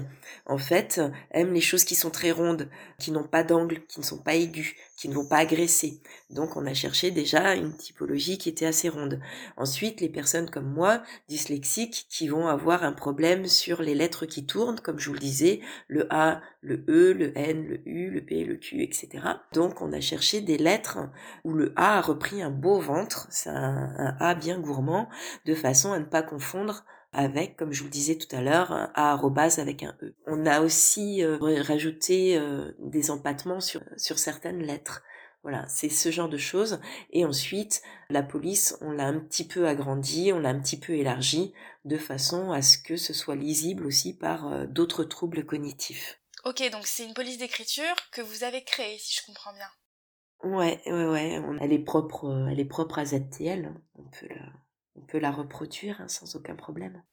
en 0.46 0.60
fait, 0.60 1.02
aiment 1.32 1.54
les 1.54 1.62
choses 1.62 1.84
qui 1.84 1.96
sont 1.96 2.12
très 2.12 2.32
rondes, 2.32 2.70
qui 3.00 3.12
n'ont 3.12 3.24
pas 3.24 3.44
d'angle, 3.44 3.82
qui 3.88 4.00
ne 4.00 4.06
sont 4.06 4.20
pas 4.20 4.36
aiguës, 4.36 4.76
qui 4.96 5.10
ne 5.10 5.14
vont 5.14 5.28
pas 5.28 5.38
agresser. 5.38 6.02
Donc 6.30 6.56
on 6.56 6.66
a 6.66 6.74
cherché 6.74 7.12
déjà 7.12 7.56
une 7.56 7.76
typologie 7.76 8.38
qui 8.38 8.50
était 8.50 8.66
assez 8.66 8.90
ronde. 8.90 9.20
Ensuite, 9.58 10.02
les 10.02 10.10
personnes 10.10 10.50
comme 10.50 10.72
moi, 10.72 11.04
dyslexiques, 11.28 12.08
qui 12.10 12.28
vont 12.28 12.48
avoir 12.48 12.84
un 12.84 12.94
problème 12.94 13.46
sur 13.48 13.82
les 13.82 13.96
lettres 13.96 14.26
qui 14.26 14.46
tournent, 14.46 14.80
comme 14.80 15.00
je 15.00 15.10
vous 15.10 15.14
le 15.14 15.20
disais, 15.20 15.60
le 15.88 16.08
A, 16.14 16.42
le 16.62 16.84
E, 16.88 17.14
le 17.14 17.38
N, 17.38 17.68
le 17.68 17.88
U, 17.88 18.10
le 18.10 18.22
P, 18.22 18.44
le 18.44 18.56
Q, 18.56 18.82
etc. 18.82 19.10
Donc 19.54 19.82
on 19.82 19.92
a 19.92 20.00
cherché 20.00 20.42
des 20.42 20.58
lettres 20.58 21.00
où 21.44 21.54
le 21.54 21.74
A 21.76 21.98
a 21.98 22.02
repris 22.02 22.42
un 22.42 22.52
beau 22.52 22.80
ventre, 22.80 23.28
c'est 23.30 23.50
un, 23.50 24.16
A 24.20 24.36
bien 24.36 24.60
gourmand, 24.60 25.10
de 25.46 25.56
façon 25.56 25.92
à 25.92 26.00
ne 26.00 26.06
pas 26.06 26.24
confondre 26.24 26.86
avec, 27.16 27.56
comme 27.56 27.72
je 27.72 27.80
vous 27.80 27.86
le 27.86 27.92
disais 27.92 28.18
tout 28.18 28.34
à 28.36 28.42
l'heure, 28.42 28.72
un 28.72 28.92
A 28.94 29.20
avec 29.58 29.84
un 29.84 29.96
E. 30.02 30.14
On 30.28 30.46
a 30.46 30.62
aussi 30.62 31.24
euh, 31.24 31.38
rajouté 31.62 32.38
euh, 32.38 32.74
des 32.80 33.10
empattements 33.10 33.62
sur, 33.62 33.82
sur 33.98 34.20
certaines 34.20 34.62
lettres. 34.62 35.02
Voilà, 35.44 35.66
c'est 35.68 35.90
ce 35.90 36.12
genre 36.12 36.28
de 36.28 36.38
choses. 36.38 36.80
Et 37.12 37.24
ensuite, 37.24 37.82
la 38.10 38.24
police, 38.24 38.78
on 38.82 38.92
l'a 38.92 39.06
un 39.06 39.20
petit 39.20 39.48
peu 39.48 39.68
agrandi, 39.68 40.34
on 40.34 40.40
l'a 40.40 40.50
un 40.50 40.60
petit 40.60 40.80
peu 40.80 40.94
élargi, 40.94 41.54
de 41.86 41.98
façon 41.98 42.52
à 42.52 42.62
ce 42.62 42.78
que 42.78 42.98
ce 42.98 43.14
soit 43.14 43.36
lisible 43.36 43.86
aussi 43.86 44.18
par 44.18 44.52
euh, 44.52 44.66
d'autres 44.66 45.04
troubles 45.04 45.46
cognitifs. 45.46 46.20
Ok, 46.44 46.70
donc 46.72 46.86
c'est 46.86 47.06
une 47.06 47.14
police 47.14 47.38
d'écriture 47.38 47.96
que 48.12 48.22
vous 48.22 48.44
avez 48.44 48.64
créée, 48.64 48.98
si 48.98 49.20
je 49.20 49.26
comprends 49.26 49.54
bien. 49.54 50.52
Ouais, 50.52 50.82
ouais, 50.88 51.06
ouais. 51.06 51.42
Elle 51.62 51.74
est 51.74 51.80
propre, 51.80 52.48
elle 52.52 52.60
est 52.60 52.66
propre 52.66 53.00
à 53.00 53.06
ZTL. 53.06 53.74
On 53.96 54.04
peut 54.04 54.28
la, 54.28 54.52
on 54.96 55.02
peut 55.02 55.20
la 55.20 55.32
reproduire 55.32 56.02
hein, 56.02 56.08
sans 56.08 56.36
aucun 56.36 56.56
problème. 56.56 57.04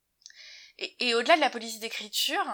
Et, 0.79 1.15
au-delà 1.15 1.37
de 1.37 1.41
la 1.41 1.51
police 1.51 1.81
d'écriture, 1.81 2.45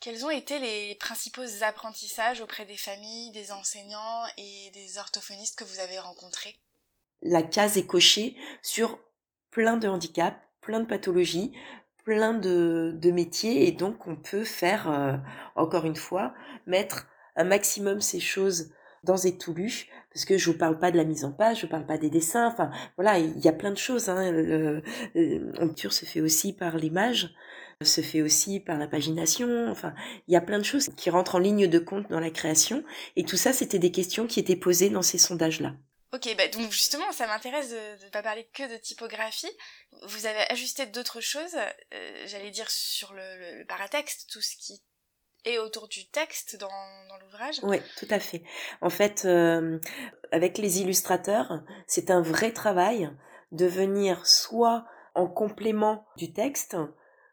quels 0.00 0.24
ont 0.24 0.30
été 0.30 0.58
les 0.58 0.94
principaux 0.96 1.62
apprentissages 1.62 2.40
auprès 2.40 2.64
des 2.64 2.76
familles, 2.76 3.30
des 3.32 3.52
enseignants 3.52 4.24
et 4.36 4.70
des 4.72 4.98
orthophonistes 4.98 5.58
que 5.58 5.64
vous 5.64 5.78
avez 5.78 5.98
rencontrés? 5.98 6.58
La 7.20 7.42
case 7.42 7.76
est 7.76 7.86
cochée 7.86 8.36
sur 8.62 8.98
plein 9.50 9.76
de 9.76 9.86
handicaps, 9.86 10.36
plein 10.60 10.80
de 10.80 10.86
pathologies, 10.86 11.52
plein 12.04 12.34
de, 12.34 12.98
métiers 13.12 13.68
et 13.68 13.72
donc 13.72 14.06
on 14.06 14.16
peut 14.16 14.44
faire, 14.44 14.90
euh, 14.90 15.16
encore 15.54 15.84
une 15.84 15.96
fois, 15.96 16.34
mettre 16.66 17.06
un 17.36 17.44
maximum 17.44 18.00
ces 18.00 18.20
choses 18.20 18.72
dans 19.04 19.16
Etulu, 19.16 19.86
parce 20.12 20.24
que 20.24 20.38
je 20.38 20.50
vous 20.50 20.56
parle 20.56 20.78
pas 20.78 20.90
de 20.90 20.96
la 20.96 21.04
mise 21.04 21.24
en 21.24 21.32
page, 21.32 21.58
je 21.58 21.62
vous 21.62 21.70
parle 21.70 21.86
pas 21.86 21.98
des 21.98 22.10
dessins, 22.10 22.46
enfin 22.46 22.70
voilà, 22.96 23.18
il 23.18 23.40
y 23.40 23.48
a 23.48 23.52
plein 23.52 23.70
de 23.70 23.78
choses. 23.78 24.08
Hein. 24.08 24.30
Le, 24.30 24.82
se 25.74 26.04
fait 26.04 26.20
aussi 26.20 26.52
par 26.52 26.76
l'image, 26.76 27.34
se 27.82 28.00
fait 28.00 28.22
aussi 28.22 28.60
par 28.60 28.78
la 28.78 28.86
pagination, 28.86 29.68
enfin 29.68 29.94
il 30.28 30.34
y 30.34 30.36
a 30.36 30.40
plein 30.40 30.58
de 30.58 30.64
choses 30.64 30.90
qui 30.96 31.10
rentrent 31.10 31.34
en 31.34 31.40
ligne 31.40 31.66
de 31.66 31.78
compte 31.78 32.08
dans 32.10 32.20
la 32.20 32.30
création, 32.30 32.84
et 33.16 33.24
tout 33.24 33.36
ça 33.36 33.52
c'était 33.52 33.78
des 33.78 33.90
questions 33.90 34.26
qui 34.26 34.40
étaient 34.40 34.56
posées 34.56 34.90
dans 34.90 35.02
ces 35.02 35.18
sondages-là. 35.18 35.74
Ok, 36.14 36.28
bah 36.36 36.46
donc 36.48 36.70
justement, 36.70 37.10
ça 37.10 37.26
m'intéresse 37.26 37.70
de 37.70 38.04
ne 38.04 38.10
pas 38.10 38.22
parler 38.22 38.46
que 38.52 38.70
de 38.70 38.76
typographie. 38.76 39.50
Vous 40.02 40.26
avez 40.26 40.40
ajusté 40.50 40.84
d'autres 40.84 41.22
choses, 41.22 41.56
euh, 41.94 42.24
j'allais 42.26 42.50
dire 42.50 42.70
sur 42.70 43.14
le, 43.14 43.58
le, 43.58 43.64
paratexte, 43.64 44.28
tout 44.30 44.42
ce 44.42 44.54
qui 44.58 44.82
et 45.44 45.58
autour 45.58 45.88
du 45.88 46.06
texte 46.06 46.56
dans, 46.58 46.68
l'ouvrage 47.20 47.60
Oui, 47.62 47.78
tout 47.98 48.06
à 48.10 48.18
fait. 48.18 48.42
En 48.80 48.90
fait, 48.90 49.24
euh, 49.24 49.78
avec 50.30 50.58
les 50.58 50.80
illustrateurs, 50.80 51.62
c'est 51.86 52.10
un 52.10 52.22
vrai 52.22 52.52
travail 52.52 53.10
de 53.50 53.66
venir 53.66 54.26
soit 54.26 54.84
en 55.14 55.26
complément 55.26 56.06
du 56.16 56.32
texte, 56.32 56.76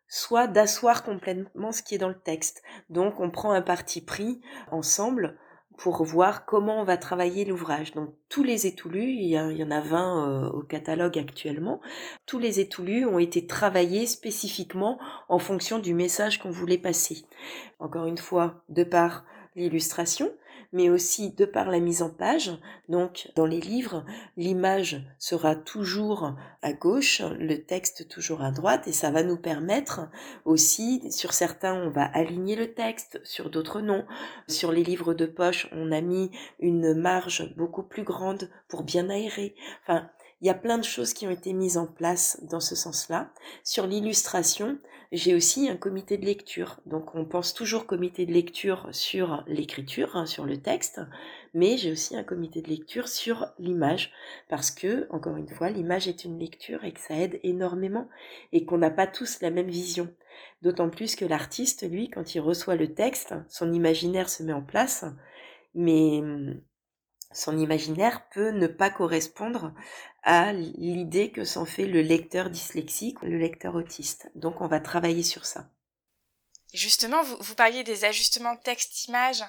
soit 0.07 0.47
d'asseoir 0.47 1.03
complètement 1.03 1.71
ce 1.71 1.81
qui 1.81 1.95
est 1.95 1.99
dans 1.99 2.09
le 2.09 2.19
texte. 2.19 2.61
Donc 2.89 3.19
on 3.19 3.31
prend 3.31 3.51
un 3.51 3.61
parti 3.61 4.01
pris 4.01 4.41
ensemble 4.71 5.37
pour 5.79 6.03
voir 6.03 6.45
comment 6.45 6.81
on 6.81 6.83
va 6.83 6.97
travailler 6.97 7.45
l'ouvrage. 7.45 7.93
Donc 7.93 8.09
tous 8.27 8.43
les 8.43 8.67
étoulus, 8.67 9.13
il 9.13 9.27
y, 9.27 9.39
en 9.39 9.71
a 9.71 9.79
20 9.79 10.27
euh, 10.27 10.49
au 10.49 10.61
catalogue 10.61 11.17
actuellement, 11.17 11.79
tous 12.25 12.37
les 12.37 12.59
étoulus 12.59 13.05
ont 13.05 13.17
été 13.17 13.47
travaillés 13.47 14.05
spécifiquement 14.05 14.99
en 15.29 15.39
fonction 15.39 15.79
du 15.79 15.93
message 15.93 16.39
qu'on 16.39 16.51
voulait 16.51 16.77
passer. 16.77 17.23
Encore 17.79 18.07
une 18.07 18.17
fois, 18.17 18.61
de 18.67 18.83
par 18.83 19.23
l'illustration, 19.55 20.29
mais 20.71 20.89
aussi 20.89 21.31
de 21.31 21.45
par 21.45 21.69
la 21.69 21.79
mise 21.79 22.01
en 22.01 22.09
page. 22.09 22.51
Donc, 22.87 23.29
dans 23.35 23.45
les 23.45 23.59
livres, 23.59 24.05
l'image 24.37 25.03
sera 25.17 25.55
toujours 25.55 26.35
à 26.61 26.73
gauche, 26.73 27.21
le 27.39 27.57
texte 27.57 28.07
toujours 28.07 28.41
à 28.41 28.51
droite, 28.51 28.87
et 28.87 28.93
ça 28.93 29.11
va 29.11 29.23
nous 29.23 29.37
permettre 29.37 30.01
aussi, 30.45 31.11
sur 31.11 31.33
certains, 31.33 31.75
on 31.75 31.89
va 31.89 32.03
aligner 32.03 32.55
le 32.55 32.73
texte, 32.73 33.19
sur 33.23 33.49
d'autres 33.49 33.81
non. 33.81 34.05
Sur 34.47 34.71
les 34.71 34.83
livres 34.83 35.13
de 35.13 35.25
poche, 35.25 35.67
on 35.71 35.91
a 35.91 36.01
mis 36.01 36.31
une 36.59 36.93
marge 36.93 37.53
beaucoup 37.55 37.83
plus 37.83 38.03
grande 38.03 38.49
pour 38.67 38.83
bien 38.83 39.09
aérer. 39.09 39.55
Il 40.41 40.47
y 40.47 40.49
a 40.49 40.55
plein 40.55 40.77
de 40.77 40.83
choses 40.83 41.13
qui 41.13 41.27
ont 41.27 41.31
été 41.31 41.53
mises 41.53 41.77
en 41.77 41.85
place 41.85 42.39
dans 42.43 42.59
ce 42.59 42.75
sens-là. 42.75 43.31
Sur 43.63 43.87
l'illustration, 43.87 44.79
j'ai 45.11 45.35
aussi 45.35 45.69
un 45.69 45.75
comité 45.75 46.17
de 46.17 46.25
lecture. 46.25 46.79
Donc 46.85 47.15
on 47.15 47.25
pense 47.25 47.53
toujours 47.53 47.85
comité 47.85 48.25
de 48.25 48.31
lecture 48.31 48.87
sur 48.91 49.43
l'écriture, 49.47 50.15
hein, 50.15 50.25
sur 50.25 50.45
le 50.45 50.61
texte, 50.61 51.01
mais 51.53 51.77
j'ai 51.77 51.91
aussi 51.91 52.15
un 52.15 52.23
comité 52.23 52.61
de 52.61 52.69
lecture 52.69 53.07
sur 53.07 53.47
l'image, 53.57 54.13
parce 54.47 54.71
que, 54.71 55.07
encore 55.09 55.37
une 55.37 55.49
fois, 55.49 55.69
l'image 55.69 56.07
est 56.07 56.23
une 56.23 56.39
lecture 56.39 56.83
et 56.83 56.91
que 56.91 56.99
ça 56.99 57.15
aide 57.15 57.39
énormément, 57.43 58.07
et 58.53 58.65
qu'on 58.65 58.77
n'a 58.77 58.91
pas 58.91 59.07
tous 59.07 59.41
la 59.41 59.49
même 59.49 59.69
vision. 59.69 60.13
D'autant 60.61 60.89
plus 60.89 61.15
que 61.15 61.25
l'artiste, 61.25 61.89
lui, 61.89 62.09
quand 62.09 62.35
il 62.35 62.39
reçoit 62.39 62.75
le 62.75 62.93
texte, 62.93 63.33
son 63.49 63.73
imaginaire 63.73 64.29
se 64.29 64.43
met 64.43 64.53
en 64.53 64.61
place, 64.61 65.05
mais 65.73 66.19
hum, 66.19 66.61
son 67.31 67.57
imaginaire 67.57 68.27
peut 68.29 68.51
ne 68.51 68.67
pas 68.67 68.89
correspondre 68.89 69.73
à 70.23 70.51
l'idée 70.53 71.31
que 71.31 71.45
s'en 71.45 71.65
fait 71.65 71.85
le 71.85 72.01
lecteur 72.01 72.49
dyslexique 72.49 73.21
ou 73.21 73.25
le 73.25 73.37
lecteur 73.37 73.75
autiste. 73.75 74.31
Donc 74.35 74.61
on 74.61 74.67
va 74.67 74.79
travailler 74.79 75.23
sur 75.23 75.45
ça. 75.45 75.69
Justement, 76.73 77.23
vous, 77.23 77.37
vous 77.39 77.55
parliez 77.55 77.83
des 77.83 78.05
ajustements 78.05 78.57
texte-image 78.57 79.43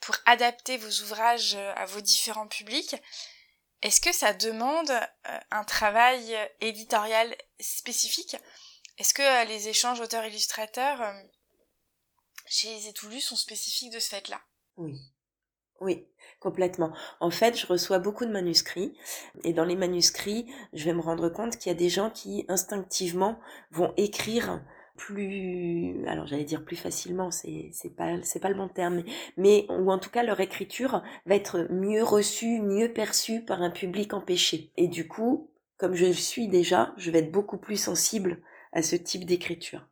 pour 0.00 0.16
adapter 0.26 0.78
vos 0.78 1.02
ouvrages 1.04 1.54
euh, 1.54 1.72
à 1.76 1.86
vos 1.86 2.00
différents 2.00 2.48
publics. 2.48 2.96
Est-ce 3.82 4.00
que 4.00 4.12
ça 4.12 4.32
demande 4.32 4.90
euh, 4.90 5.38
un 5.50 5.64
travail 5.64 6.36
éditorial 6.60 7.34
spécifique? 7.60 8.36
Est-ce 8.98 9.14
que 9.14 9.22
euh, 9.22 9.44
les 9.44 9.68
échanges 9.68 10.00
auteurs-illustrateurs 10.00 11.14
chez 12.46 12.74
les 12.74 12.88
étoulus 12.88 13.20
sont 13.20 13.36
spécifiques 13.36 13.92
de 13.92 14.00
ce 14.00 14.08
fait-là? 14.08 14.40
Oui. 14.76 14.98
Oui, 15.80 16.06
complètement. 16.42 16.92
En 17.20 17.30
fait, 17.30 17.58
je 17.58 17.66
reçois 17.66 17.98
beaucoup 17.98 18.24
de 18.26 18.30
manuscrits 18.30 18.94
et 19.44 19.52
dans 19.52 19.64
les 19.64 19.76
manuscrits, 19.76 20.46
je 20.72 20.84
vais 20.84 20.94
me 20.94 21.00
rendre 21.00 21.28
compte 21.28 21.56
qu'il 21.56 21.70
y 21.70 21.74
a 21.74 21.78
des 21.78 21.88
gens 21.88 22.10
qui 22.10 22.44
instinctivement 22.48 23.38
vont 23.70 23.92
écrire 23.96 24.60
plus 24.94 26.06
alors 26.06 26.26
j'allais 26.26 26.44
dire 26.44 26.66
plus 26.66 26.76
facilement 26.76 27.30
c'est 27.30 27.70
c'est 27.72 27.96
pas 27.96 28.22
c'est 28.22 28.40
pas 28.40 28.50
le 28.50 28.54
bon 28.54 28.68
terme 28.68 29.02
mais 29.38 29.64
ou 29.70 29.90
en 29.90 29.98
tout 29.98 30.10
cas 30.10 30.22
leur 30.22 30.38
écriture 30.40 31.02
va 31.24 31.34
être 31.34 31.66
mieux 31.70 32.04
reçue 32.04 32.60
mieux 32.60 32.92
perçue 32.92 33.40
par 33.42 33.62
un 33.62 33.70
public 33.70 34.12
empêché 34.12 34.70
et 34.76 34.88
du 34.88 35.08
coup 35.08 35.48
comme 35.78 35.94
je 35.94 36.04
le 36.04 36.12
suis 36.12 36.46
déjà 36.46 36.92
je 36.98 37.10
vais 37.10 37.20
être 37.20 37.32
beaucoup 37.32 37.56
plus 37.56 37.78
sensible 37.78 38.42
à 38.72 38.82
ce 38.82 38.96
type 38.96 39.24
d'écriture 39.24 39.86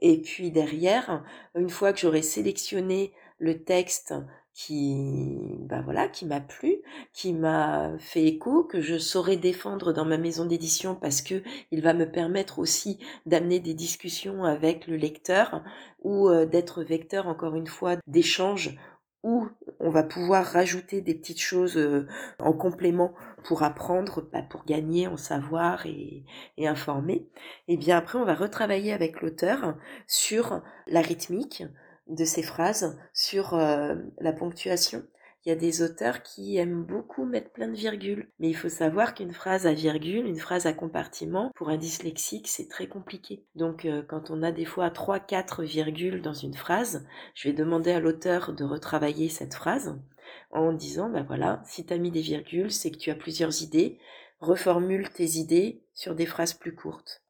Et 0.00 0.20
puis 0.20 0.50
derrière, 0.50 1.24
une 1.54 1.70
fois 1.70 1.92
que 1.92 2.00
j'aurai 2.00 2.22
sélectionné 2.22 3.12
le 3.38 3.62
texte 3.64 4.14
qui, 4.58 5.38
bah 5.68 5.82
voilà, 5.84 6.08
qui 6.08 6.26
m'a 6.26 6.40
plu, 6.40 6.78
qui 7.12 7.32
m'a 7.32 7.92
fait 8.00 8.24
écho, 8.24 8.64
que 8.64 8.80
je 8.80 8.98
saurai 8.98 9.36
défendre 9.36 9.92
dans 9.92 10.04
ma 10.04 10.18
maison 10.18 10.44
d'édition 10.46 10.96
parce 10.96 11.22
que 11.22 11.44
il 11.70 11.80
va 11.80 11.94
me 11.94 12.10
permettre 12.10 12.58
aussi 12.58 12.98
d'amener 13.24 13.60
des 13.60 13.74
discussions 13.74 14.42
avec 14.42 14.88
le 14.88 14.96
lecteur 14.96 15.62
ou 16.02 16.28
euh, 16.28 16.44
d'être 16.44 16.82
vecteur 16.82 17.28
encore 17.28 17.54
une 17.54 17.68
fois 17.68 17.98
d'échanges 18.08 18.76
où 19.22 19.46
on 19.78 19.90
va 19.90 20.02
pouvoir 20.02 20.44
rajouter 20.44 21.02
des 21.02 21.14
petites 21.14 21.40
choses 21.40 21.76
euh, 21.76 22.08
en 22.40 22.52
complément 22.52 23.14
pour 23.44 23.62
apprendre, 23.62 24.28
bah, 24.32 24.42
pour 24.42 24.64
gagner 24.64 25.06
en 25.06 25.16
savoir 25.16 25.86
et, 25.86 26.24
et 26.56 26.66
informer. 26.66 27.28
Et 27.68 27.76
bien 27.76 27.96
après, 27.96 28.18
on 28.18 28.24
va 28.24 28.34
retravailler 28.34 28.92
avec 28.92 29.20
l'auteur 29.20 29.76
sur 30.08 30.62
la 30.88 31.00
rythmique, 31.00 31.62
de 32.08 32.24
ces 32.24 32.42
phrases 32.42 32.98
sur 33.12 33.54
euh, 33.54 33.94
la 34.20 34.32
ponctuation. 34.32 35.04
Il 35.44 35.50
y 35.50 35.52
a 35.52 35.56
des 35.56 35.82
auteurs 35.82 36.22
qui 36.22 36.56
aiment 36.56 36.84
beaucoup 36.84 37.24
mettre 37.24 37.52
plein 37.52 37.68
de 37.68 37.76
virgules. 37.76 38.28
Mais 38.38 38.50
il 38.50 38.56
faut 38.56 38.68
savoir 38.68 39.14
qu'une 39.14 39.32
phrase 39.32 39.66
à 39.66 39.72
virgule, 39.72 40.26
une 40.26 40.38
phrase 40.38 40.66
à 40.66 40.72
compartiment, 40.72 41.52
pour 41.54 41.68
un 41.68 41.76
dyslexique, 41.76 42.48
c'est 42.48 42.68
très 42.68 42.88
compliqué. 42.88 43.44
Donc 43.54 43.84
euh, 43.84 44.02
quand 44.02 44.30
on 44.30 44.42
a 44.42 44.52
des 44.52 44.64
fois 44.64 44.88
3-4 44.88 45.64
virgules 45.64 46.22
dans 46.22 46.34
une 46.34 46.54
phrase, 46.54 47.06
je 47.34 47.48
vais 47.48 47.54
demander 47.54 47.92
à 47.92 48.00
l'auteur 48.00 48.52
de 48.52 48.64
retravailler 48.64 49.28
cette 49.28 49.54
phrase 49.54 49.98
en 50.50 50.72
disant, 50.72 51.08
ben 51.08 51.24
voilà, 51.24 51.62
si 51.64 51.86
tu 51.86 51.94
as 51.94 51.98
mis 51.98 52.10
des 52.10 52.20
virgules, 52.20 52.70
c'est 52.70 52.90
que 52.90 52.98
tu 52.98 53.10
as 53.10 53.14
plusieurs 53.14 53.62
idées, 53.62 53.98
reformule 54.40 55.08
tes 55.10 55.38
idées 55.38 55.82
sur 55.94 56.14
des 56.14 56.26
phrases 56.26 56.54
plus 56.54 56.74
courtes. 56.74 57.22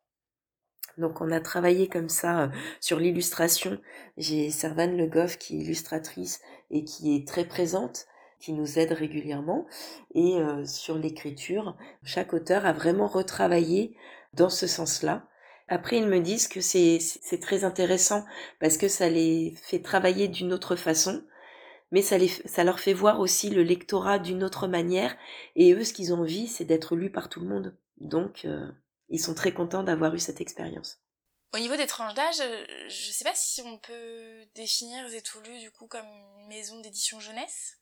Donc 0.99 1.21
on 1.21 1.31
a 1.31 1.41
travaillé 1.41 1.89
comme 1.89 2.09
ça 2.09 2.43
euh, 2.43 2.49
sur 2.81 2.99
l'illustration. 2.99 3.79
J'ai 4.17 4.51
Servane 4.51 4.97
Le 4.97 5.07
Goff 5.07 5.39
qui 5.39 5.57
est 5.57 5.61
illustratrice 5.63 6.41
et 6.71 6.85
qui 6.85 7.17
est 7.17 7.27
très 7.27 7.45
présente 7.45 8.07
qui 8.41 8.53
nous 8.53 8.79
aide 8.79 8.93
régulièrement 8.93 9.67
et 10.15 10.37
euh, 10.37 10.65
sur 10.65 10.97
l'écriture, 10.97 11.77
chaque 12.03 12.33
auteur 12.33 12.67
a 12.67 12.73
vraiment 12.73 13.07
retravaillé 13.07 13.97
dans 14.35 14.49
ce 14.49 14.67
sens-là. 14.67 15.27
Après, 15.69 15.99
ils 15.99 16.07
me 16.07 16.21
disent 16.21 16.49
que 16.49 16.61
c'est 16.61 16.99
très 17.41 17.65
intéressant 17.65 18.25
parce 18.59 18.79
que 18.79 18.89
ça 18.89 19.09
les 19.09 19.55
fait 19.63 19.81
travailler 19.81 20.29
d'une 20.29 20.53
autre 20.53 20.77
façon, 20.77 21.23
mais 21.93 22.01
ça, 22.01 22.17
les, 22.17 22.29
ça 22.29 22.65
leur 22.65 22.81
fait 22.81 22.95
voir 22.95 23.21
aussi 23.21 23.51
le 23.51 23.63
lectorat 23.63 24.19
d'une 24.19 24.45
autre 24.45 24.67
manière. 24.67 25.15
Et 25.57 25.75
eux, 25.75 25.85
ce 25.85 25.93
qu'ils 25.93 26.15
ont 26.15 26.21
envie, 26.21 26.47
c'est 26.47 26.65
d'être 26.65 26.97
lus 26.97 27.11
par 27.11 27.29
tout 27.29 27.41
le 27.41 27.49
monde. 27.49 27.77
Donc, 28.01 28.43
euh, 28.45 28.67
ils 29.09 29.21
sont 29.21 29.35
très 29.35 29.53
contents 29.53 29.83
d'avoir 29.83 30.15
eu 30.15 30.19
cette 30.19 30.41
expérience. 30.41 31.01
Au 31.55 31.59
niveau 31.59 31.77
des 31.77 31.87
tranches 31.87 32.15
d'âge, 32.15 32.41
euh, 32.41 32.65
je 32.89 33.09
ne 33.09 33.13
sais 33.13 33.25
pas 33.25 33.35
si 33.35 33.63
on 33.63 33.79
peut 33.79 34.45
définir 34.55 35.09
Zétoulu 35.09 35.59
du 35.61 35.71
coup 35.71 35.87
comme 35.87 36.05
une 36.41 36.49
maison 36.49 36.79
d'édition 36.81 37.21
jeunesse? 37.21 37.79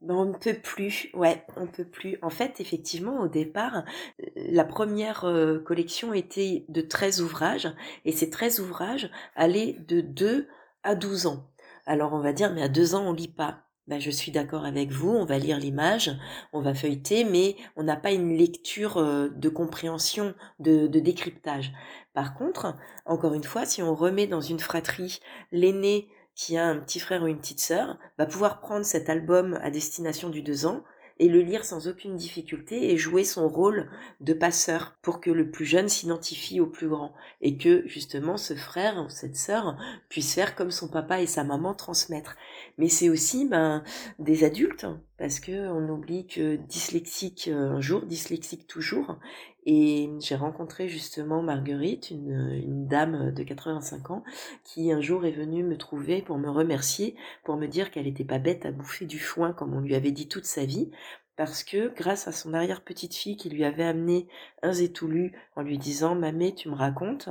Ben, 0.00 0.14
on 0.14 0.24
ne 0.24 0.36
peut 0.36 0.54
plus, 0.54 1.08
ouais, 1.14 1.44
on 1.56 1.66
peut 1.66 1.84
plus. 1.84 2.18
En 2.22 2.30
fait, 2.30 2.58
effectivement, 2.60 3.20
au 3.20 3.28
départ, 3.28 3.84
euh, 4.20 4.24
la 4.34 4.64
première 4.64 5.24
euh, 5.26 5.58
collection 5.58 6.14
était 6.14 6.64
de 6.68 6.80
13 6.80 7.20
ouvrages, 7.20 7.68
et 8.04 8.12
ces 8.12 8.30
13 8.30 8.60
ouvrages 8.60 9.10
allaient 9.36 9.74
de 9.86 10.00
2 10.00 10.48
à 10.82 10.94
12 10.94 11.26
ans. 11.26 11.50
Alors 11.86 12.14
on 12.14 12.20
va 12.20 12.32
dire, 12.32 12.52
mais 12.52 12.62
à 12.62 12.68
2 12.68 12.94
ans, 12.94 13.06
on 13.06 13.12
lit 13.12 13.28
pas. 13.28 13.64
Ben, 13.88 14.00
je 14.00 14.10
suis 14.10 14.30
d'accord 14.30 14.64
avec 14.64 14.92
vous, 14.92 15.10
on 15.10 15.24
va 15.24 15.38
lire 15.38 15.58
l'image, 15.58 16.12
on 16.52 16.60
va 16.60 16.72
feuilleter, 16.72 17.24
mais 17.24 17.56
on 17.74 17.82
n'a 17.82 17.96
pas 17.96 18.12
une 18.12 18.36
lecture 18.36 18.98
euh, 18.98 19.28
de 19.28 19.48
compréhension, 19.48 20.34
de, 20.60 20.86
de, 20.86 21.00
décryptage. 21.00 21.72
Par 22.14 22.34
contre, 22.34 22.76
encore 23.06 23.34
une 23.34 23.42
fois, 23.42 23.66
si 23.66 23.82
on 23.82 23.94
remet 23.94 24.28
dans 24.28 24.40
une 24.40 24.60
fratrie 24.60 25.18
l'aîné 25.50 26.08
qui 26.36 26.56
a 26.56 26.64
un 26.64 26.78
petit 26.78 27.00
frère 27.00 27.24
ou 27.24 27.26
une 27.26 27.40
petite 27.40 27.58
sœur, 27.58 27.98
va 28.18 28.26
pouvoir 28.26 28.60
prendre 28.60 28.84
cet 28.84 29.10
album 29.10 29.58
à 29.62 29.70
destination 29.70 30.30
du 30.30 30.42
deux 30.42 30.64
ans 30.64 30.84
et 31.22 31.28
le 31.28 31.40
lire 31.40 31.64
sans 31.64 31.86
aucune 31.86 32.16
difficulté 32.16 32.90
et 32.90 32.96
jouer 32.96 33.22
son 33.22 33.48
rôle 33.48 33.88
de 34.20 34.32
passeur 34.32 34.96
pour 35.02 35.20
que 35.20 35.30
le 35.30 35.52
plus 35.52 35.64
jeune 35.64 35.88
s'identifie 35.88 36.58
au 36.58 36.66
plus 36.66 36.88
grand 36.88 37.14
et 37.40 37.56
que 37.56 37.86
justement 37.86 38.36
ce 38.36 38.54
frère 38.54 39.04
ou 39.06 39.08
cette 39.08 39.36
sœur 39.36 39.76
puisse 40.08 40.34
faire 40.34 40.56
comme 40.56 40.72
son 40.72 40.88
papa 40.88 41.20
et 41.20 41.28
sa 41.28 41.44
maman 41.44 41.74
transmettre. 41.74 42.36
Mais 42.76 42.88
c'est 42.88 43.08
aussi 43.08 43.46
ben, 43.46 43.84
des 44.18 44.42
adultes 44.42 44.86
parce 45.16 45.38
que 45.38 45.68
on 45.68 45.88
oublie 45.88 46.26
que 46.26 46.56
dyslexique 46.56 47.48
un 47.52 47.80
jour, 47.80 48.02
dyslexique 48.02 48.66
toujours. 48.66 49.16
Et 49.64 50.10
j'ai 50.20 50.34
rencontré 50.34 50.88
justement 50.88 51.42
Marguerite, 51.42 52.10
une, 52.10 52.86
dame 52.86 53.32
de 53.32 53.42
85 53.42 54.10
ans, 54.10 54.24
qui 54.64 54.92
un 54.92 55.00
jour 55.00 55.24
est 55.24 55.30
venue 55.30 55.62
me 55.62 55.76
trouver 55.76 56.20
pour 56.20 56.36
me 56.36 56.50
remercier, 56.50 57.14
pour 57.44 57.56
me 57.56 57.66
dire 57.66 57.90
qu'elle 57.90 58.06
n'était 58.06 58.24
pas 58.24 58.38
bête 58.38 58.66
à 58.66 58.72
bouffer 58.72 59.06
du 59.06 59.20
foin 59.20 59.52
comme 59.52 59.74
on 59.74 59.80
lui 59.80 59.94
avait 59.94 60.10
dit 60.10 60.26
toute 60.26 60.46
sa 60.46 60.64
vie, 60.64 60.90
parce 61.36 61.64
que 61.64 61.94
grâce 61.94 62.28
à 62.28 62.32
son 62.32 62.54
arrière-petite-fille 62.54 63.36
qui 63.36 63.48
lui 63.48 63.64
avait 63.64 63.84
amené 63.84 64.26
un 64.62 64.72
zétoulu 64.72 65.32
en 65.56 65.62
lui 65.62 65.78
disant 65.78 66.14
Mamé, 66.14 66.54
tu 66.54 66.68
me 66.68 66.74
racontes? 66.74 67.28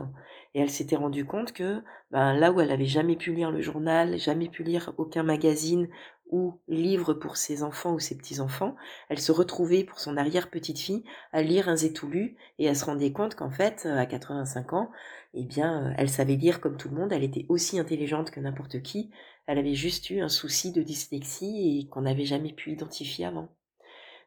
Et 0.53 0.61
elle 0.61 0.69
s'était 0.69 0.95
rendue 0.95 1.25
compte 1.25 1.53
que 1.53 1.81
ben, 2.11 2.33
là 2.33 2.51
où 2.51 2.59
elle 2.59 2.71
avait 2.71 2.85
jamais 2.85 3.15
pu 3.15 3.33
lire 3.33 3.51
le 3.51 3.61
journal, 3.61 4.17
jamais 4.17 4.49
pu 4.49 4.63
lire 4.63 4.93
aucun 4.97 5.23
magazine 5.23 5.87
ou 6.31 6.59
livre 6.67 7.13
pour 7.13 7.37
ses 7.37 7.61
enfants 7.61 7.93
ou 7.93 7.99
ses 7.99 8.17
petits-enfants, 8.17 8.75
elle 9.09 9.19
se 9.19 9.31
retrouvait 9.31 9.83
pour 9.83 9.99
son 9.99 10.17
arrière-petite-fille 10.17 11.03
à 11.33 11.41
lire 11.41 11.69
un 11.69 11.75
zétoulu 11.75 12.37
et 12.57 12.65
elle 12.65 12.75
se 12.75 12.85
rendait 12.85 13.11
compte 13.11 13.35
qu'en 13.35 13.51
fait, 13.51 13.85
à 13.85 14.05
85 14.05 14.73
ans, 14.73 14.91
eh 15.33 15.43
bien, 15.43 15.93
elle 15.97 16.09
savait 16.09 16.35
lire 16.35 16.61
comme 16.61 16.77
tout 16.77 16.89
le 16.89 16.95
monde, 16.95 17.11
elle 17.11 17.23
était 17.23 17.45
aussi 17.49 17.79
intelligente 17.79 18.31
que 18.31 18.39
n'importe 18.39 18.81
qui, 18.81 19.11
elle 19.47 19.57
avait 19.57 19.75
juste 19.75 20.09
eu 20.09 20.21
un 20.21 20.29
souci 20.29 20.71
de 20.71 20.81
dyslexie 20.81 21.79
et 21.79 21.89
qu'on 21.89 22.01
n'avait 22.01 22.25
jamais 22.25 22.53
pu 22.53 22.71
identifier 22.71 23.25
avant. 23.25 23.49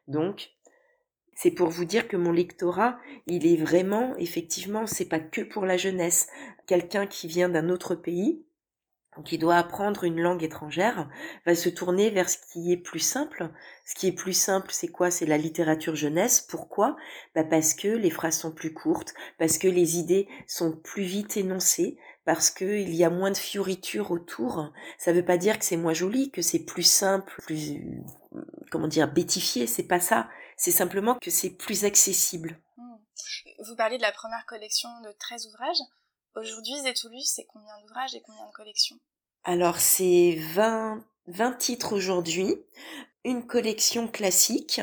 Donc, 0.07 0.51
c'est 1.35 1.51
pour 1.51 1.69
vous 1.69 1.85
dire 1.85 2.07
que 2.07 2.15
mon 2.15 2.31
lectorat, 2.31 2.97
il 3.27 3.45
est 3.45 3.57
vraiment, 3.57 4.15
effectivement, 4.17 4.87
c'est 4.87 5.09
pas 5.09 5.19
que 5.19 5.41
pour 5.41 5.65
la 5.65 5.77
jeunesse. 5.77 6.27
Quelqu'un 6.65 7.07
qui 7.07 7.27
vient 7.27 7.49
d'un 7.49 7.69
autre 7.69 7.93
pays, 7.93 8.44
qui 9.23 9.37
doit 9.37 9.57
apprendre 9.57 10.03
une 10.03 10.21
langue 10.21 10.43
étrangère, 10.43 11.09
va 11.45 11.55
se 11.55 11.69
tourner 11.69 12.09
vers 12.09 12.29
ce 12.29 12.37
qui 12.37 12.71
est 12.71 12.77
plus 12.77 12.99
simple. 12.99 13.49
Ce 13.85 13.95
qui 13.95 14.07
est 14.07 14.11
plus 14.11 14.33
simple, 14.33 14.69
c'est 14.71 14.87
quoi? 14.87 15.11
C'est 15.11 15.25
la 15.25 15.37
littérature 15.37 15.95
jeunesse. 15.95 16.41
Pourquoi? 16.41 16.95
Bah 17.33 17.43
Parce 17.43 17.73
que 17.73 17.87
les 17.87 18.09
phrases 18.09 18.39
sont 18.39 18.51
plus 18.51 18.73
courtes, 18.73 19.13
parce 19.37 19.57
que 19.57 19.67
les 19.67 19.97
idées 19.97 20.27
sont 20.47 20.71
plus 20.71 21.03
vite 21.03 21.37
énoncées, 21.37 21.97
parce 22.25 22.49
qu'il 22.49 22.93
y 22.93 23.03
a 23.03 23.09
moins 23.09 23.31
de 23.31 23.37
fioritures 23.37 24.11
autour. 24.11 24.71
Ça 24.97 25.11
ne 25.11 25.17
veut 25.17 25.25
pas 25.25 25.37
dire 25.37 25.59
que 25.59 25.65
c'est 25.65 25.77
moins 25.77 25.93
joli, 25.93 26.31
que 26.31 26.41
c'est 26.41 26.65
plus 26.65 26.83
simple, 26.83 27.33
plus 27.43 27.79
comment 28.71 28.87
dire, 28.87 29.11
bêtifié, 29.11 29.67
c'est 29.67 29.83
pas 29.83 29.99
ça. 29.99 30.29
C'est 30.57 30.71
simplement 30.71 31.15
que 31.15 31.31
c'est 31.31 31.51
plus 31.51 31.85
accessible. 31.85 32.59
Hmm. 32.77 32.95
Vous 33.67 33.75
parlez 33.75 33.97
de 33.97 34.01
la 34.01 34.11
première 34.11 34.45
collection 34.45 34.89
de 35.01 35.11
13 35.11 35.47
ouvrages. 35.47 35.81
Aujourd'hui, 36.35 36.73
Zétoulus, 36.83 37.23
c'est 37.23 37.45
combien 37.45 37.73
d'ouvrages 37.81 38.15
et 38.15 38.21
combien 38.21 38.45
de 38.47 38.53
collections? 38.53 38.97
Alors, 39.43 39.77
c'est 39.77 40.37
20, 40.53 41.05
20 41.27 41.51
titres 41.53 41.93
aujourd'hui, 41.93 42.55
une 43.23 43.45
collection 43.45 44.07
classique 44.07 44.81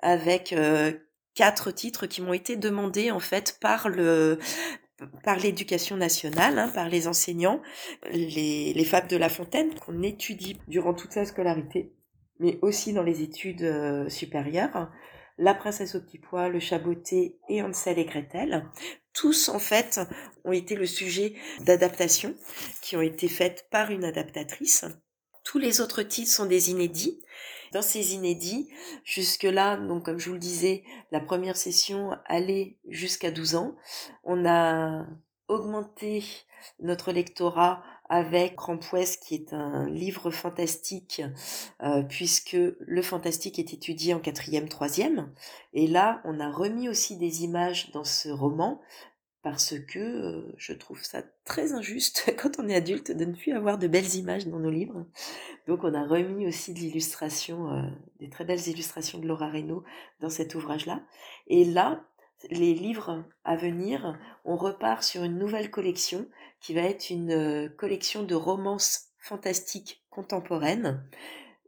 avec 0.00 0.52
euh, 0.52 0.92
quatre 1.34 1.70
titres 1.70 2.06
qui 2.06 2.22
m'ont 2.22 2.32
été 2.32 2.56
demandés 2.56 3.10
en 3.10 3.20
fait 3.20 3.58
par 3.60 3.88
le 3.88 4.38
par 5.22 5.36
l'éducation 5.36 5.98
nationale, 5.98 6.58
hein, 6.58 6.70
par 6.70 6.88
les 6.88 7.06
enseignants, 7.06 7.60
les, 8.10 8.72
les 8.72 8.84
fables 8.84 9.08
de 9.08 9.18
La 9.18 9.28
Fontaine 9.28 9.74
qu'on 9.74 10.02
étudie 10.02 10.58
durant 10.68 10.94
toute 10.94 11.12
sa 11.12 11.26
scolarité 11.26 11.92
mais 12.38 12.58
aussi 12.62 12.92
dans 12.92 13.02
les 13.02 13.22
études 13.22 13.62
euh, 13.62 14.08
supérieures. 14.08 14.90
La 15.38 15.54
princesse 15.54 15.94
au 15.94 16.00
petit 16.00 16.18
pois, 16.18 16.48
le 16.48 16.60
chaboté 16.60 17.38
et 17.48 17.62
Hansel 17.62 17.98
et 17.98 18.06
Gretel. 18.06 18.70
Tous, 19.16 19.48
en 19.48 19.58
fait, 19.58 19.98
ont 20.44 20.52
été 20.52 20.74
le 20.74 20.84
sujet 20.84 21.32
d'adaptations 21.60 22.34
qui 22.82 22.96
ont 22.96 23.00
été 23.00 23.28
faites 23.28 23.66
par 23.70 23.90
une 23.90 24.04
adaptatrice. 24.04 24.84
Tous 25.42 25.58
les 25.58 25.80
autres 25.80 26.02
titres 26.02 26.30
sont 26.30 26.44
des 26.44 26.70
inédits. 26.70 27.22
Dans 27.72 27.80
ces 27.80 28.12
inédits, 28.12 28.68
jusque-là, 29.04 29.78
donc 29.78 30.04
comme 30.04 30.18
je 30.18 30.28
vous 30.28 30.34
le 30.34 30.38
disais, 30.38 30.84
la 31.12 31.20
première 31.20 31.56
session 31.56 32.10
allait 32.26 32.76
jusqu'à 32.88 33.30
12 33.30 33.54
ans. 33.54 33.74
On 34.22 34.44
a 34.44 35.06
augmenté 35.48 36.22
notre 36.80 37.10
lectorat 37.10 37.82
avec 38.08 38.56
Crampouès 38.56 39.16
qui 39.16 39.34
est 39.34 39.52
un 39.52 39.88
livre 39.88 40.30
fantastique 40.30 41.22
euh, 41.82 42.02
puisque 42.02 42.56
le 42.56 43.02
fantastique 43.02 43.58
est 43.58 43.74
étudié 43.74 44.14
en 44.14 44.20
quatrième, 44.20 44.68
troisième. 44.68 45.30
Et 45.72 45.86
là, 45.86 46.20
on 46.24 46.40
a 46.40 46.50
remis 46.50 46.88
aussi 46.88 47.16
des 47.16 47.44
images 47.44 47.90
dans 47.92 48.04
ce 48.04 48.28
roman 48.28 48.80
parce 49.46 49.78
que 49.78 50.00
euh, 50.00 50.54
je 50.56 50.72
trouve 50.72 51.04
ça 51.04 51.22
très 51.44 51.72
injuste 51.72 52.34
quand 52.38 52.58
on 52.58 52.68
est 52.68 52.74
adulte 52.74 53.12
de 53.12 53.24
ne 53.24 53.32
plus 53.32 53.52
avoir 53.52 53.78
de 53.78 53.86
belles 53.86 54.16
images 54.16 54.46
dans 54.48 54.58
nos 54.58 54.70
livres. 54.70 55.06
Donc 55.68 55.84
on 55.84 55.94
a 55.94 56.04
remis 56.04 56.48
aussi 56.48 56.74
de 56.74 56.80
l'illustration, 56.80 57.70
euh, 57.72 57.82
des 58.18 58.28
très 58.28 58.44
belles 58.44 58.66
illustrations 58.66 59.20
de 59.20 59.26
Laura 59.28 59.48
Reynaud 59.48 59.84
dans 60.20 60.30
cet 60.30 60.56
ouvrage-là. 60.56 61.00
Et 61.46 61.64
là, 61.64 62.04
les 62.50 62.74
livres 62.74 63.24
à 63.44 63.56
venir, 63.56 64.18
on 64.44 64.56
repart 64.56 65.02
sur 65.02 65.24
une 65.24 65.38
nouvelle 65.38 65.70
collection 65.70 66.28
qui 66.60 66.74
va 66.74 66.82
être 66.82 67.10
une 67.10 67.32
euh, 67.32 67.68
collection 67.68 68.22
de 68.22 68.34
romances 68.34 69.08
fantastiques 69.18 70.04
contemporaines 70.10 71.04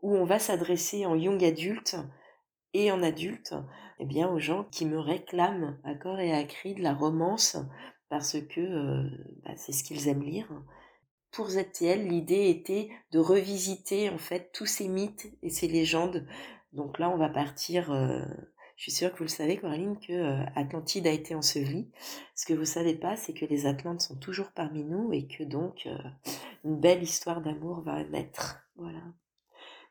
où 0.02 0.14
on 0.14 0.24
va 0.24 0.38
s'adresser 0.38 1.06
en 1.06 1.14
young 1.14 1.42
adulte 1.44 1.96
et 2.74 2.92
en 2.92 3.02
adulte 3.02 3.54
eh 3.98 4.06
bien, 4.06 4.28
aux 4.28 4.38
gens 4.38 4.64
qui 4.64 4.86
me 4.86 4.98
réclament 4.98 5.78
à 5.84 5.94
corps 5.94 6.20
et 6.20 6.32
à 6.32 6.44
cri 6.44 6.74
de 6.74 6.82
la 6.82 6.94
romance 6.94 7.56
parce 8.08 8.40
que 8.40 8.60
euh, 8.60 9.10
bah, 9.44 9.56
c'est 9.56 9.72
ce 9.72 9.82
qu'ils 9.82 10.08
aiment 10.08 10.22
lire. 10.22 10.48
Pour 11.30 11.50
ZTL, 11.50 12.06
l'idée 12.06 12.48
était 12.48 12.90
de 13.12 13.18
revisiter 13.18 14.08
en 14.08 14.18
fait 14.18 14.50
tous 14.52 14.66
ces 14.66 14.88
mythes 14.88 15.28
et 15.42 15.50
ces 15.50 15.68
légendes. 15.68 16.26
Donc 16.72 16.98
là, 16.98 17.10
on 17.10 17.18
va 17.18 17.28
partir. 17.28 17.90
Euh, 17.90 18.24
je 18.78 18.84
suis 18.84 18.92
sûre 18.92 19.12
que 19.12 19.18
vous 19.18 19.24
le 19.24 19.28
savez, 19.28 19.58
Coraline, 19.58 19.98
que 19.98 20.12
euh, 20.12 20.44
Atlantide 20.54 21.06
a 21.06 21.10
été 21.10 21.34
ensevelie. 21.34 21.90
Ce 22.34 22.46
que 22.46 22.54
vous 22.54 22.64
savez 22.64 22.94
pas, 22.94 23.16
c'est 23.16 23.34
que 23.34 23.44
les 23.44 23.66
Atlantes 23.66 24.00
sont 24.00 24.16
toujours 24.16 24.52
parmi 24.52 24.84
nous 24.84 25.12
et 25.12 25.26
que 25.26 25.42
donc 25.42 25.86
une 26.64 26.78
belle 26.78 27.02
histoire 27.02 27.42
d'amour 27.42 27.82
va 27.82 28.04
naître. 28.04 28.60
Voilà. 28.76 29.02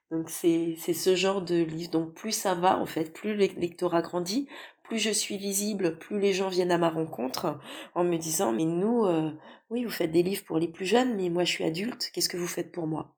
Donc 0.10 0.30
c'est 0.30 0.78
ce 0.78 1.15
genre 1.15 1.41
de 1.41 1.56
livre. 1.56 1.91
Donc 1.91 2.13
plus 2.13 2.32
ça 2.32 2.56
va, 2.56 2.80
en 2.80 2.86
fait, 2.86 3.13
plus 3.13 3.36
le 3.36 3.45
lectorat 3.60 4.02
grandit, 4.02 4.47
plus 4.84 5.00
je 5.00 5.10
suis 5.10 5.38
visible, 5.38 5.97
plus 5.97 6.19
les 6.19 6.32
gens 6.32 6.47
viennent 6.47 6.71
à 6.71 6.78
ma 6.78 6.89
rencontre 6.89 7.60
en 7.93 8.06
me 8.06 8.15
disant 8.15 8.54
mais 8.54 8.63
nous, 8.63 9.06
euh, 9.06 9.32
oui, 9.69 9.84
vous 9.84 9.91
faites 9.91 10.12
des 10.12 10.23
livres 10.23 10.45
pour 10.45 10.60
les 10.60 10.69
plus 10.69 10.86
jeunes, 10.86 11.15
mais 11.15 11.30
moi 11.30 11.43
je 11.43 11.52
suis 11.52 11.65
adulte, 11.65 12.10
qu'est-ce 12.13 12.30
que 12.30 12.38
vous 12.38 12.47
faites 12.47 12.71
pour 12.71 12.88
moi? 12.88 13.13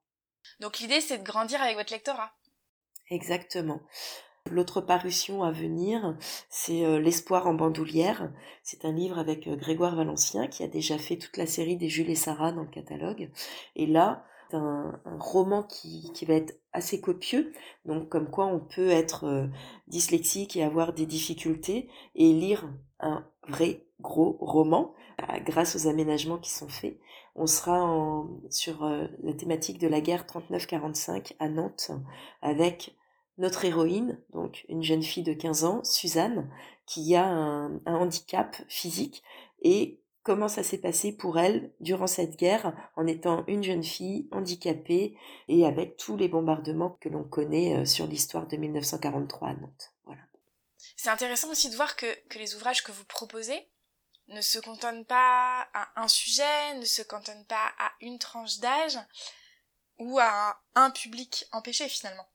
Donc 0.58 0.80
l'idée 0.80 1.00
c'est 1.00 1.18
de 1.18 1.24
grandir 1.24 1.62
avec 1.62 1.76
votre 1.76 1.92
lectorat. 1.92 2.32
Exactement. 3.08 3.80
L'autre 4.50 4.80
parution 4.80 5.42
à 5.42 5.50
venir, 5.50 6.16
c'est 6.48 6.84
euh, 6.84 6.98
L'espoir 6.98 7.46
en 7.46 7.54
bandoulière. 7.54 8.32
C'est 8.62 8.84
un 8.84 8.92
livre 8.92 9.18
avec 9.18 9.46
euh, 9.46 9.54
Grégoire 9.54 9.94
Valencien 9.94 10.46
qui 10.46 10.62
a 10.62 10.66
déjà 10.66 10.96
fait 10.98 11.18
toute 11.18 11.36
la 11.36 11.46
série 11.46 11.76
des 11.76 11.88
Jules 11.88 12.10
et 12.10 12.14
Sarah 12.14 12.50
dans 12.52 12.62
le 12.62 12.68
catalogue. 12.68 13.30
Et 13.76 13.86
là, 13.86 14.24
un, 14.52 14.98
roman 15.18 15.62
qui, 15.62 16.10
va 16.26 16.34
être 16.34 16.58
assez 16.72 17.00
copieux, 17.00 17.52
donc 17.84 18.08
comme 18.08 18.30
quoi 18.30 18.46
on 18.46 18.60
peut 18.60 18.88
être 18.88 19.24
euh, 19.24 19.46
dyslexique 19.88 20.56
et 20.56 20.64
avoir 20.64 20.94
des 20.94 21.06
difficultés 21.06 21.88
et 22.14 22.32
lire 22.32 22.68
un 22.98 23.24
vrai 23.48 23.84
gros 24.00 24.38
roman 24.40 24.94
euh, 25.20 25.38
grâce 25.40 25.76
aux 25.76 25.86
aménagements 25.86 26.38
qui 26.38 26.50
sont 26.50 26.68
faits. 26.68 26.98
On 27.36 27.46
sera 27.46 28.26
sur 28.50 28.84
la 29.22 29.32
thématique 29.32 29.78
de 29.78 29.86
la 29.86 30.00
guerre 30.00 30.26
39-45 30.26 31.34
à 31.38 31.48
Nantes 31.48 31.92
avec 32.42 32.96
notre 33.40 33.64
héroïne, 33.64 34.20
donc 34.32 34.64
une 34.68 34.82
jeune 34.82 35.02
fille 35.02 35.22
de 35.22 35.32
15 35.32 35.64
ans, 35.64 35.82
Suzanne, 35.82 36.50
qui 36.86 37.16
a 37.16 37.26
un, 37.26 37.80
handicap 37.86 38.56
physique 38.68 39.22
et 39.62 40.00
comment 40.22 40.48
ça 40.48 40.62
s'est 40.62 40.80
passé 40.80 41.12
pour 41.12 41.38
elle 41.38 41.72
durant 41.80 42.06
cette 42.06 42.36
guerre 42.36 42.76
en 42.96 43.06
étant 43.06 43.44
une 43.46 43.62
jeune 43.62 43.82
fille 43.82 44.28
handicapée 44.30 45.16
et 45.48 45.64
avec 45.64 45.96
tous 45.96 46.16
les 46.16 46.28
bombardements 46.28 46.98
que 47.00 47.08
l'on 47.08 47.24
connaît 47.24 47.78
euh, 47.78 47.84
sur 47.86 48.06
l'histoire 48.06 48.46
de 48.46 48.56
1943 48.56 49.48
à 49.48 49.54
Nantes. 49.54 49.92
Voilà. 50.04 50.20
C'est 50.96 51.10
intéressant 51.10 51.50
aussi 51.50 51.70
de 51.70 51.76
voir 51.76 51.96
que, 51.96 52.06
que 52.28 52.38
les 52.38 52.54
ouvrages 52.54 52.82
que 52.82 52.92
vous 52.92 53.04
proposez 53.04 53.66
ne 54.28 54.42
se 54.42 54.58
cantonnent 54.58 55.06
pas 55.06 55.66
à 55.72 56.02
un 56.02 56.08
sujet, 56.08 56.74
ne 56.74 56.84
se 56.84 57.02
cantonnent 57.02 57.46
pas 57.46 57.72
à 57.78 57.92
une 58.00 58.18
tranche 58.18 58.58
d'âge 58.58 58.98
ou 59.98 60.18
à 60.18 60.60
un, 60.74 60.90
public 60.90 61.46
empêché 61.52 61.88
finalement. 61.88 62.26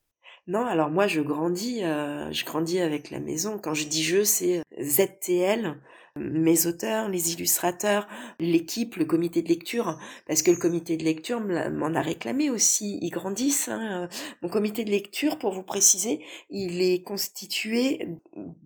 Non, 0.47 0.63
alors 0.65 0.91
moi 0.91 1.07
je 1.07 1.21
grandis, 1.21 1.83
euh, 1.83 2.31
je 2.31 2.45
grandis 2.45 2.79
avec 2.79 3.09
la 3.09 3.19
maison. 3.19 3.57
Quand 3.57 3.73
je 3.73 3.87
dis 3.87 4.03
je, 4.03 4.23
c'est 4.23 4.61
ZTL, 4.79 5.75
mes 6.17 6.67
auteurs, 6.67 7.09
les 7.09 7.33
illustrateurs, 7.33 8.07
l'équipe, 8.39 8.95
le 8.95 9.05
comité 9.05 9.41
de 9.41 9.49
lecture, 9.49 9.99
parce 10.27 10.43
que 10.43 10.51
le 10.51 10.57
comité 10.57 10.97
de 10.97 11.03
lecture 11.03 11.41
m'en 11.41 11.93
a 11.95 12.01
réclamé 12.01 12.49
aussi, 12.49 12.99
ils 13.01 13.09
grandissent. 13.09 13.69
Hein. 13.69 14.07
Mon 14.43 14.49
comité 14.49 14.85
de 14.85 14.91
lecture, 14.91 15.39
pour 15.39 15.51
vous 15.51 15.63
préciser, 15.63 16.23
il 16.49 16.81
est 16.81 17.01
constitué 17.03 18.07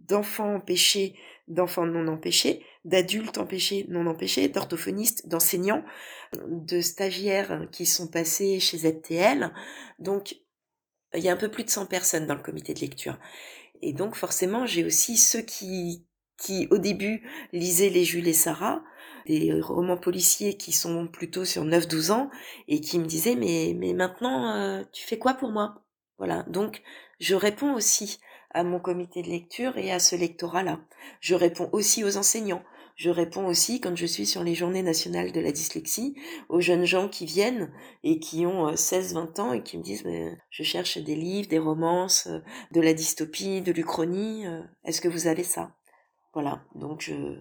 d'enfants 0.08 0.56
empêchés, 0.56 1.15
d'enfants 1.48 1.88
non 1.88 2.08
empêchés, 2.08 2.62
d'adultes 2.86 3.38
empêchés, 3.38 3.86
non 3.89 4.06
empêchés, 4.06 4.50
d'orthophonistes, 4.50 5.28
d'enseignants, 5.28 5.84
de 6.48 6.82
stagiaires 6.82 7.68
qui 7.72 7.86
sont 7.86 8.08
passés 8.08 8.60
chez 8.60 8.80
ZTL. 8.80 9.52
Donc, 9.98 10.36
il 11.15 11.24
y 11.24 11.30
a 11.30 11.34
un 11.34 11.38
peu 11.38 11.50
plus 11.50 11.63
de 11.63 11.69
100 11.69 11.86
personnes 11.88 12.28
dans 12.28 12.36
le 12.36 12.41
comité 12.41 12.74
de 12.74 12.80
lecture. 12.80 13.17
Et 13.82 13.93
donc, 13.93 14.15
forcément, 14.15 14.65
j'ai 14.65 14.84
aussi 14.84 15.17
ceux 15.17 15.41
qui, 15.41 16.06
qui 16.38 16.67
au 16.72 16.78
début 16.78 17.28
lisaient 17.54 17.89
les 17.89 18.04
Jules 18.04 18.28
et 18.28 18.34
Sarah, 18.34 18.84
des 19.26 19.60
romans 19.62 19.98
policiers 19.98 20.58
qui 20.58 20.72
sont 20.72 21.08
plutôt 21.08 21.45
sur 21.45 21.63
9-12 21.63 22.12
ans, 22.12 22.30
et 22.67 22.82
qui 22.82 23.00
me 23.00 23.06
disaient 23.06 23.36
mais, 23.36 23.76
mais 23.78 23.93
maintenant 23.93 24.56
euh, 24.56 24.84
tu 24.91 25.06
fais 25.06 25.19
quoi 25.19 25.34
pour 25.34 25.52
moi? 25.52 25.84
Voilà, 26.17 26.43
donc 26.43 26.82
je 27.19 27.36
réponds 27.36 27.74
aussi 27.74 28.19
à 28.52 28.63
mon 28.63 28.80
comité 28.80 29.22
de 29.22 29.30
lecture 29.30 29.78
et 29.78 29.91
à 29.91 30.00
ce 30.00 30.15
lectorat-là. 30.15 30.80
Je 31.22 31.36
réponds 31.36 31.69
aussi 31.72 32.04
aux 32.04 32.17
enseignants. 32.17 32.63
Je 33.00 33.10
réponds 33.10 33.48
aussi, 33.48 33.80
quand 33.80 33.96
je 33.96 34.06
suis 34.06 34.26
sur 34.26 34.44
les 34.44 34.56
journées 34.56 34.84
nationales 34.84 35.32
de 35.32 35.40
la 35.40 35.54
dyslexie, 35.54 36.20
aux 36.50 36.60
jeunes 36.60 36.84
gens 36.84 37.08
qui 37.08 37.26
viennent 37.26 37.74
et 38.04 38.20
qui 38.20 38.46
ont 38.46 38.74
16-20 38.74 39.40
euh, 39.40 39.42
ans 39.42 39.54
et 39.54 39.64
qui 39.64 39.78
me 39.78 39.84
disent 39.84 40.04
je 40.50 40.64
cherche 40.64 40.98
des 40.98 41.16
livres, 41.16 41.48
des 41.48 41.60
romances, 41.60 42.28
euh, 42.28 42.40
de 42.72 42.82
la 42.82 42.94
dystopie, 42.94 43.62
de 43.62 43.72
l'uchronie, 43.72 44.44
est-ce 44.84 45.00
que 45.00 45.08
vous 45.08 45.28
avez 45.28 45.46
ça? 45.46 45.72
Voilà, 46.34 46.62
donc 46.76 47.00
je, 47.00 47.40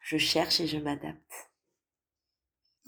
je 0.00 0.18
cherche 0.18 0.60
et 0.60 0.66
je 0.66 0.76
m'adapte. 0.76 1.48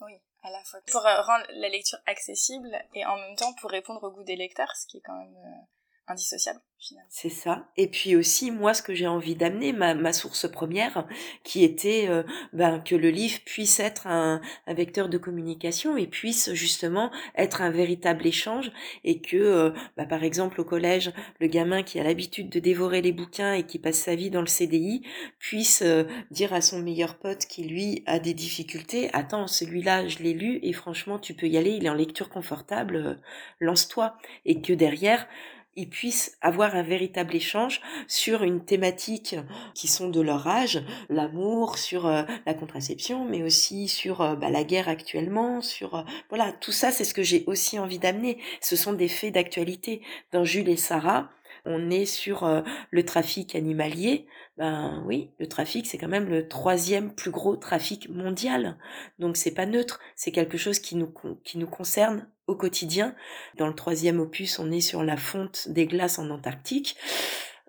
Oui, 0.03 0.13
à 0.43 0.51
la 0.51 0.63
fois 0.65 0.81
pour 0.91 1.07
euh, 1.07 1.23
rendre 1.23 1.47
la 1.55 1.69
lecture 1.71 1.99
accessible 2.07 2.77
et 2.95 3.07
en 3.07 3.17
même 3.17 3.37
temps 3.37 3.55
pour 3.55 3.71
répondre 3.71 4.03
au 4.03 4.11
goût 4.11 4.25
des 4.25 4.37
lecteurs, 4.37 4.75
ce 4.77 4.87
qui 4.87 4.99
est 4.99 5.03
quand 5.03 5.17
même 5.17 5.35
euh, 5.35 5.65
indissociable. 6.07 6.61
C'est 7.09 7.29
ça. 7.29 7.69
Et 7.77 7.87
puis 7.87 8.17
aussi, 8.17 8.51
moi, 8.51 8.75
ce 8.75 8.83
que 8.83 8.93
j'ai 8.93 9.07
envie 9.07 9.37
d'amener, 9.37 9.73
ma, 9.73 10.13
source 10.13 10.51
première, 10.51 11.07
qui 11.45 11.63
était 11.63 12.07
euh, 12.09 12.25
ben, 12.53 12.81
que 12.81 12.97
le 12.97 13.11
livre 13.11 13.39
puisse 13.45 13.79
être 13.79 14.09
un, 14.09 14.41
un, 14.67 14.75
vecteur 14.75 15.09
de 15.09 15.17
communication 15.17 15.97
et 15.97 16.09
puisse 16.09 16.53
justement 16.55 17.13
être 17.37 17.63
un 17.63 17.71
véritable 17.71 18.27
échange 18.27 18.73
et 19.05 19.21
que, 19.21 19.37
euh, 19.37 19.71
ben, 19.97 20.07
par 20.07 20.25
exemple, 20.25 20.61
au 20.61 20.65
collège, 20.65 21.13
le 21.39 21.47
gamin 21.47 21.85
qui 21.85 22.01
a 22.01 22.03
l'habitude 22.03 22.49
de 22.49 22.59
dévorer 22.59 23.01
les 23.01 23.13
bouquins 23.13 23.55
et 23.55 23.65
qui 23.65 23.79
passe 23.79 23.99
sa 23.99 24.17
vie 24.17 24.31
dans 24.31 24.41
le 24.41 24.49
CDI 24.49 25.03
puisse 25.39 25.83
euh, 25.83 26.05
dire 26.33 26.53
à 26.53 26.61
son 26.61 26.81
meilleur 26.81 27.17
pote 27.19 27.47
qui, 27.47 27.63
lui, 27.63 28.03
a 28.07 28.19
des 28.19 28.35
difficultés, 28.35 29.09
attends, 29.13 29.47
celui-là, 29.47 30.09
je 30.09 30.19
l'ai 30.19 30.35
lu 30.35 30.59
et 30.63 30.73
franchement, 30.73 31.21
tu 31.21 31.35
peux 31.35 31.47
y 31.47 31.57
aller, 31.57 31.71
il 31.71 31.87
est 31.87 31.91
en 31.91 31.95
lecture 31.95 32.29
confortable, 32.29 33.21
lance-toi. 33.61 34.17
Et 34.45 34.61
que 34.61 34.73
derrière, 34.73 35.29
ils 35.77 35.89
puissent 35.89 36.37
avoir 36.41 36.75
un 36.75 36.83
véritable 36.83 37.35
échange 37.35 37.81
sur 38.07 38.43
une 38.43 38.65
thématique 38.65 39.37
qui 39.75 39.89
sont 39.89 40.09
de 40.09 40.21
leur 40.21 40.47
âge, 40.47 40.83
l'amour, 41.09 41.79
sur 41.79 42.07
euh, 42.07 42.23
la 42.47 42.55
contraception, 42.55 43.25
mais 43.25 43.43
aussi 43.43 43.89
sur 43.89 44.21
euh, 44.21 44.35
bah, 44.35 44.51
la 44.51 44.65
guerre 44.65 44.89
actuellement, 44.89 45.63
sur 45.63 45.95
euh, 45.95 46.03
voilà 46.29 46.53
tout 46.53 46.73
ça, 46.73 46.91
c'est 46.91 47.05
ce 47.05 47.15
que 47.15 47.23
j'ai 47.23 47.45
aussi 47.47 47.79
envie 47.79 47.99
d'amener. 47.99 48.39
Ce 48.61 48.77
sont 48.77 48.93
des 48.93 49.09
faits 49.09 49.35
d'actualité. 49.35 50.03
Dans 50.33 50.45
Jules 50.45 50.69
et 50.69 50.77
Sarah, 50.77 51.31
on 51.65 51.91
est 51.91 52.07
sur 52.07 52.65
le 52.91 53.05
trafic 53.05 53.55
animalier. 53.55 54.27
Ben 54.57 55.03
oui, 55.07 55.31
le 55.39 55.47
trafic 55.47 55.87
c'est 55.87 55.99
quand 55.99 56.09
même 56.09 56.29
le 56.29 56.49
troisième 56.49 57.15
plus 57.15 57.31
gros 57.31 57.57
trafic 57.57 58.09
mondial. 58.09 58.79
Donc 59.19 59.37
c'est 59.37 59.55
pas 59.55 59.67
neutre, 59.67 60.01
c'est 60.17 60.33
quelque 60.33 60.59
chose 60.59 60.79
qui 60.79 60.97
nous 60.97 61.13
qui 61.45 61.59
nous 61.59 61.69
concerne 61.69 62.29
au 62.47 62.57
quotidien. 62.57 63.15
Dans 63.57 63.69
le 63.69 63.75
troisième 63.75 64.21
opus, 64.21 64.59
on 64.59 64.71
est 64.71 64.81
sur 64.81 65.03
la 65.03 65.17
fonte 65.17 65.69
des 65.69 65.87
glaces 65.87 66.19
en 66.19 66.31
Antarctique 66.31 66.97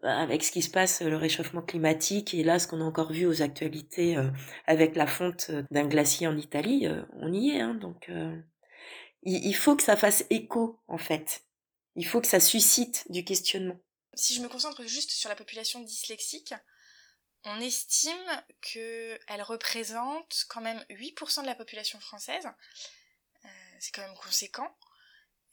avec 0.03 0.43
ce 0.43 0.51
qui 0.51 0.61
se 0.61 0.69
passe, 0.69 1.01
le 1.01 1.15
réchauffement 1.15 1.61
climatique, 1.61 2.33
et 2.33 2.43
là, 2.43 2.59
ce 2.59 2.67
qu'on 2.67 2.81
a 2.81 2.83
encore 2.83 3.11
vu 3.11 3.25
aux 3.25 3.41
actualités 3.41 4.17
avec 4.67 4.95
la 4.95 5.07
fonte 5.07 5.51
d'un 5.71 5.85
glacier 5.85 6.27
en 6.27 6.37
Italie, 6.37 6.87
on 7.13 7.31
y 7.31 7.51
est. 7.51 7.61
Hein, 7.61 7.75
donc, 7.75 8.11
il, 9.23 9.53
faut 9.53 9.75
que 9.75 9.83
ça 9.83 9.95
fasse 9.95 10.25
écho, 10.29 10.79
en 10.87 10.97
fait. 10.97 11.43
Il 11.95 12.05
faut 12.05 12.21
que 12.21 12.27
ça 12.27 12.39
suscite 12.39 13.05
du 13.11 13.23
questionnement. 13.23 13.79
Si 14.15 14.33
je 14.35 14.41
me 14.41 14.49
concentre 14.49 14.83
juste 14.83 15.11
sur 15.11 15.29
la 15.29 15.35
population 15.35 15.79
dyslexique, 15.81 16.53
on 17.45 17.59
estime 17.59 18.13
qu'elle 18.61 19.41
représente 19.41 20.45
quand 20.49 20.61
même 20.61 20.83
8% 20.89 21.41
de 21.41 21.47
la 21.47 21.55
population 21.55 21.99
française. 21.99 22.45
Euh, 23.45 23.49
c'est 23.79 23.93
quand 23.93 24.01
même 24.01 24.15
conséquent. 24.15 24.69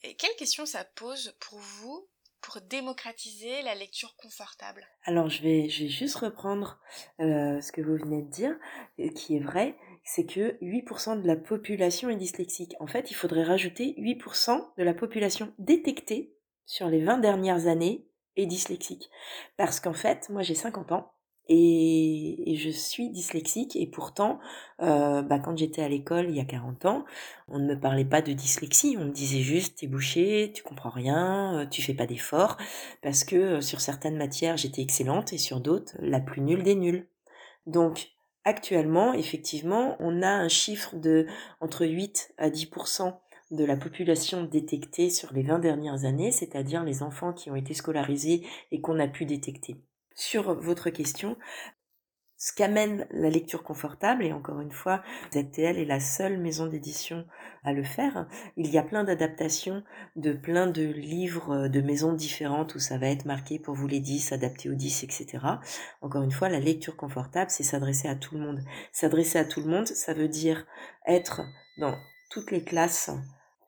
Et 0.03 0.15
quelle 0.15 0.35
question 0.37 0.67
ça 0.67 0.85
pose 0.85 1.35
pour 1.41 1.59
vous 1.59 2.09
pour 2.41 2.61
démocratiser 2.63 3.61
la 3.63 3.75
lecture 3.75 4.17
confortable? 4.17 4.87
Alors 5.05 5.29
je 5.29 5.43
vais, 5.43 5.69
je 5.69 5.85
vais 5.85 5.91
juste 5.91 6.17
reprendre 6.17 6.81
euh, 7.21 7.61
ce 7.61 7.71
que 7.73 7.83
vous 7.83 7.97
venez 7.97 8.23
de 8.23 8.31
dire, 8.31 8.57
euh, 8.99 9.11
qui 9.11 9.37
est 9.37 9.43
vrai, 9.43 9.77
c'est 10.05 10.25
que 10.25 10.57
8% 10.63 11.21
de 11.21 11.27
la 11.27 11.37
population 11.37 12.09
est 12.09 12.17
dyslexique. 12.17 12.75
En 12.81 12.87
fait, 12.87 13.11
il 13.11 13.15
faudrait 13.15 13.45
rajouter 13.45 13.95
8% 13.99 14.75
de 14.79 14.83
la 14.83 14.95
population 14.95 15.53
détectée 15.59 16.35
sur 16.71 16.89
les 16.89 17.03
20 17.03 17.19
dernières 17.19 17.67
années 17.67 18.07
est 18.37 18.47
dyslexique. 18.47 19.11
Parce 19.57 19.81
qu'en 19.81 19.93
fait, 19.93 20.29
moi 20.31 20.43
j'ai 20.43 20.55
50 20.55 20.93
ans, 20.93 21.13
Et, 21.49 22.55
je 22.57 22.71
suis 22.71 23.11
dyslexique 23.11 23.75
et 23.75 23.89
pourtant, 23.89 24.39
euh, 24.81 25.21
bah, 25.23 25.41
quand 25.41 25.57
j'étais 25.59 25.83
à 25.83 25.89
l'école 25.89 26.27
il 26.29 26.37
y 26.37 26.41
a 26.41 26.45
40 26.45 26.85
ans, 26.85 27.05
on 27.49 27.59
ne 27.59 27.75
me 27.75 27.81
parlait 27.81 28.05
pas 28.05 28.23
de 28.23 28.33
dyslexie, 28.33 28.97
on 29.01 29.07
me 29.07 29.11
disait 29.11 29.41
juste 29.41 29.79
t'es 29.81 29.89
bouché, 29.89 30.53
tu 30.55 30.63
comprends 30.63 30.91
rien, 30.91 31.59
euh, 31.59 31.67
tu 31.67 31.83
fais 31.83 31.95
pas 31.95 32.07
d'efforts, 32.07 32.57
parce 33.03 33.25
que 33.25 33.37
euh, 33.37 33.61
sur 33.61 33.81
certaines 33.81 34.17
matières 34.17 34.57
j'étais 34.57 34.83
excellente 34.83 35.33
et 35.33 35.39
sur 35.39 35.61
d'autres 35.61 35.97
la 35.99 36.21
plus 36.21 36.41
nulle 36.41 36.63
des 36.63 36.77
nulles. 36.77 37.09
Donc 37.67 38.13
actuellement, 38.45 39.13
effectivement, 39.13 39.97
on 39.99 40.23
a 40.23 40.31
un 40.31 40.49
chiffre 40.49 40.95
de 40.95 41.27
entre 41.61 41.85
8 41.85 42.33
à 42.39 42.49
10% 42.49 43.19
de 43.51 43.65
la 43.65 43.77
population 43.77 44.45
détectée 44.45 45.11
sur 45.11 45.33
les 45.33 45.43
20 45.43 45.59
dernières 45.59 46.05
années, 46.05 46.31
c'est-à-dire 46.31 46.85
les 46.85 47.03
enfants 47.03 47.33
qui 47.33 47.51
ont 47.51 47.57
été 47.57 47.75
scolarisés 47.75 48.47
et 48.71 48.81
qu'on 48.81 48.99
a 48.99 49.09
pu 49.09 49.25
détecter. 49.25 49.77
Sur 50.15 50.55
votre 50.61 50.91
question, 50.91 51.37
ce 52.43 52.55
qu'amène 52.55 53.07
la 53.11 53.29
lecture 53.29 53.63
confortable, 53.63 54.25
et 54.25 54.33
encore 54.33 54.61
une 54.61 54.73
fois, 54.73 55.03
ZTL 55.31 55.79
est 55.79 55.85
la 55.85 56.01
seule 56.01 56.39
maison 56.39 56.67
d'édition 56.67 57.27
à 57.65 57.75
le 57.75 57.85
faire. 57.85 58.27
Il 58.57 58.71
y 58.71 58.79
a 58.79 58.83
plein 58.83 59.05
d'adaptations 59.05 59.83
de 60.17 60.33
plein 60.33 60.67
de 60.67 60.83
livres 60.83 61.69
de 61.69 61.81
maisons 61.83 62.15
différentes 62.15 62.75
où 62.75 62.79
ça 62.79 62.97
va 62.97 63.09
être 63.09 63.27
marqué 63.27 63.59
pour 63.59 63.75
vous 63.75 63.87
les 63.87 64.01
10, 64.01 64.33
adapté 64.33 64.71
aux 64.71 64.75
10, 64.75 65.05
etc. 65.05 65.39
Encore 66.01 66.23
une 66.23 66.33
fois, 66.33 66.49
la 66.49 66.61
lecture 66.61 66.97
confortable, 66.97 67.51
c'est 67.51 67.63
s'adresser 67.63 68.09
à 68.09 68.17
tout 68.17 68.35
le 68.37 68.41
monde. 68.41 68.61
S'adresser 68.91 69.39
à 69.39 69.45
tout 69.45 69.61
le 69.61 69.69
monde, 69.69 69.87
ça 69.87 70.15
veut 70.15 70.29
dire 70.29 70.67
être 71.07 71.43
dans 71.79 71.95
toutes 72.31 72.53
les 72.53 72.65
classes 72.65 73.11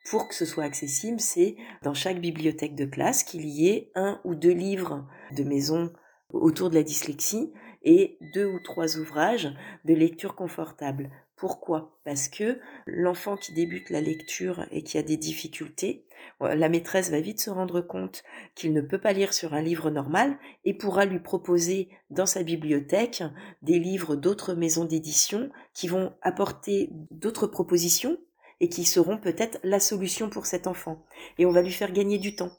pour 0.04 0.28
que 0.28 0.34
ce 0.34 0.44
soit 0.44 0.64
accessible, 0.64 1.20
c'est 1.20 1.56
dans 1.82 1.94
chaque 1.94 2.20
bibliothèque 2.20 2.74
de 2.74 2.84
classe 2.84 3.22
qu'il 3.22 3.46
y 3.46 3.68
ait 3.68 3.90
un 3.94 4.20
ou 4.24 4.34
deux 4.34 4.52
livres 4.52 5.06
de 5.36 5.44
maison 5.44 5.92
autour 6.30 6.70
de 6.70 6.74
la 6.74 6.82
dyslexie 6.82 7.52
et 7.82 8.18
deux 8.34 8.46
ou 8.46 8.58
trois 8.60 8.96
ouvrages 8.96 9.52
de 9.84 9.94
lecture 9.94 10.34
confortable. 10.34 11.10
Pourquoi? 11.36 11.98
Parce 12.04 12.28
que 12.28 12.60
l'enfant 12.86 13.36
qui 13.36 13.52
débute 13.52 13.90
la 13.90 14.00
lecture 14.00 14.64
et 14.70 14.84
qui 14.84 14.96
a 14.96 15.02
des 15.02 15.16
difficultés, 15.16 16.06
la 16.40 16.68
maîtresse 16.68 17.10
va 17.10 17.20
vite 17.20 17.40
se 17.40 17.50
rendre 17.50 17.80
compte 17.80 18.22
qu'il 18.54 18.72
ne 18.72 18.80
peut 18.80 19.00
pas 19.00 19.12
lire 19.12 19.34
sur 19.34 19.52
un 19.52 19.60
livre 19.60 19.90
normal 19.90 20.38
et 20.64 20.72
pourra 20.72 21.04
lui 21.04 21.18
proposer 21.18 21.88
dans 22.10 22.26
sa 22.26 22.44
bibliothèque 22.44 23.24
des 23.60 23.80
livres 23.80 24.14
d'autres 24.14 24.54
maisons 24.54 24.84
d'édition 24.84 25.50
qui 25.74 25.88
vont 25.88 26.12
apporter 26.22 26.90
d'autres 27.10 27.48
propositions 27.48 28.18
et 28.62 28.68
qui 28.68 28.84
seront 28.84 29.18
peut-être 29.18 29.58
la 29.64 29.80
solution 29.80 30.30
pour 30.30 30.46
cet 30.46 30.68
enfant. 30.68 31.04
Et 31.36 31.44
on 31.44 31.50
va 31.50 31.62
lui 31.62 31.72
faire 31.72 31.92
gagner 31.92 32.18
du 32.18 32.36
temps. 32.36 32.52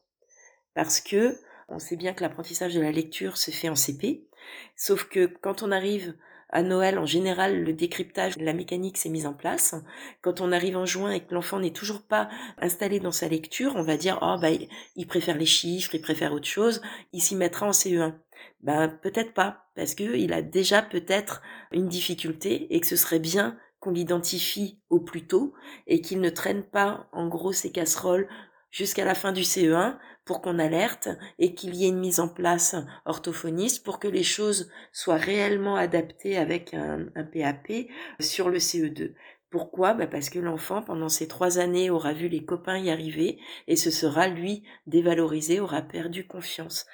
Parce 0.76 0.99
que 0.99 1.38
on 1.70 1.80
sait 1.80 1.95
bien 1.95 2.14
que 2.14 2.22
l'apprentissage 2.22 2.76
de 2.76 2.82
la 2.82 2.91
lecture 2.91 3.38
se 3.38 3.51
fait 3.51 3.70
en 3.70 3.76
CP, 3.76 4.28
sauf 4.76 5.06
que 5.06 5.26
quand 5.41 5.64
on 5.64 5.72
arrive 5.72 6.14
à 6.49 6.62
Noël, 6.62 6.99
en 6.99 7.06
général, 7.06 7.64
le 7.64 7.74
décryptage 7.74 8.38
la 8.38 8.54
mécanique 8.54 8.97
s'est 8.97 9.10
mis 9.10 9.26
en 9.26 9.34
place. 9.34 9.76
Quand 10.22 10.41
on 10.41 10.51
arrive 10.51 10.78
en 10.78 10.86
juin 10.86 11.12
et 11.12 11.22
que 11.22 11.34
l'enfant 11.34 11.60
n'est 11.60 11.72
toujours 11.72 12.04
pas 12.04 12.30
installé 12.60 12.99
dans 12.99 13.14
sa 13.14 13.30
lecture, 13.30 13.74
on 13.76 13.82
va 13.82 13.97
dire, 13.97 14.20
oh, 14.22 14.36
bah, 14.39 14.49
il 14.95 15.08
préfère 15.08 15.38
les 15.38 15.47
chiffres, 15.47 15.95
il 15.95 16.01
préfère 16.01 16.34
autre 16.34 16.47
chose, 16.47 16.82
il 17.14 17.22
s'y 17.22 17.36
mettra 17.36 17.66
en 17.66 17.72
CE1. 17.72 18.14
Ben, 18.62 18.89
peut-être 18.89 19.34
pas, 19.34 19.66
parce 19.76 19.95
que 19.95 20.16
il 20.16 20.34
a 20.34 20.41
déjà 20.41 20.82
peut-être 20.82 21.41
une 21.72 21.88
difficulté 21.88 22.68
et 22.76 22.82
que 22.82 22.88
ce 22.88 22.97
serait 22.97 23.20
bien 23.20 23.58
qu'on 23.84 23.92
l'identifie 23.92 24.80
au 24.90 25.02
plus 25.02 25.28
tôt 25.28 25.54
et 25.88 26.00
qu'il 26.00 26.22
ne 26.22 26.30
traîne 26.30 26.64
pas 26.64 27.10
en 27.12 27.28
gros 27.28 27.52
ses 27.52 27.70
casseroles 27.70 28.30
jusqu'à 28.72 29.04
la 29.04 29.14
fin 29.14 29.34
du 29.34 29.42
CE1 29.42 29.98
pour 30.24 30.42
qu'on 30.42 30.58
alerte 30.58 31.10
et 31.38 31.54
qu'il 31.54 31.76
y 31.76 31.84
ait 31.84 31.90
une 31.90 32.00
mise 32.00 32.22
en 32.22 32.30
place 32.30 32.78
orthophoniste 33.04 33.84
pour 33.84 34.00
que 34.00 34.08
les 34.08 34.24
choses 34.24 34.72
soient 34.94 35.18
réellement 35.18 35.76
adaptées 35.76 36.38
avec 36.38 36.74
un, 36.74 37.08
PAP 37.34 37.90
sur 38.22 38.50
le 38.50 38.60
CE2. 38.60 39.16
Pourquoi? 39.50 39.94
Bah 39.94 40.08
Parce 40.08 40.30
que 40.30 40.40
l'enfant, 40.40 40.82
pendant 40.82 41.10
ces 41.10 41.28
trois 41.28 41.60
années, 41.60 41.90
aura 41.90 42.14
vu 42.14 42.30
les 42.30 42.46
copains 42.46 42.78
y 42.78 42.90
arriver 42.90 43.38
et 43.68 43.76
ce 43.76 43.92
sera, 43.92 44.30
lui, 44.30 44.64
dévalorisé, 44.88 45.60
aura 45.60 45.82
perdu 45.82 46.26
confiance. 46.26 46.86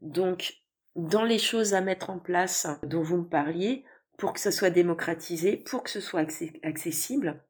Donc, 0.00 0.54
dans 0.96 1.24
les 1.24 1.38
choses 1.38 1.74
à 1.74 1.82
mettre 1.82 2.08
en 2.08 2.18
place 2.18 2.66
dont 2.84 3.02
vous 3.02 3.18
me 3.18 3.28
parliez, 3.28 3.84
pour 4.18 4.34
que 4.34 4.40
ce 4.40 4.50
soit 4.50 4.70
démocratisé, 4.70 5.56
pour 5.56 5.82
que 5.82 5.90
ce 5.90 6.00
soit 6.00 6.26
accessible, 6.62 7.42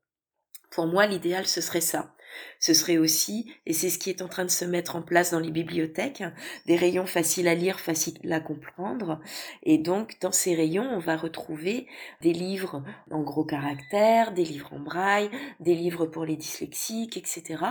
pour 0.70 0.86
moi, 0.86 1.06
l'idéal, 1.06 1.46
ce 1.46 1.60
serait 1.60 1.80
ça. 1.80 2.14
Ce 2.60 2.74
serait 2.74 2.98
aussi, 2.98 3.50
et 3.64 3.72
c'est 3.72 3.88
ce 3.88 3.98
qui 3.98 4.10
est 4.10 4.20
en 4.20 4.28
train 4.28 4.44
de 4.44 4.50
se 4.50 4.66
mettre 4.66 4.96
en 4.96 5.02
place 5.02 5.30
dans 5.30 5.40
les 5.40 5.50
bibliothèques, 5.50 6.22
des 6.66 6.76
rayons 6.76 7.06
faciles 7.06 7.48
à 7.48 7.54
lire, 7.54 7.80
faciles 7.80 8.30
à 8.30 8.40
comprendre. 8.40 9.18
Et 9.62 9.78
donc, 9.78 10.18
dans 10.20 10.30
ces 10.30 10.54
rayons, 10.54 10.84
on 10.84 10.98
va 10.98 11.16
retrouver 11.16 11.86
des 12.20 12.34
livres 12.34 12.84
en 13.10 13.22
gros 13.22 13.44
caractères, 13.44 14.34
des 14.34 14.44
livres 14.44 14.74
en 14.74 14.80
braille, 14.80 15.30
des 15.60 15.74
livres 15.74 16.04
pour 16.04 16.26
les 16.26 16.36
dyslexiques, 16.36 17.16
etc. 17.16 17.64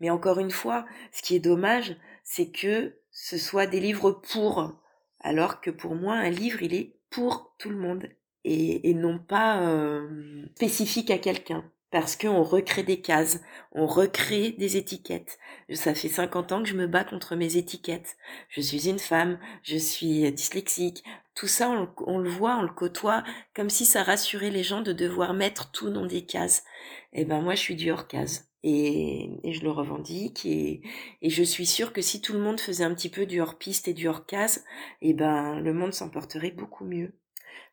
Mais 0.00 0.10
encore 0.10 0.38
une 0.38 0.52
fois, 0.52 0.86
ce 1.10 1.22
qui 1.22 1.34
est 1.34 1.40
dommage, 1.40 1.96
c'est 2.22 2.50
que 2.50 2.94
ce 3.10 3.38
soit 3.38 3.66
des 3.66 3.80
livres 3.80 4.12
pour, 4.12 4.80
alors 5.18 5.60
que 5.60 5.70
pour 5.70 5.96
moi, 5.96 6.14
un 6.14 6.30
livre, 6.30 6.62
il 6.62 6.74
est 6.74 6.94
pour 7.10 7.56
tout 7.58 7.70
le 7.70 7.76
monde 7.76 8.08
et, 8.46 8.94
non 8.94 9.18
pas 9.18 9.60
euh, 9.60 10.46
spécifique 10.54 11.10
à 11.10 11.18
quelqu'un 11.18 11.64
parce 11.90 12.16
qu'on 12.16 12.42
recrée 12.42 12.82
des 12.82 13.00
cases, 13.00 13.40
on 13.72 13.86
recrée 13.86 14.50
des 14.52 14.76
étiquettes. 14.76 15.38
Ça 15.72 15.94
fait 15.94 16.08
50 16.08 16.52
ans 16.52 16.62
que 16.62 16.68
je 16.68 16.76
me 16.76 16.86
bats 16.86 17.04
contre 17.04 17.36
mes 17.36 17.56
étiquettes. 17.56 18.16
Je 18.48 18.60
suis 18.60 18.88
une 18.88 18.98
femme, 18.98 19.38
je 19.62 19.76
suis 19.76 20.30
dyslexique. 20.32 21.04
Tout 21.34 21.46
ça, 21.46 21.70
on, 22.06 22.18
le 22.18 22.28
voit, 22.28 22.56
on 22.56 22.62
le 22.62 22.68
côtoie, 22.74 23.24
comme 23.54 23.70
si 23.70 23.84
ça 23.84 24.02
rassurait 24.02 24.50
les 24.50 24.62
gens 24.62 24.82
de 24.82 24.92
devoir 24.92 25.32
mettre 25.32 25.70
tout 25.70 25.90
dans 25.90 26.06
des 26.06 26.26
cases. 26.26 26.64
Eh 27.12 27.24
ben 27.24 27.40
moi, 27.40 27.54
je 27.54 27.60
suis 27.60 27.76
du 27.76 27.90
hors 27.90 28.08
case. 28.08 28.48
Et, 28.62 29.30
je 29.44 29.62
le 29.62 29.70
revendique 29.70 30.44
et, 30.44 30.82
et, 31.22 31.30
je 31.30 31.42
suis 31.44 31.66
sûre 31.66 31.92
que 31.92 32.02
si 32.02 32.20
tout 32.20 32.32
le 32.32 32.40
monde 32.40 32.60
faisait 32.60 32.84
un 32.84 32.94
petit 32.94 33.10
peu 33.10 33.24
du 33.24 33.40
hors 33.40 33.58
piste 33.58 33.86
et 33.86 33.94
du 33.94 34.08
hors 34.08 34.26
case, 34.26 34.64
eh 35.02 35.14
ben 35.14 35.60
le 35.60 35.72
monde 35.72 35.92
s'en 35.92 36.10
porterait 36.10 36.50
beaucoup 36.50 36.84
mieux. 36.84 37.12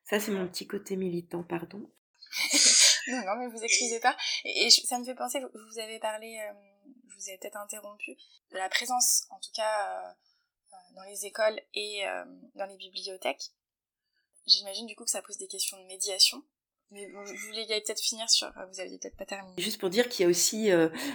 Ça 0.05 0.19
c'est 0.19 0.31
mon 0.31 0.47
petit 0.47 0.67
côté 0.67 0.95
militant, 0.95 1.43
pardon. 1.43 1.89
non, 3.07 3.21
non, 3.25 3.35
mais 3.37 3.47
vous 3.47 3.63
excusez 3.63 3.99
pas. 3.99 4.15
Et, 4.45 4.69
ça 4.69 4.99
me 4.99 5.05
fait 5.05 5.15
penser, 5.15 5.39
vous, 5.39 5.49
vous 5.71 5.79
avez 5.79 5.99
parlé, 5.99 6.39
euh, 6.39 6.53
je 7.09 7.15
vous 7.15 7.29
ai 7.29 7.37
peut-être 7.37 7.57
interrompu, 7.57 8.15
de 8.51 8.57
la 8.57 8.69
présence, 8.69 9.25
en 9.29 9.39
tout 9.39 9.51
cas, 9.55 9.89
euh, 9.89 10.09
euh, 10.73 10.95
dans 10.95 11.03
les 11.03 11.25
écoles 11.25 11.59
et 11.73 12.03
dans 12.55 12.65
les 12.65 12.77
bibliothèques. 12.77 13.51
J'imagine 14.45 14.85
du 14.87 14.95
coup 14.95 15.05
que 15.05 15.11
ça 15.11 15.21
pose 15.21 15.37
des 15.37 15.47
questions 15.47 15.81
de 15.81 15.87
médiation. 15.87 16.43
Mais 16.91 17.09
vous, 17.09 17.23
vouliez 17.47 17.65
peut-être 17.65 18.01
finir 18.01 18.29
sur, 18.29 18.51
vous 18.71 18.79
aviez 18.79 18.99
peut-être 18.99 19.17
pas 19.17 19.25
terminé. 19.25 19.55
Juste 19.57 19.79
pour 19.79 19.89
dire 19.89 20.09
qu'il 20.09 20.23
y 20.23 20.25
a 20.27 20.29
aussi, 20.29 20.69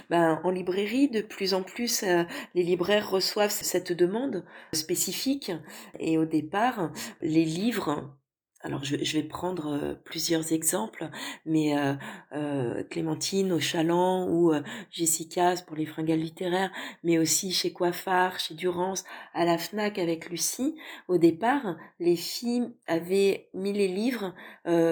ben, 0.09 0.41
en 0.43 0.49
librairie, 0.49 1.07
de 1.07 1.21
plus 1.21 1.53
en 1.53 1.63
plus, 1.63 2.01
les 2.01 2.63
libraires 2.63 3.09
reçoivent 3.09 3.51
cette 3.51 3.93
demande 3.93 4.45
spécifique. 4.73 5.51
Et 5.99 6.17
au 6.17 6.25
départ, 6.25 6.91
les 7.21 7.45
livres 7.45 8.18
alors 8.61 8.83
je, 8.83 8.95
vais 8.95 9.23
prendre 9.23 9.73
euh, 9.73 9.93
plusieurs 10.03 10.51
exemples, 10.51 11.09
mais 11.45 11.77
euh, 11.77 11.93
euh, 12.33 12.83
Clémentine 12.89 13.53
au 13.53 13.59
Chaland 13.59 14.27
ou 14.29 14.51
Jessica 14.91 15.55
pour 15.65 15.77
les 15.77 15.85
fringales 15.85 16.19
littéraires, 16.19 16.71
mais 17.03 17.17
aussi 17.17 17.53
chez 17.53 17.71
Coiffard, 17.71 18.39
chez 18.39 18.55
Durance, 18.55 19.05
à 19.33 19.45
la 19.45 19.57
Fnac 19.57 19.97
avec 19.97 20.29
Lucie. 20.29 20.75
Au 21.07 21.17
départ, 21.17 21.77
les 21.99 22.17
filles 22.17 22.73
avaient 22.87 23.49
mis 23.53 23.73
les 23.73 23.87
livres 23.87 24.33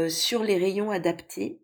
sur 0.10 0.44
les 0.44 0.58
rayons 0.58 0.92
adaptés, 0.92 1.60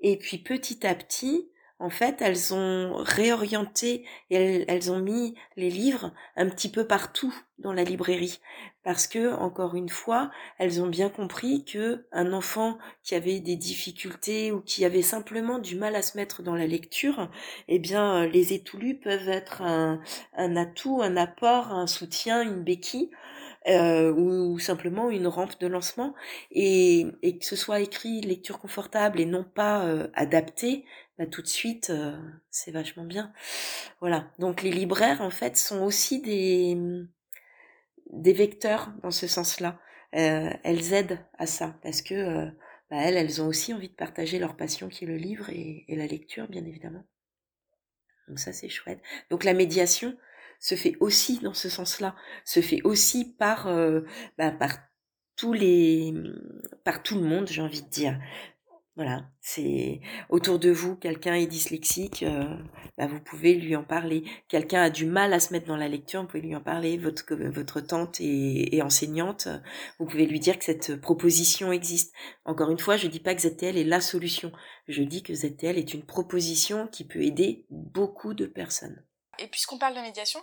et 0.00 0.16
puis 0.16 0.38
petit 0.38 0.86
à 0.86 0.94
petit, 0.94 1.50
en 1.80 1.90
fait, 1.90 2.20
elles 2.20 2.52
ont 2.54 2.94
réorienté 2.98 4.04
et 4.28 4.64
elles, 4.68 4.92
ont 4.92 5.00
mis 5.00 5.34
les 5.56 5.70
livres 5.70 6.12
un 6.36 6.48
petit 6.48 6.70
peu 6.70 6.86
partout 6.86 7.34
dans 7.58 7.72
la 7.72 7.84
librairie 7.84 8.40
parce 8.82 9.06
que 9.06 9.34
encore 9.34 9.74
une 9.74 9.88
fois, 9.88 10.30
elles 10.58 10.82
ont 10.82 10.86
bien 10.86 11.10
compris 11.10 11.64
que 11.64 12.06
un 12.12 12.32
enfant 12.32 12.78
qui 13.02 13.14
avait 13.14 13.40
des 13.40 13.56
difficultés 13.56 14.52
ou 14.52 14.60
qui 14.60 14.84
avait 14.84 15.02
simplement 15.02 15.58
du 15.58 15.76
mal 15.76 15.96
à 15.96 16.02
se 16.02 16.16
mettre 16.16 16.42
dans 16.42 16.54
la 16.54 16.66
lecture, 16.66 17.30
eh 17.68 17.78
bien 17.78 18.26
les 18.26 18.52
étoulus 18.54 18.94
peuvent 18.94 19.28
être 19.28 19.62
un, 19.62 20.00
atout, 20.56 21.00
un 21.02 21.16
apport, 21.16 21.72
un 21.72 21.86
soutien, 21.86 22.42
une 22.42 22.62
béquille. 22.62 23.10
Euh, 23.68 24.10
ou 24.10 24.58
simplement 24.58 25.10
une 25.10 25.26
rampe 25.26 25.60
de 25.60 25.66
lancement 25.66 26.14
et, 26.50 27.06
que 27.22 27.44
ce 27.44 27.56
soit 27.56 27.80
écrit 27.80 28.22
lecture 28.22 28.58
confortable 28.58 29.20
et 29.20 29.26
non 29.26 29.44
pas 29.44 29.84
euh, 29.84 30.08
adapté 30.14 30.86
bah, 31.20 31.26
tout 31.26 31.42
de 31.42 31.46
suite, 31.46 31.90
euh, 31.90 32.18
c'est 32.50 32.70
vachement 32.70 33.04
bien. 33.04 33.30
Voilà. 34.00 34.32
Donc 34.38 34.62
les 34.62 34.70
libraires, 34.70 35.20
en 35.20 35.28
fait, 35.28 35.58
sont 35.58 35.82
aussi 35.82 36.22
des, 36.22 36.78
des 38.10 38.32
vecteurs 38.32 38.90
dans 39.02 39.10
ce 39.10 39.26
sens-là. 39.26 39.78
Euh, 40.16 40.48
elles 40.64 40.94
aident 40.94 41.18
à 41.36 41.44
ça 41.44 41.78
parce 41.82 42.00
que 42.00 42.14
euh, 42.14 42.46
bah, 42.90 42.96
elles, 43.02 43.18
elles 43.18 43.42
ont 43.42 43.48
aussi 43.48 43.74
envie 43.74 43.90
de 43.90 43.94
partager 43.94 44.38
leur 44.38 44.56
passion 44.56 44.88
qui 44.88 45.04
est 45.04 45.06
le 45.06 45.18
livre 45.18 45.50
et, 45.50 45.84
la 45.90 46.06
lecture, 46.06 46.48
bien 46.48 46.64
évidemment. 46.64 47.04
Donc 48.26 48.38
ça, 48.38 48.54
c'est 48.54 48.70
chouette. 48.70 49.02
Donc 49.28 49.44
la 49.44 49.52
médiation 49.52 50.16
se 50.58 50.74
fait 50.74 50.96
aussi 51.00 51.38
dans 51.40 51.52
ce 51.52 51.68
sens-là, 51.68 52.16
se 52.46 52.62
fait 52.62 52.80
aussi 52.82 53.34
par, 53.34 53.66
bah, 54.38 54.52
par 54.52 54.70
tous 55.36 55.52
les, 55.52 56.14
par 56.82 57.02
tout 57.02 57.16
le 57.16 57.24
monde, 57.24 57.46
j'ai 57.46 57.60
envie 57.60 57.82
de 57.82 57.88
dire. 57.88 58.18
Voilà, 59.00 59.24
c'est 59.40 60.02
autour 60.28 60.58
de 60.58 60.68
vous, 60.70 60.94
quelqu'un 60.94 61.32
est 61.32 61.46
dyslexique, 61.46 62.22
euh, 62.22 62.54
bah, 62.98 63.06
vous 63.06 63.18
pouvez 63.18 63.54
lui 63.54 63.74
en 63.74 63.82
parler. 63.82 64.24
Quelqu'un 64.46 64.82
a 64.82 64.90
du 64.90 65.06
mal 65.06 65.32
à 65.32 65.40
se 65.40 65.54
mettre 65.54 65.66
dans 65.66 65.78
la 65.78 65.88
lecture, 65.88 66.20
vous 66.20 66.26
pouvez 66.26 66.42
lui 66.42 66.54
en 66.54 66.60
parler. 66.60 66.98
Votre, 66.98 67.34
votre 67.34 67.80
tante 67.80 68.20
est, 68.20 68.82
enseignante, 68.82 69.48
vous 69.98 70.04
pouvez 70.04 70.26
lui 70.26 70.38
dire 70.38 70.58
que 70.58 70.66
cette 70.66 71.00
proposition 71.00 71.72
existe. 71.72 72.12
Encore 72.44 72.68
une 72.68 72.78
fois, 72.78 72.98
je 72.98 73.06
ne 73.06 73.10
dis 73.10 73.20
pas 73.20 73.34
que 73.34 73.40
ZTL 73.40 73.78
est 73.78 73.84
la 73.84 74.02
solution. 74.02 74.52
Je 74.86 75.02
dis 75.02 75.22
que 75.22 75.32
ZTL 75.32 75.78
est 75.78 75.94
une 75.94 76.04
proposition 76.04 76.86
qui 76.86 77.06
peut 77.06 77.22
aider 77.22 77.64
beaucoup 77.70 78.34
de 78.34 78.44
personnes. 78.44 79.02
Et 79.38 79.46
puisqu'on 79.46 79.78
parle 79.78 79.94
de 79.94 80.02
médiation, 80.02 80.40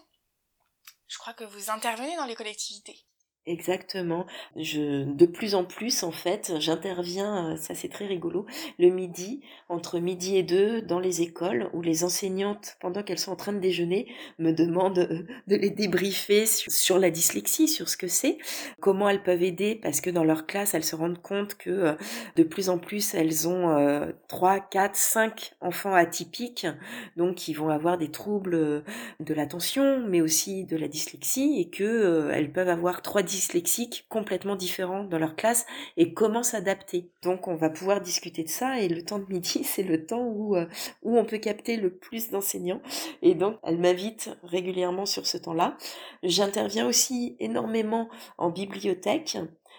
je 1.08 1.20
crois 1.20 1.34
que 1.34 1.43
vous 1.43 1.70
intervenez 1.70 2.16
dans 2.16 2.26
les 2.26 2.34
collectivités. 2.34 3.07
Exactement. 3.48 4.26
Je, 4.58 5.06
de 5.06 5.26
plus 5.26 5.56
en 5.56 5.64
plus, 5.64 6.04
en 6.04 6.12
fait, 6.12 6.52
j'interviens, 6.60 7.54
euh, 7.54 7.56
ça 7.56 7.76
c'est 7.76 7.88
très 7.88 8.06
rigolo, 8.06 8.45
le 8.78 8.89
midi, 8.89 9.39
entre 9.70 10.00
midi 10.00 10.36
et 10.36 10.43
deux, 10.43 10.82
dans 10.82 11.00
les 11.00 11.22
écoles, 11.22 11.70
où 11.72 11.82
les 11.82 12.04
enseignantes, 12.04 12.76
pendant 12.82 13.04
qu'elles 13.04 13.20
sont 13.20 13.32
en 13.32 13.38
train 13.38 13.54
de 13.54 13.60
déjeuner, 13.60 14.08
me 14.38 14.52
demandent 14.52 15.00
euh, 15.00 15.24
de 15.48 15.56
les 15.56 15.70
débriefer 15.70 16.45
sur, 16.45 17.00
la 17.00 17.10
dyslexie, 17.10 17.70
sur 17.70 17.88
ce 17.88 17.95
que 17.95 18.08
c'est, 18.08 18.38
comment 18.82 19.08
elles 19.08 19.24
peuvent 19.24 19.43
aider, 19.43 19.76
parce 19.76 20.02
que 20.02 20.10
dans 20.10 20.26
leur 20.26 20.45
classe, 20.45 20.74
elles 20.74 20.84
se 20.84 20.98
rendent 20.98 21.22
compte 21.22 21.56
que 21.56 21.70
euh, 21.70 21.93
de 22.36 22.43
plus 22.43 22.68
en 22.68 22.78
plus, 22.78 23.14
elles 23.14 23.48
ont 23.48 24.12
trois, 24.28 24.60
quatre, 24.60 24.98
cinq 24.98 25.54
enfants 25.62 25.93
atypiques, 25.93 26.68
donc 27.16 27.36
qui 27.36 27.54
vont 27.54 27.70
avoir 27.70 27.98
des 27.98 28.12
troubles 28.12 28.84
de 29.22 29.34
l'attention, 29.34 30.06
mais 30.06 30.20
aussi 30.20 30.66
de 30.66 30.76
la 30.76 30.89
dyslexie, 30.89 31.62
et 31.62 31.70
que 31.70 32.30
elles 32.34 32.52
peuvent 32.52 32.68
avoir 32.68 33.02
trois 33.02 33.24
dyslexiques 33.38 34.06
complètement 34.10 34.56
différents 34.56 35.04
dans 35.04 35.20
leur 35.20 35.36
classe 35.36 35.66
et 35.96 36.14
comment 36.14 36.44
s'adapter. 36.44 37.12
Donc 37.22 37.48
on 37.48 37.56
va 37.56 37.70
pouvoir 37.70 38.02
discuter 38.02 38.44
de 38.44 38.50
ça 38.50 38.80
et 38.80 38.88
le 38.88 39.04
temps 39.04 39.20
de 39.20 39.28
midi, 39.30 39.64
c'est 39.64 39.84
le 39.84 40.06
temps 40.06 40.26
où, 40.26 40.56
euh, 40.56 40.66
où 41.04 41.18
on 41.18 41.26
peut 41.26 41.38
capter 41.38 41.78
le 41.78 41.96
plus 41.96 42.30
d'enseignants. 42.30 42.82
Et 43.22 43.36
donc 43.36 43.58
elle 43.64 43.78
m'invite 43.78 44.32
régulièrement 44.44 45.06
sur 45.06 45.28
ce 45.28 45.38
temps-là. 45.38 45.78
J'interviens 46.24 46.88
aussi 46.88 47.36
énormément 47.40 48.10
en 48.38 48.50
bibliothèque 48.50 49.38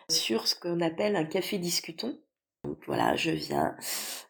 sur 0.09 0.47
ce 0.47 0.55
qu'on 0.55 0.81
appelle 0.81 1.17
un 1.17 1.25
café 1.25 1.59
discutons. 1.59 2.17
Donc 2.69 2.77
voilà, 2.87 3.16
je 3.16 3.31
viens, 3.31 3.75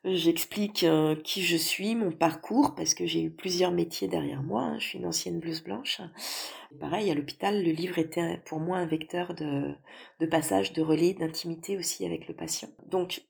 j'explique 0.04 0.84
euh, 0.84 1.16
qui 1.16 1.42
je 1.42 1.56
suis, 1.56 1.96
mon 1.96 2.12
parcours, 2.12 2.76
parce 2.76 2.94
que 2.94 3.04
j'ai 3.04 3.20
eu 3.20 3.30
plusieurs 3.30 3.72
métiers 3.72 4.06
derrière 4.06 4.44
moi. 4.44 4.62
Hein. 4.62 4.78
Je 4.78 4.86
suis 4.86 4.98
une 5.00 5.06
ancienne 5.06 5.40
blouse 5.40 5.64
blanche. 5.64 6.00
Pareil, 6.78 7.10
à 7.10 7.14
l'hôpital, 7.14 7.64
le 7.64 7.72
livre 7.72 7.98
était 7.98 8.40
pour 8.46 8.60
moi 8.60 8.78
un 8.78 8.86
vecteur 8.86 9.34
de, 9.34 9.74
de 10.20 10.26
passage, 10.26 10.72
de 10.72 10.82
relais, 10.82 11.14
d'intimité 11.14 11.76
aussi 11.76 12.06
avec 12.06 12.28
le 12.28 12.34
patient. 12.34 12.68
Donc 12.86 13.22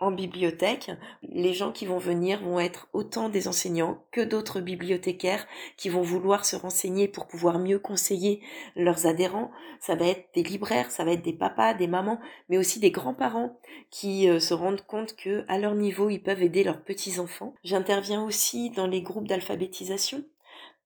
en 0.00 0.10
bibliothèque, 0.10 0.90
les 1.22 1.54
gens 1.54 1.70
qui 1.72 1.86
vont 1.86 1.98
venir 1.98 2.42
vont 2.42 2.58
être 2.58 2.88
autant 2.92 3.28
des 3.28 3.48
enseignants 3.48 4.04
que 4.10 4.20
d'autres 4.20 4.60
bibliothécaires 4.60 5.46
qui 5.76 5.88
vont 5.88 6.02
vouloir 6.02 6.44
se 6.44 6.56
renseigner 6.56 7.06
pour 7.06 7.26
pouvoir 7.26 7.58
mieux 7.58 7.78
conseiller 7.78 8.42
leurs 8.76 9.06
adhérents. 9.06 9.50
Ça 9.80 9.94
va 9.94 10.06
être 10.06 10.28
des 10.34 10.42
libraires, 10.42 10.90
ça 10.90 11.04
va 11.04 11.12
être 11.12 11.22
des 11.22 11.32
papas, 11.32 11.74
des 11.74 11.86
mamans, 11.86 12.20
mais 12.48 12.58
aussi 12.58 12.80
des 12.80 12.90
grands-parents 12.90 13.58
qui 13.90 14.28
euh, 14.28 14.40
se 14.40 14.52
rendent 14.52 14.84
compte 14.84 15.14
que 15.14 15.44
à 15.48 15.58
leur 15.58 15.74
niveau, 15.74 16.10
ils 16.10 16.22
peuvent 16.22 16.42
aider 16.42 16.64
leurs 16.64 16.82
petits-enfants. 16.82 17.54
J'interviens 17.62 18.24
aussi 18.24 18.70
dans 18.70 18.88
les 18.88 19.02
groupes 19.02 19.28
d'alphabétisation. 19.28 20.24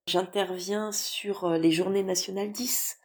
J'interviens 0.06 0.92
sur 0.92 1.44
euh, 1.44 1.58
les 1.58 1.70
journées 1.70 2.02
nationales 2.02 2.52
10 2.52 2.97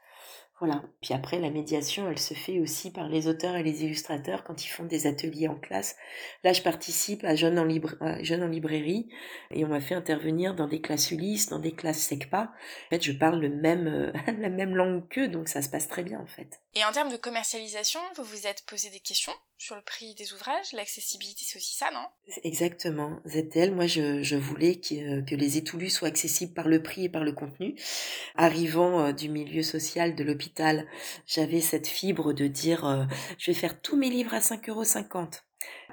voilà. 0.66 0.82
Puis 1.02 1.14
après, 1.14 1.40
la 1.40 1.50
médiation, 1.50 2.10
elle 2.10 2.18
se 2.18 2.34
fait 2.34 2.62
aussi 2.62 2.90
par 2.90 3.10
les 3.10 3.28
auteurs 3.28 3.58
et 3.58 3.64
les 3.64 3.84
illustrateurs 3.84 4.46
quand 4.46 4.64
ils 4.64 4.70
font 4.70 4.86
des 4.86 5.08
ateliers 5.08 5.50
en 5.50 5.56
classe. 5.56 5.98
Là, 6.46 6.54
je 6.54 6.62
participe 6.62 7.26
à 7.26 7.36
Jeunes 7.36 7.60
en, 7.60 7.64
en 7.64 8.48
librairie 8.48 9.10
et 9.52 9.66
on 9.66 9.68
m'a 9.68 9.82
fait 9.82 9.94
intervenir 9.94 10.56
dans 10.56 10.70
des 10.70 10.80
classes 10.80 11.12
Ulysse, 11.12 11.50
dans 11.50 11.60
des 11.60 11.74
classes 11.74 12.00
SECPA. 12.04 12.44
En 12.44 12.90
fait, 12.90 13.04
je 13.04 13.12
parle 13.12 13.42
le 13.42 13.50
même, 13.50 13.88
euh, 13.88 14.14
la 14.40 14.48
même 14.48 14.74
langue 14.74 15.06
qu'eux, 15.10 15.28
donc 15.28 15.50
ça 15.50 15.62
se 15.62 15.68
passe 15.68 15.90
très 15.90 16.04
bien 16.04 16.22
en 16.22 16.28
fait. 16.28 16.62
Et 16.76 16.86
en 16.86 16.94
termes 16.94 17.12
de 17.12 17.18
commercialisation, 17.18 18.00
vous 18.16 18.24
vous 18.24 18.48
êtes 18.48 18.66
posé 18.66 18.90
des 18.90 19.02
questions? 19.02 19.34
Sur 19.64 19.76
le 19.78 19.82
prix 19.82 20.14
des 20.16 20.34
ouvrages 20.34 20.74
L'accessibilité, 20.74 21.46
c'est 21.46 21.58
aussi 21.58 21.76
ça, 21.76 21.90
non? 21.94 22.06
Exactement. 22.44 23.22
ZTL, 23.26 23.74
moi, 23.74 23.88
je, 23.88 24.36
voulais 24.36 24.76
que, 24.76 25.22
que, 25.22 25.36
les 25.36 25.58
étoulus 25.58 25.90
soient 25.90 26.10
accessibles 26.10 26.54
par 26.54 26.68
le 26.68 26.84
prix 26.84 27.06
et 27.06 27.10
par 27.10 27.24
le 27.24 27.32
contenu. 27.32 27.76
Arrivant 28.36 29.06
euh, 29.06 29.12
du 29.14 29.30
milieu 29.30 29.64
social 29.64 30.16
de 30.16 30.24
l'hôpital, 30.26 30.86
j'avais 31.26 31.62
cette 31.62 31.88
fibre 31.88 32.34
de 32.34 32.48
dire, 32.48 32.86
euh, 32.86 33.06
je 33.38 33.52
vais 33.52 33.58
faire 33.58 33.82
tous 33.82 33.96
mes 33.96 34.10
livres 34.10 34.34
à 34.34 34.40
5,50 34.40 34.70
euros 34.70 34.84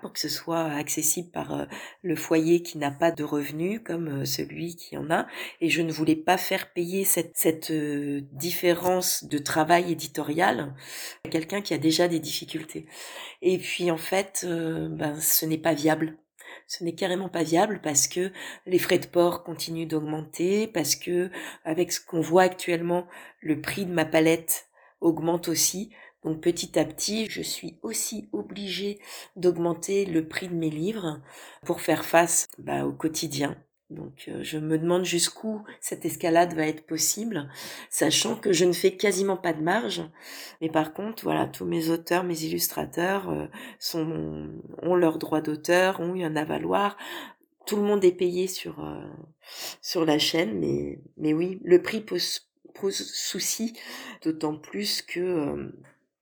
pour 0.01 0.13
que 0.13 0.19
ce 0.19 0.29
soit 0.29 0.65
accessible 0.65 1.31
par 1.31 1.53
euh, 1.55 1.65
le 2.03 2.17
foyer 2.17 2.63
qui 2.63 2.79
n'a 2.79 2.91
pas 2.91 3.11
de 3.11 3.25
revenus 3.25 3.81
comme 3.85 4.23
euh, 4.23 4.25
celui 4.25 4.77
qui 4.77 4.97
en 4.97 5.11
a. 5.11 5.27
Et 5.61 5.69
je 5.69 5.83
ne 5.83 5.93
voulais 5.93 6.17
pas 6.17 6.39
faire 6.39 6.73
payer 6.73 7.05
cette, 7.05 7.71
euh, 7.71 8.21
différence 8.33 9.25
de 9.25 9.39
travail 9.39 9.93
éditorial 9.93 10.75
à 11.25 11.29
quelqu'un 11.29 11.61
qui 11.61 11.75
a 11.75 11.79
déjà 11.79 12.09
des 12.09 12.19
difficultés. 12.19 12.87
Et 13.43 13.59
puis 13.59 13.91
en 13.91 13.97
fait, 13.97 14.47
ben, 14.47 15.19
ce 15.21 15.47
n'est 15.47 15.59
pas 15.59 15.75
viable 15.75 16.17
ce 16.67 16.85
n'est 16.85 16.95
carrément 16.95 17.29
pas 17.29 17.43
viable 17.43 17.81
parce 17.83 18.07
que 18.07 18.33
les 18.67 18.79
frais 18.79 18.99
de 18.99 19.07
port 19.07 19.43
continuent 19.43 19.89
d'augmenter, 19.89 20.69
parce 20.69 20.95
que 20.95 21.31
avec 21.65 21.93
ce 21.93 22.01
qu'on 22.01 22.21
voit 22.21 22.43
actuellement, 22.43 23.07
le 23.41 23.61
prix 23.61 23.87
de 23.87 23.93
ma 23.93 24.05
palette 24.05 24.69
augmente 25.01 25.49
aussi. 25.49 25.91
Donc 26.25 26.41
petit 26.41 26.79
à 26.79 26.85
petit, 26.85 27.27
je 27.31 27.43
suis 27.43 27.79
aussi 27.83 28.29
obligée 28.33 28.99
d'augmenter 29.37 30.05
le 30.05 30.27
prix 30.29 30.49
de 30.49 30.55
mes 30.55 30.71
livres 30.71 31.21
pour 31.65 31.81
faire 31.81 32.05
face 32.05 32.47
bah, 32.59 32.85
au 32.85 32.93
quotidien. 32.93 33.57
Donc 33.91 34.27
euh, 34.29 34.43
je 34.45 34.59
me 34.59 34.79
demande 34.79 35.05
jusqu'où 35.05 35.65
cette 35.81 36.05
escalade 36.05 36.55
va 36.55 36.67
être 36.67 36.87
possible, 36.87 37.49
sachant 37.91 38.37
que 38.37 38.53
je 38.53 38.65
ne 38.65 38.73
fais 38.73 38.97
quasiment 38.97 39.37
pas 39.37 39.53
de 39.53 39.63
marge. 39.63 40.03
Mais 40.61 40.69
par 40.69 40.93
contre, 40.93 41.25
voilà, 41.25 41.47
tous 41.47 41.65
mes 41.65 41.91
auteurs, 41.91 42.23
mes 42.23 42.45
illustrateurs 42.45 43.31
euh, 43.31 43.47
ont 44.83 44.95
leurs 44.95 45.19
droits 45.19 45.41
d'auteur, 45.41 46.01
ont 46.01 46.15
eu 46.15 46.23
un 46.23 46.37
avaloir. 46.37 46.97
Tout 47.67 47.77
le 47.77 47.83
monde 47.83 48.05
est 48.05 48.13
payé 48.13 48.47
sur, 48.47 48.85
euh, 48.85 49.09
sur 49.83 50.05
la 50.05 50.19
chaîne, 50.19 50.59
mais, 50.61 51.01
mais 51.17 51.33
oui, 51.33 51.61
le 51.65 51.83
prix 51.83 52.01
pose 52.01 52.47
souci, 52.93 53.75
d'autant 54.23 54.57
plus 54.57 55.03
que 55.03 55.73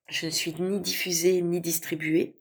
je 0.09 0.27
ne 0.27 0.31
suis 0.31 0.55
ni 0.59 0.81
diffusée 0.81 1.43
ni 1.43 1.61
distribuée 1.61 2.35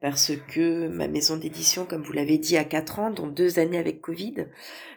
parce 0.00 0.32
que 0.48 0.88
ma 0.88 1.08
maison 1.08 1.36
d'édition, 1.36 1.86
comme 1.86 2.02
vous 2.02 2.12
l'avez 2.12 2.38
dit, 2.38 2.56
a 2.56 2.64
quatre 2.64 2.98
ans, 2.98 3.10
dont 3.10 3.26
deux 3.26 3.58
années 3.58 3.78
avec 3.78 4.00
Covid, 4.00 4.46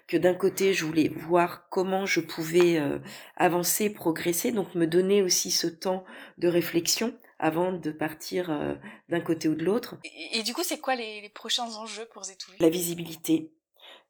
que 0.08 0.18
d'un 0.18 0.34
côté, 0.34 0.74
je 0.74 0.86
voulais 0.86 1.08
voir 1.08 1.70
comment 1.70 2.06
je 2.06 2.20
pouvais 2.20 2.78
euh, 2.78 3.00
avancer, 3.38 3.90
progresser, 3.90 4.52
donc 4.52 4.76
me 4.76 4.86
donner 4.86 5.22
aussi 5.22 5.52
ce 5.52 5.68
temps 5.68 6.04
de 6.38 6.48
réflexion 6.48 7.14
avant 7.40 7.72
de 7.72 7.92
partir 7.92 8.52
euh, 8.52 8.76
d'un 9.08 9.22
côté 9.22 9.48
ou 9.48 9.56
de 9.56 9.64
l'autre. 9.64 9.96
Et, 10.34 10.44
du 10.44 10.54
coup, 10.54 10.64
c'est 10.64 10.80
quoi 10.80 10.96
les, 10.96 11.30
prochains 11.34 11.76
enjeux 11.76 12.08
pour 12.12 12.26
Zetouli 12.26 12.58
La 12.60 12.70
visibilité 12.70 13.52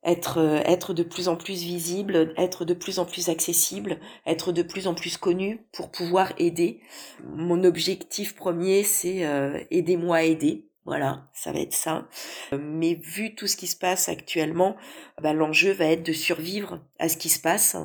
être, 0.03 0.39
euh, 0.39 0.61
être 0.65 0.93
de 0.93 1.03
plus 1.03 1.27
en 1.27 1.35
plus 1.35 1.61
visible, 1.63 2.33
être 2.37 2.65
de 2.65 2.73
plus 2.73 2.99
en 2.99 3.05
plus 3.05 3.29
accessible, 3.29 3.99
être 4.25 4.51
de 4.51 4.61
plus 4.61 4.87
en 4.87 4.93
plus 4.93 5.17
connu 5.17 5.61
pour 5.71 5.91
pouvoir 5.91 6.33
aider. 6.37 6.81
Mon 7.23 7.63
objectif 7.63 8.35
premier, 8.35 8.83
c'est 8.83 9.25
euh, 9.25 9.59
aidez-moi 9.71 10.17
à 10.17 10.23
aider. 10.23 10.65
Voilà, 10.85 11.29
ça 11.33 11.51
va 11.51 11.59
être 11.59 11.73
ça. 11.73 12.07
Mais 12.51 12.95
vu 12.95 13.35
tout 13.35 13.45
ce 13.45 13.57
qui 13.57 13.67
se 13.67 13.75
passe 13.75 14.09
actuellement, 14.09 14.75
bah, 15.21 15.33
l'enjeu 15.33 15.71
va 15.71 15.85
être 15.85 16.01
de 16.01 16.13
survivre 16.13 16.79
à 16.97 17.09
ce 17.09 17.17
qui 17.17 17.29
se 17.29 17.39
passe 17.39 17.75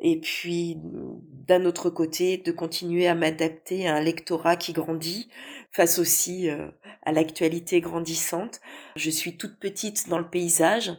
et 0.00 0.18
puis 0.18 0.78
d'un 0.80 1.64
autre 1.64 1.90
côté 1.90 2.38
de 2.38 2.52
continuer 2.52 3.06
à 3.06 3.14
m'adapter 3.14 3.86
à 3.86 3.96
un 3.96 4.00
lectorat 4.00 4.56
qui 4.56 4.72
grandit 4.72 5.28
face 5.72 5.98
aussi 5.98 6.48
euh, 6.48 6.68
à 7.02 7.12
l'actualité 7.12 7.80
grandissante. 7.80 8.60
Je 8.96 9.10
suis 9.10 9.36
toute 9.36 9.58
petite 9.58 10.08
dans 10.08 10.18
le 10.18 10.28
paysage, 10.28 10.92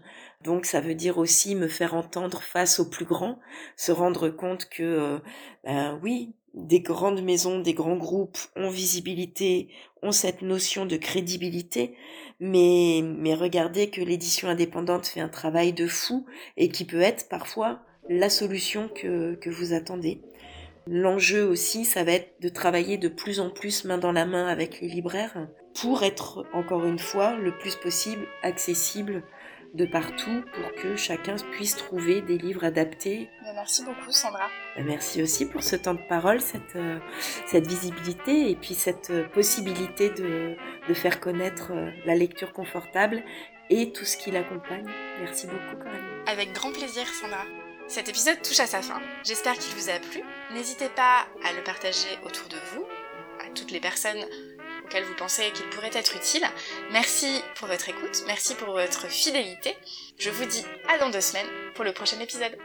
donc 0.44 0.66
ça 0.66 0.82
veut 0.82 0.96
dire 0.96 1.18
aussi 1.18 1.56
me 1.56 1.68
faire 1.68 1.94
entendre 1.94 2.42
face 2.42 2.80
aux 2.80 2.90
plus 2.90 3.06
grands, 3.06 3.40
se 3.76 3.92
rendre 3.92 4.30
compte 4.30 4.70
que 4.70 5.20
ben 5.64 6.00
oui, 6.02 6.34
des 6.54 6.82
grandes 6.82 7.22
maisons, 7.22 7.60
des 7.60 7.74
grands 7.74 7.98
groupes 7.98 8.38
ont 8.56 8.70
visibilité, 8.70 9.70
ont 10.02 10.12
cette 10.12 10.42
notion 10.42 10.86
de 10.86 10.98
crédibilité, 10.98 11.96
mais, 12.40 13.02
mais 13.04 13.36
regardez 13.36 13.90
que 13.90 14.02
l'édition 14.02 14.50
indépendante 14.50 15.08
fait 15.08 15.22
un 15.22 15.30
travail 15.30 15.74
de 15.74 15.88
fou 15.88 16.26
et 16.58 16.70
qui 16.70 16.86
peut 16.86 17.02
être 17.02 17.30
parfois 17.30 17.82
la 18.10 18.30
solution 18.30 18.90
que, 18.90 19.36
que 19.36 19.50
vous 19.50 19.74
attendez. 19.74 20.22
L'enjeu 20.88 21.48
aussi, 21.48 21.86
ça 21.86 22.04
va 22.04 22.14
être 22.14 22.34
de 22.42 22.50
travailler 22.50 22.98
de 22.98 23.08
plus 23.08 23.40
en 23.40 23.50
plus 23.50 23.86
main 23.86 24.00
dans 24.00 24.12
la 24.12 24.26
main 24.26 24.48
avec 24.48 24.82
les 24.82 24.88
libraires 24.88 25.48
pour 25.80 26.04
être, 26.04 26.46
encore 26.54 26.86
une 26.86 27.00
fois, 27.00 27.36
le 27.36 27.58
plus 27.58 27.76
possible 27.76 28.26
accessible 28.42 29.24
de 29.74 29.86
partout 29.86 30.44
pour 30.54 30.74
que 30.82 30.96
chacun 30.96 31.36
puisse 31.52 31.76
trouver 31.76 32.22
des 32.22 32.38
livres 32.38 32.66
adaptés. 32.66 33.30
Merci 33.56 33.84
beaucoup 33.86 34.12
Sandra. 34.12 34.48
Ben, 34.76 34.86
merci 34.86 35.22
aussi 35.22 35.46
pour 35.46 35.64
ce 35.64 35.76
temps 35.76 35.94
de 35.94 36.08
parole, 36.10 36.42
cette, 36.42 36.76
euh, 36.76 37.00
cette 37.46 37.68
visibilité 37.68 38.50
et 38.50 38.56
puis 38.56 38.74
cette 38.74 39.12
euh, 39.12 39.24
possibilité 39.30 40.10
de, 40.10 40.56
de 40.88 40.94
faire 40.94 41.20
connaître 41.20 41.72
euh, 41.72 41.90
la 42.06 42.16
lecture 42.16 42.52
confortable 42.52 43.24
et 43.70 43.94
tout 43.94 44.06
ce 44.06 44.18
qui 44.18 44.32
l'accompagne. 44.32 44.90
Merci 45.20 45.48
beaucoup 45.48 45.78
Coralie. 45.78 46.04
Avec 46.28 46.52
grand 46.54 46.72
plaisir 46.72 47.08
Sandra. 47.08 47.46
Cet 47.88 48.10
épisode 48.10 48.42
touche 48.42 48.60
à 48.60 48.68
sa 48.68 48.82
fin. 48.82 49.02
J'espère 49.26 49.54
qu'il 49.54 49.74
vous 49.76 49.90
a 49.90 50.00
plu. 50.00 50.22
N'hésitez 50.54 50.90
pas 50.90 51.28
à 51.44 51.54
le 51.54 51.64
partager 51.64 52.08
autour 52.26 52.48
de 52.48 52.56
vous, 52.74 52.86
à 53.46 53.50
toutes 53.54 53.72
les 53.72 53.82
personnes 53.82 54.24
vous 55.00 55.16
pensez 55.16 55.52
qu'il 55.52 55.68
pourrait 55.70 55.92
être 55.94 56.16
utile. 56.16 56.46
Merci 56.92 57.42
pour 57.56 57.68
votre 57.68 57.90
écoute, 57.90 58.24
merci 58.28 58.56
pour 58.56 58.72
votre 58.72 59.08
fidélité. 59.08 59.76
Je 60.20 60.30
vous 60.30 60.46
dis 60.46 60.64
à 60.90 60.98
dans 60.98 61.10
deux 61.10 61.22
semaines 61.22 61.48
pour 61.76 61.86
le 61.86 61.94
prochain 61.94 62.20
épisode. 62.20 62.58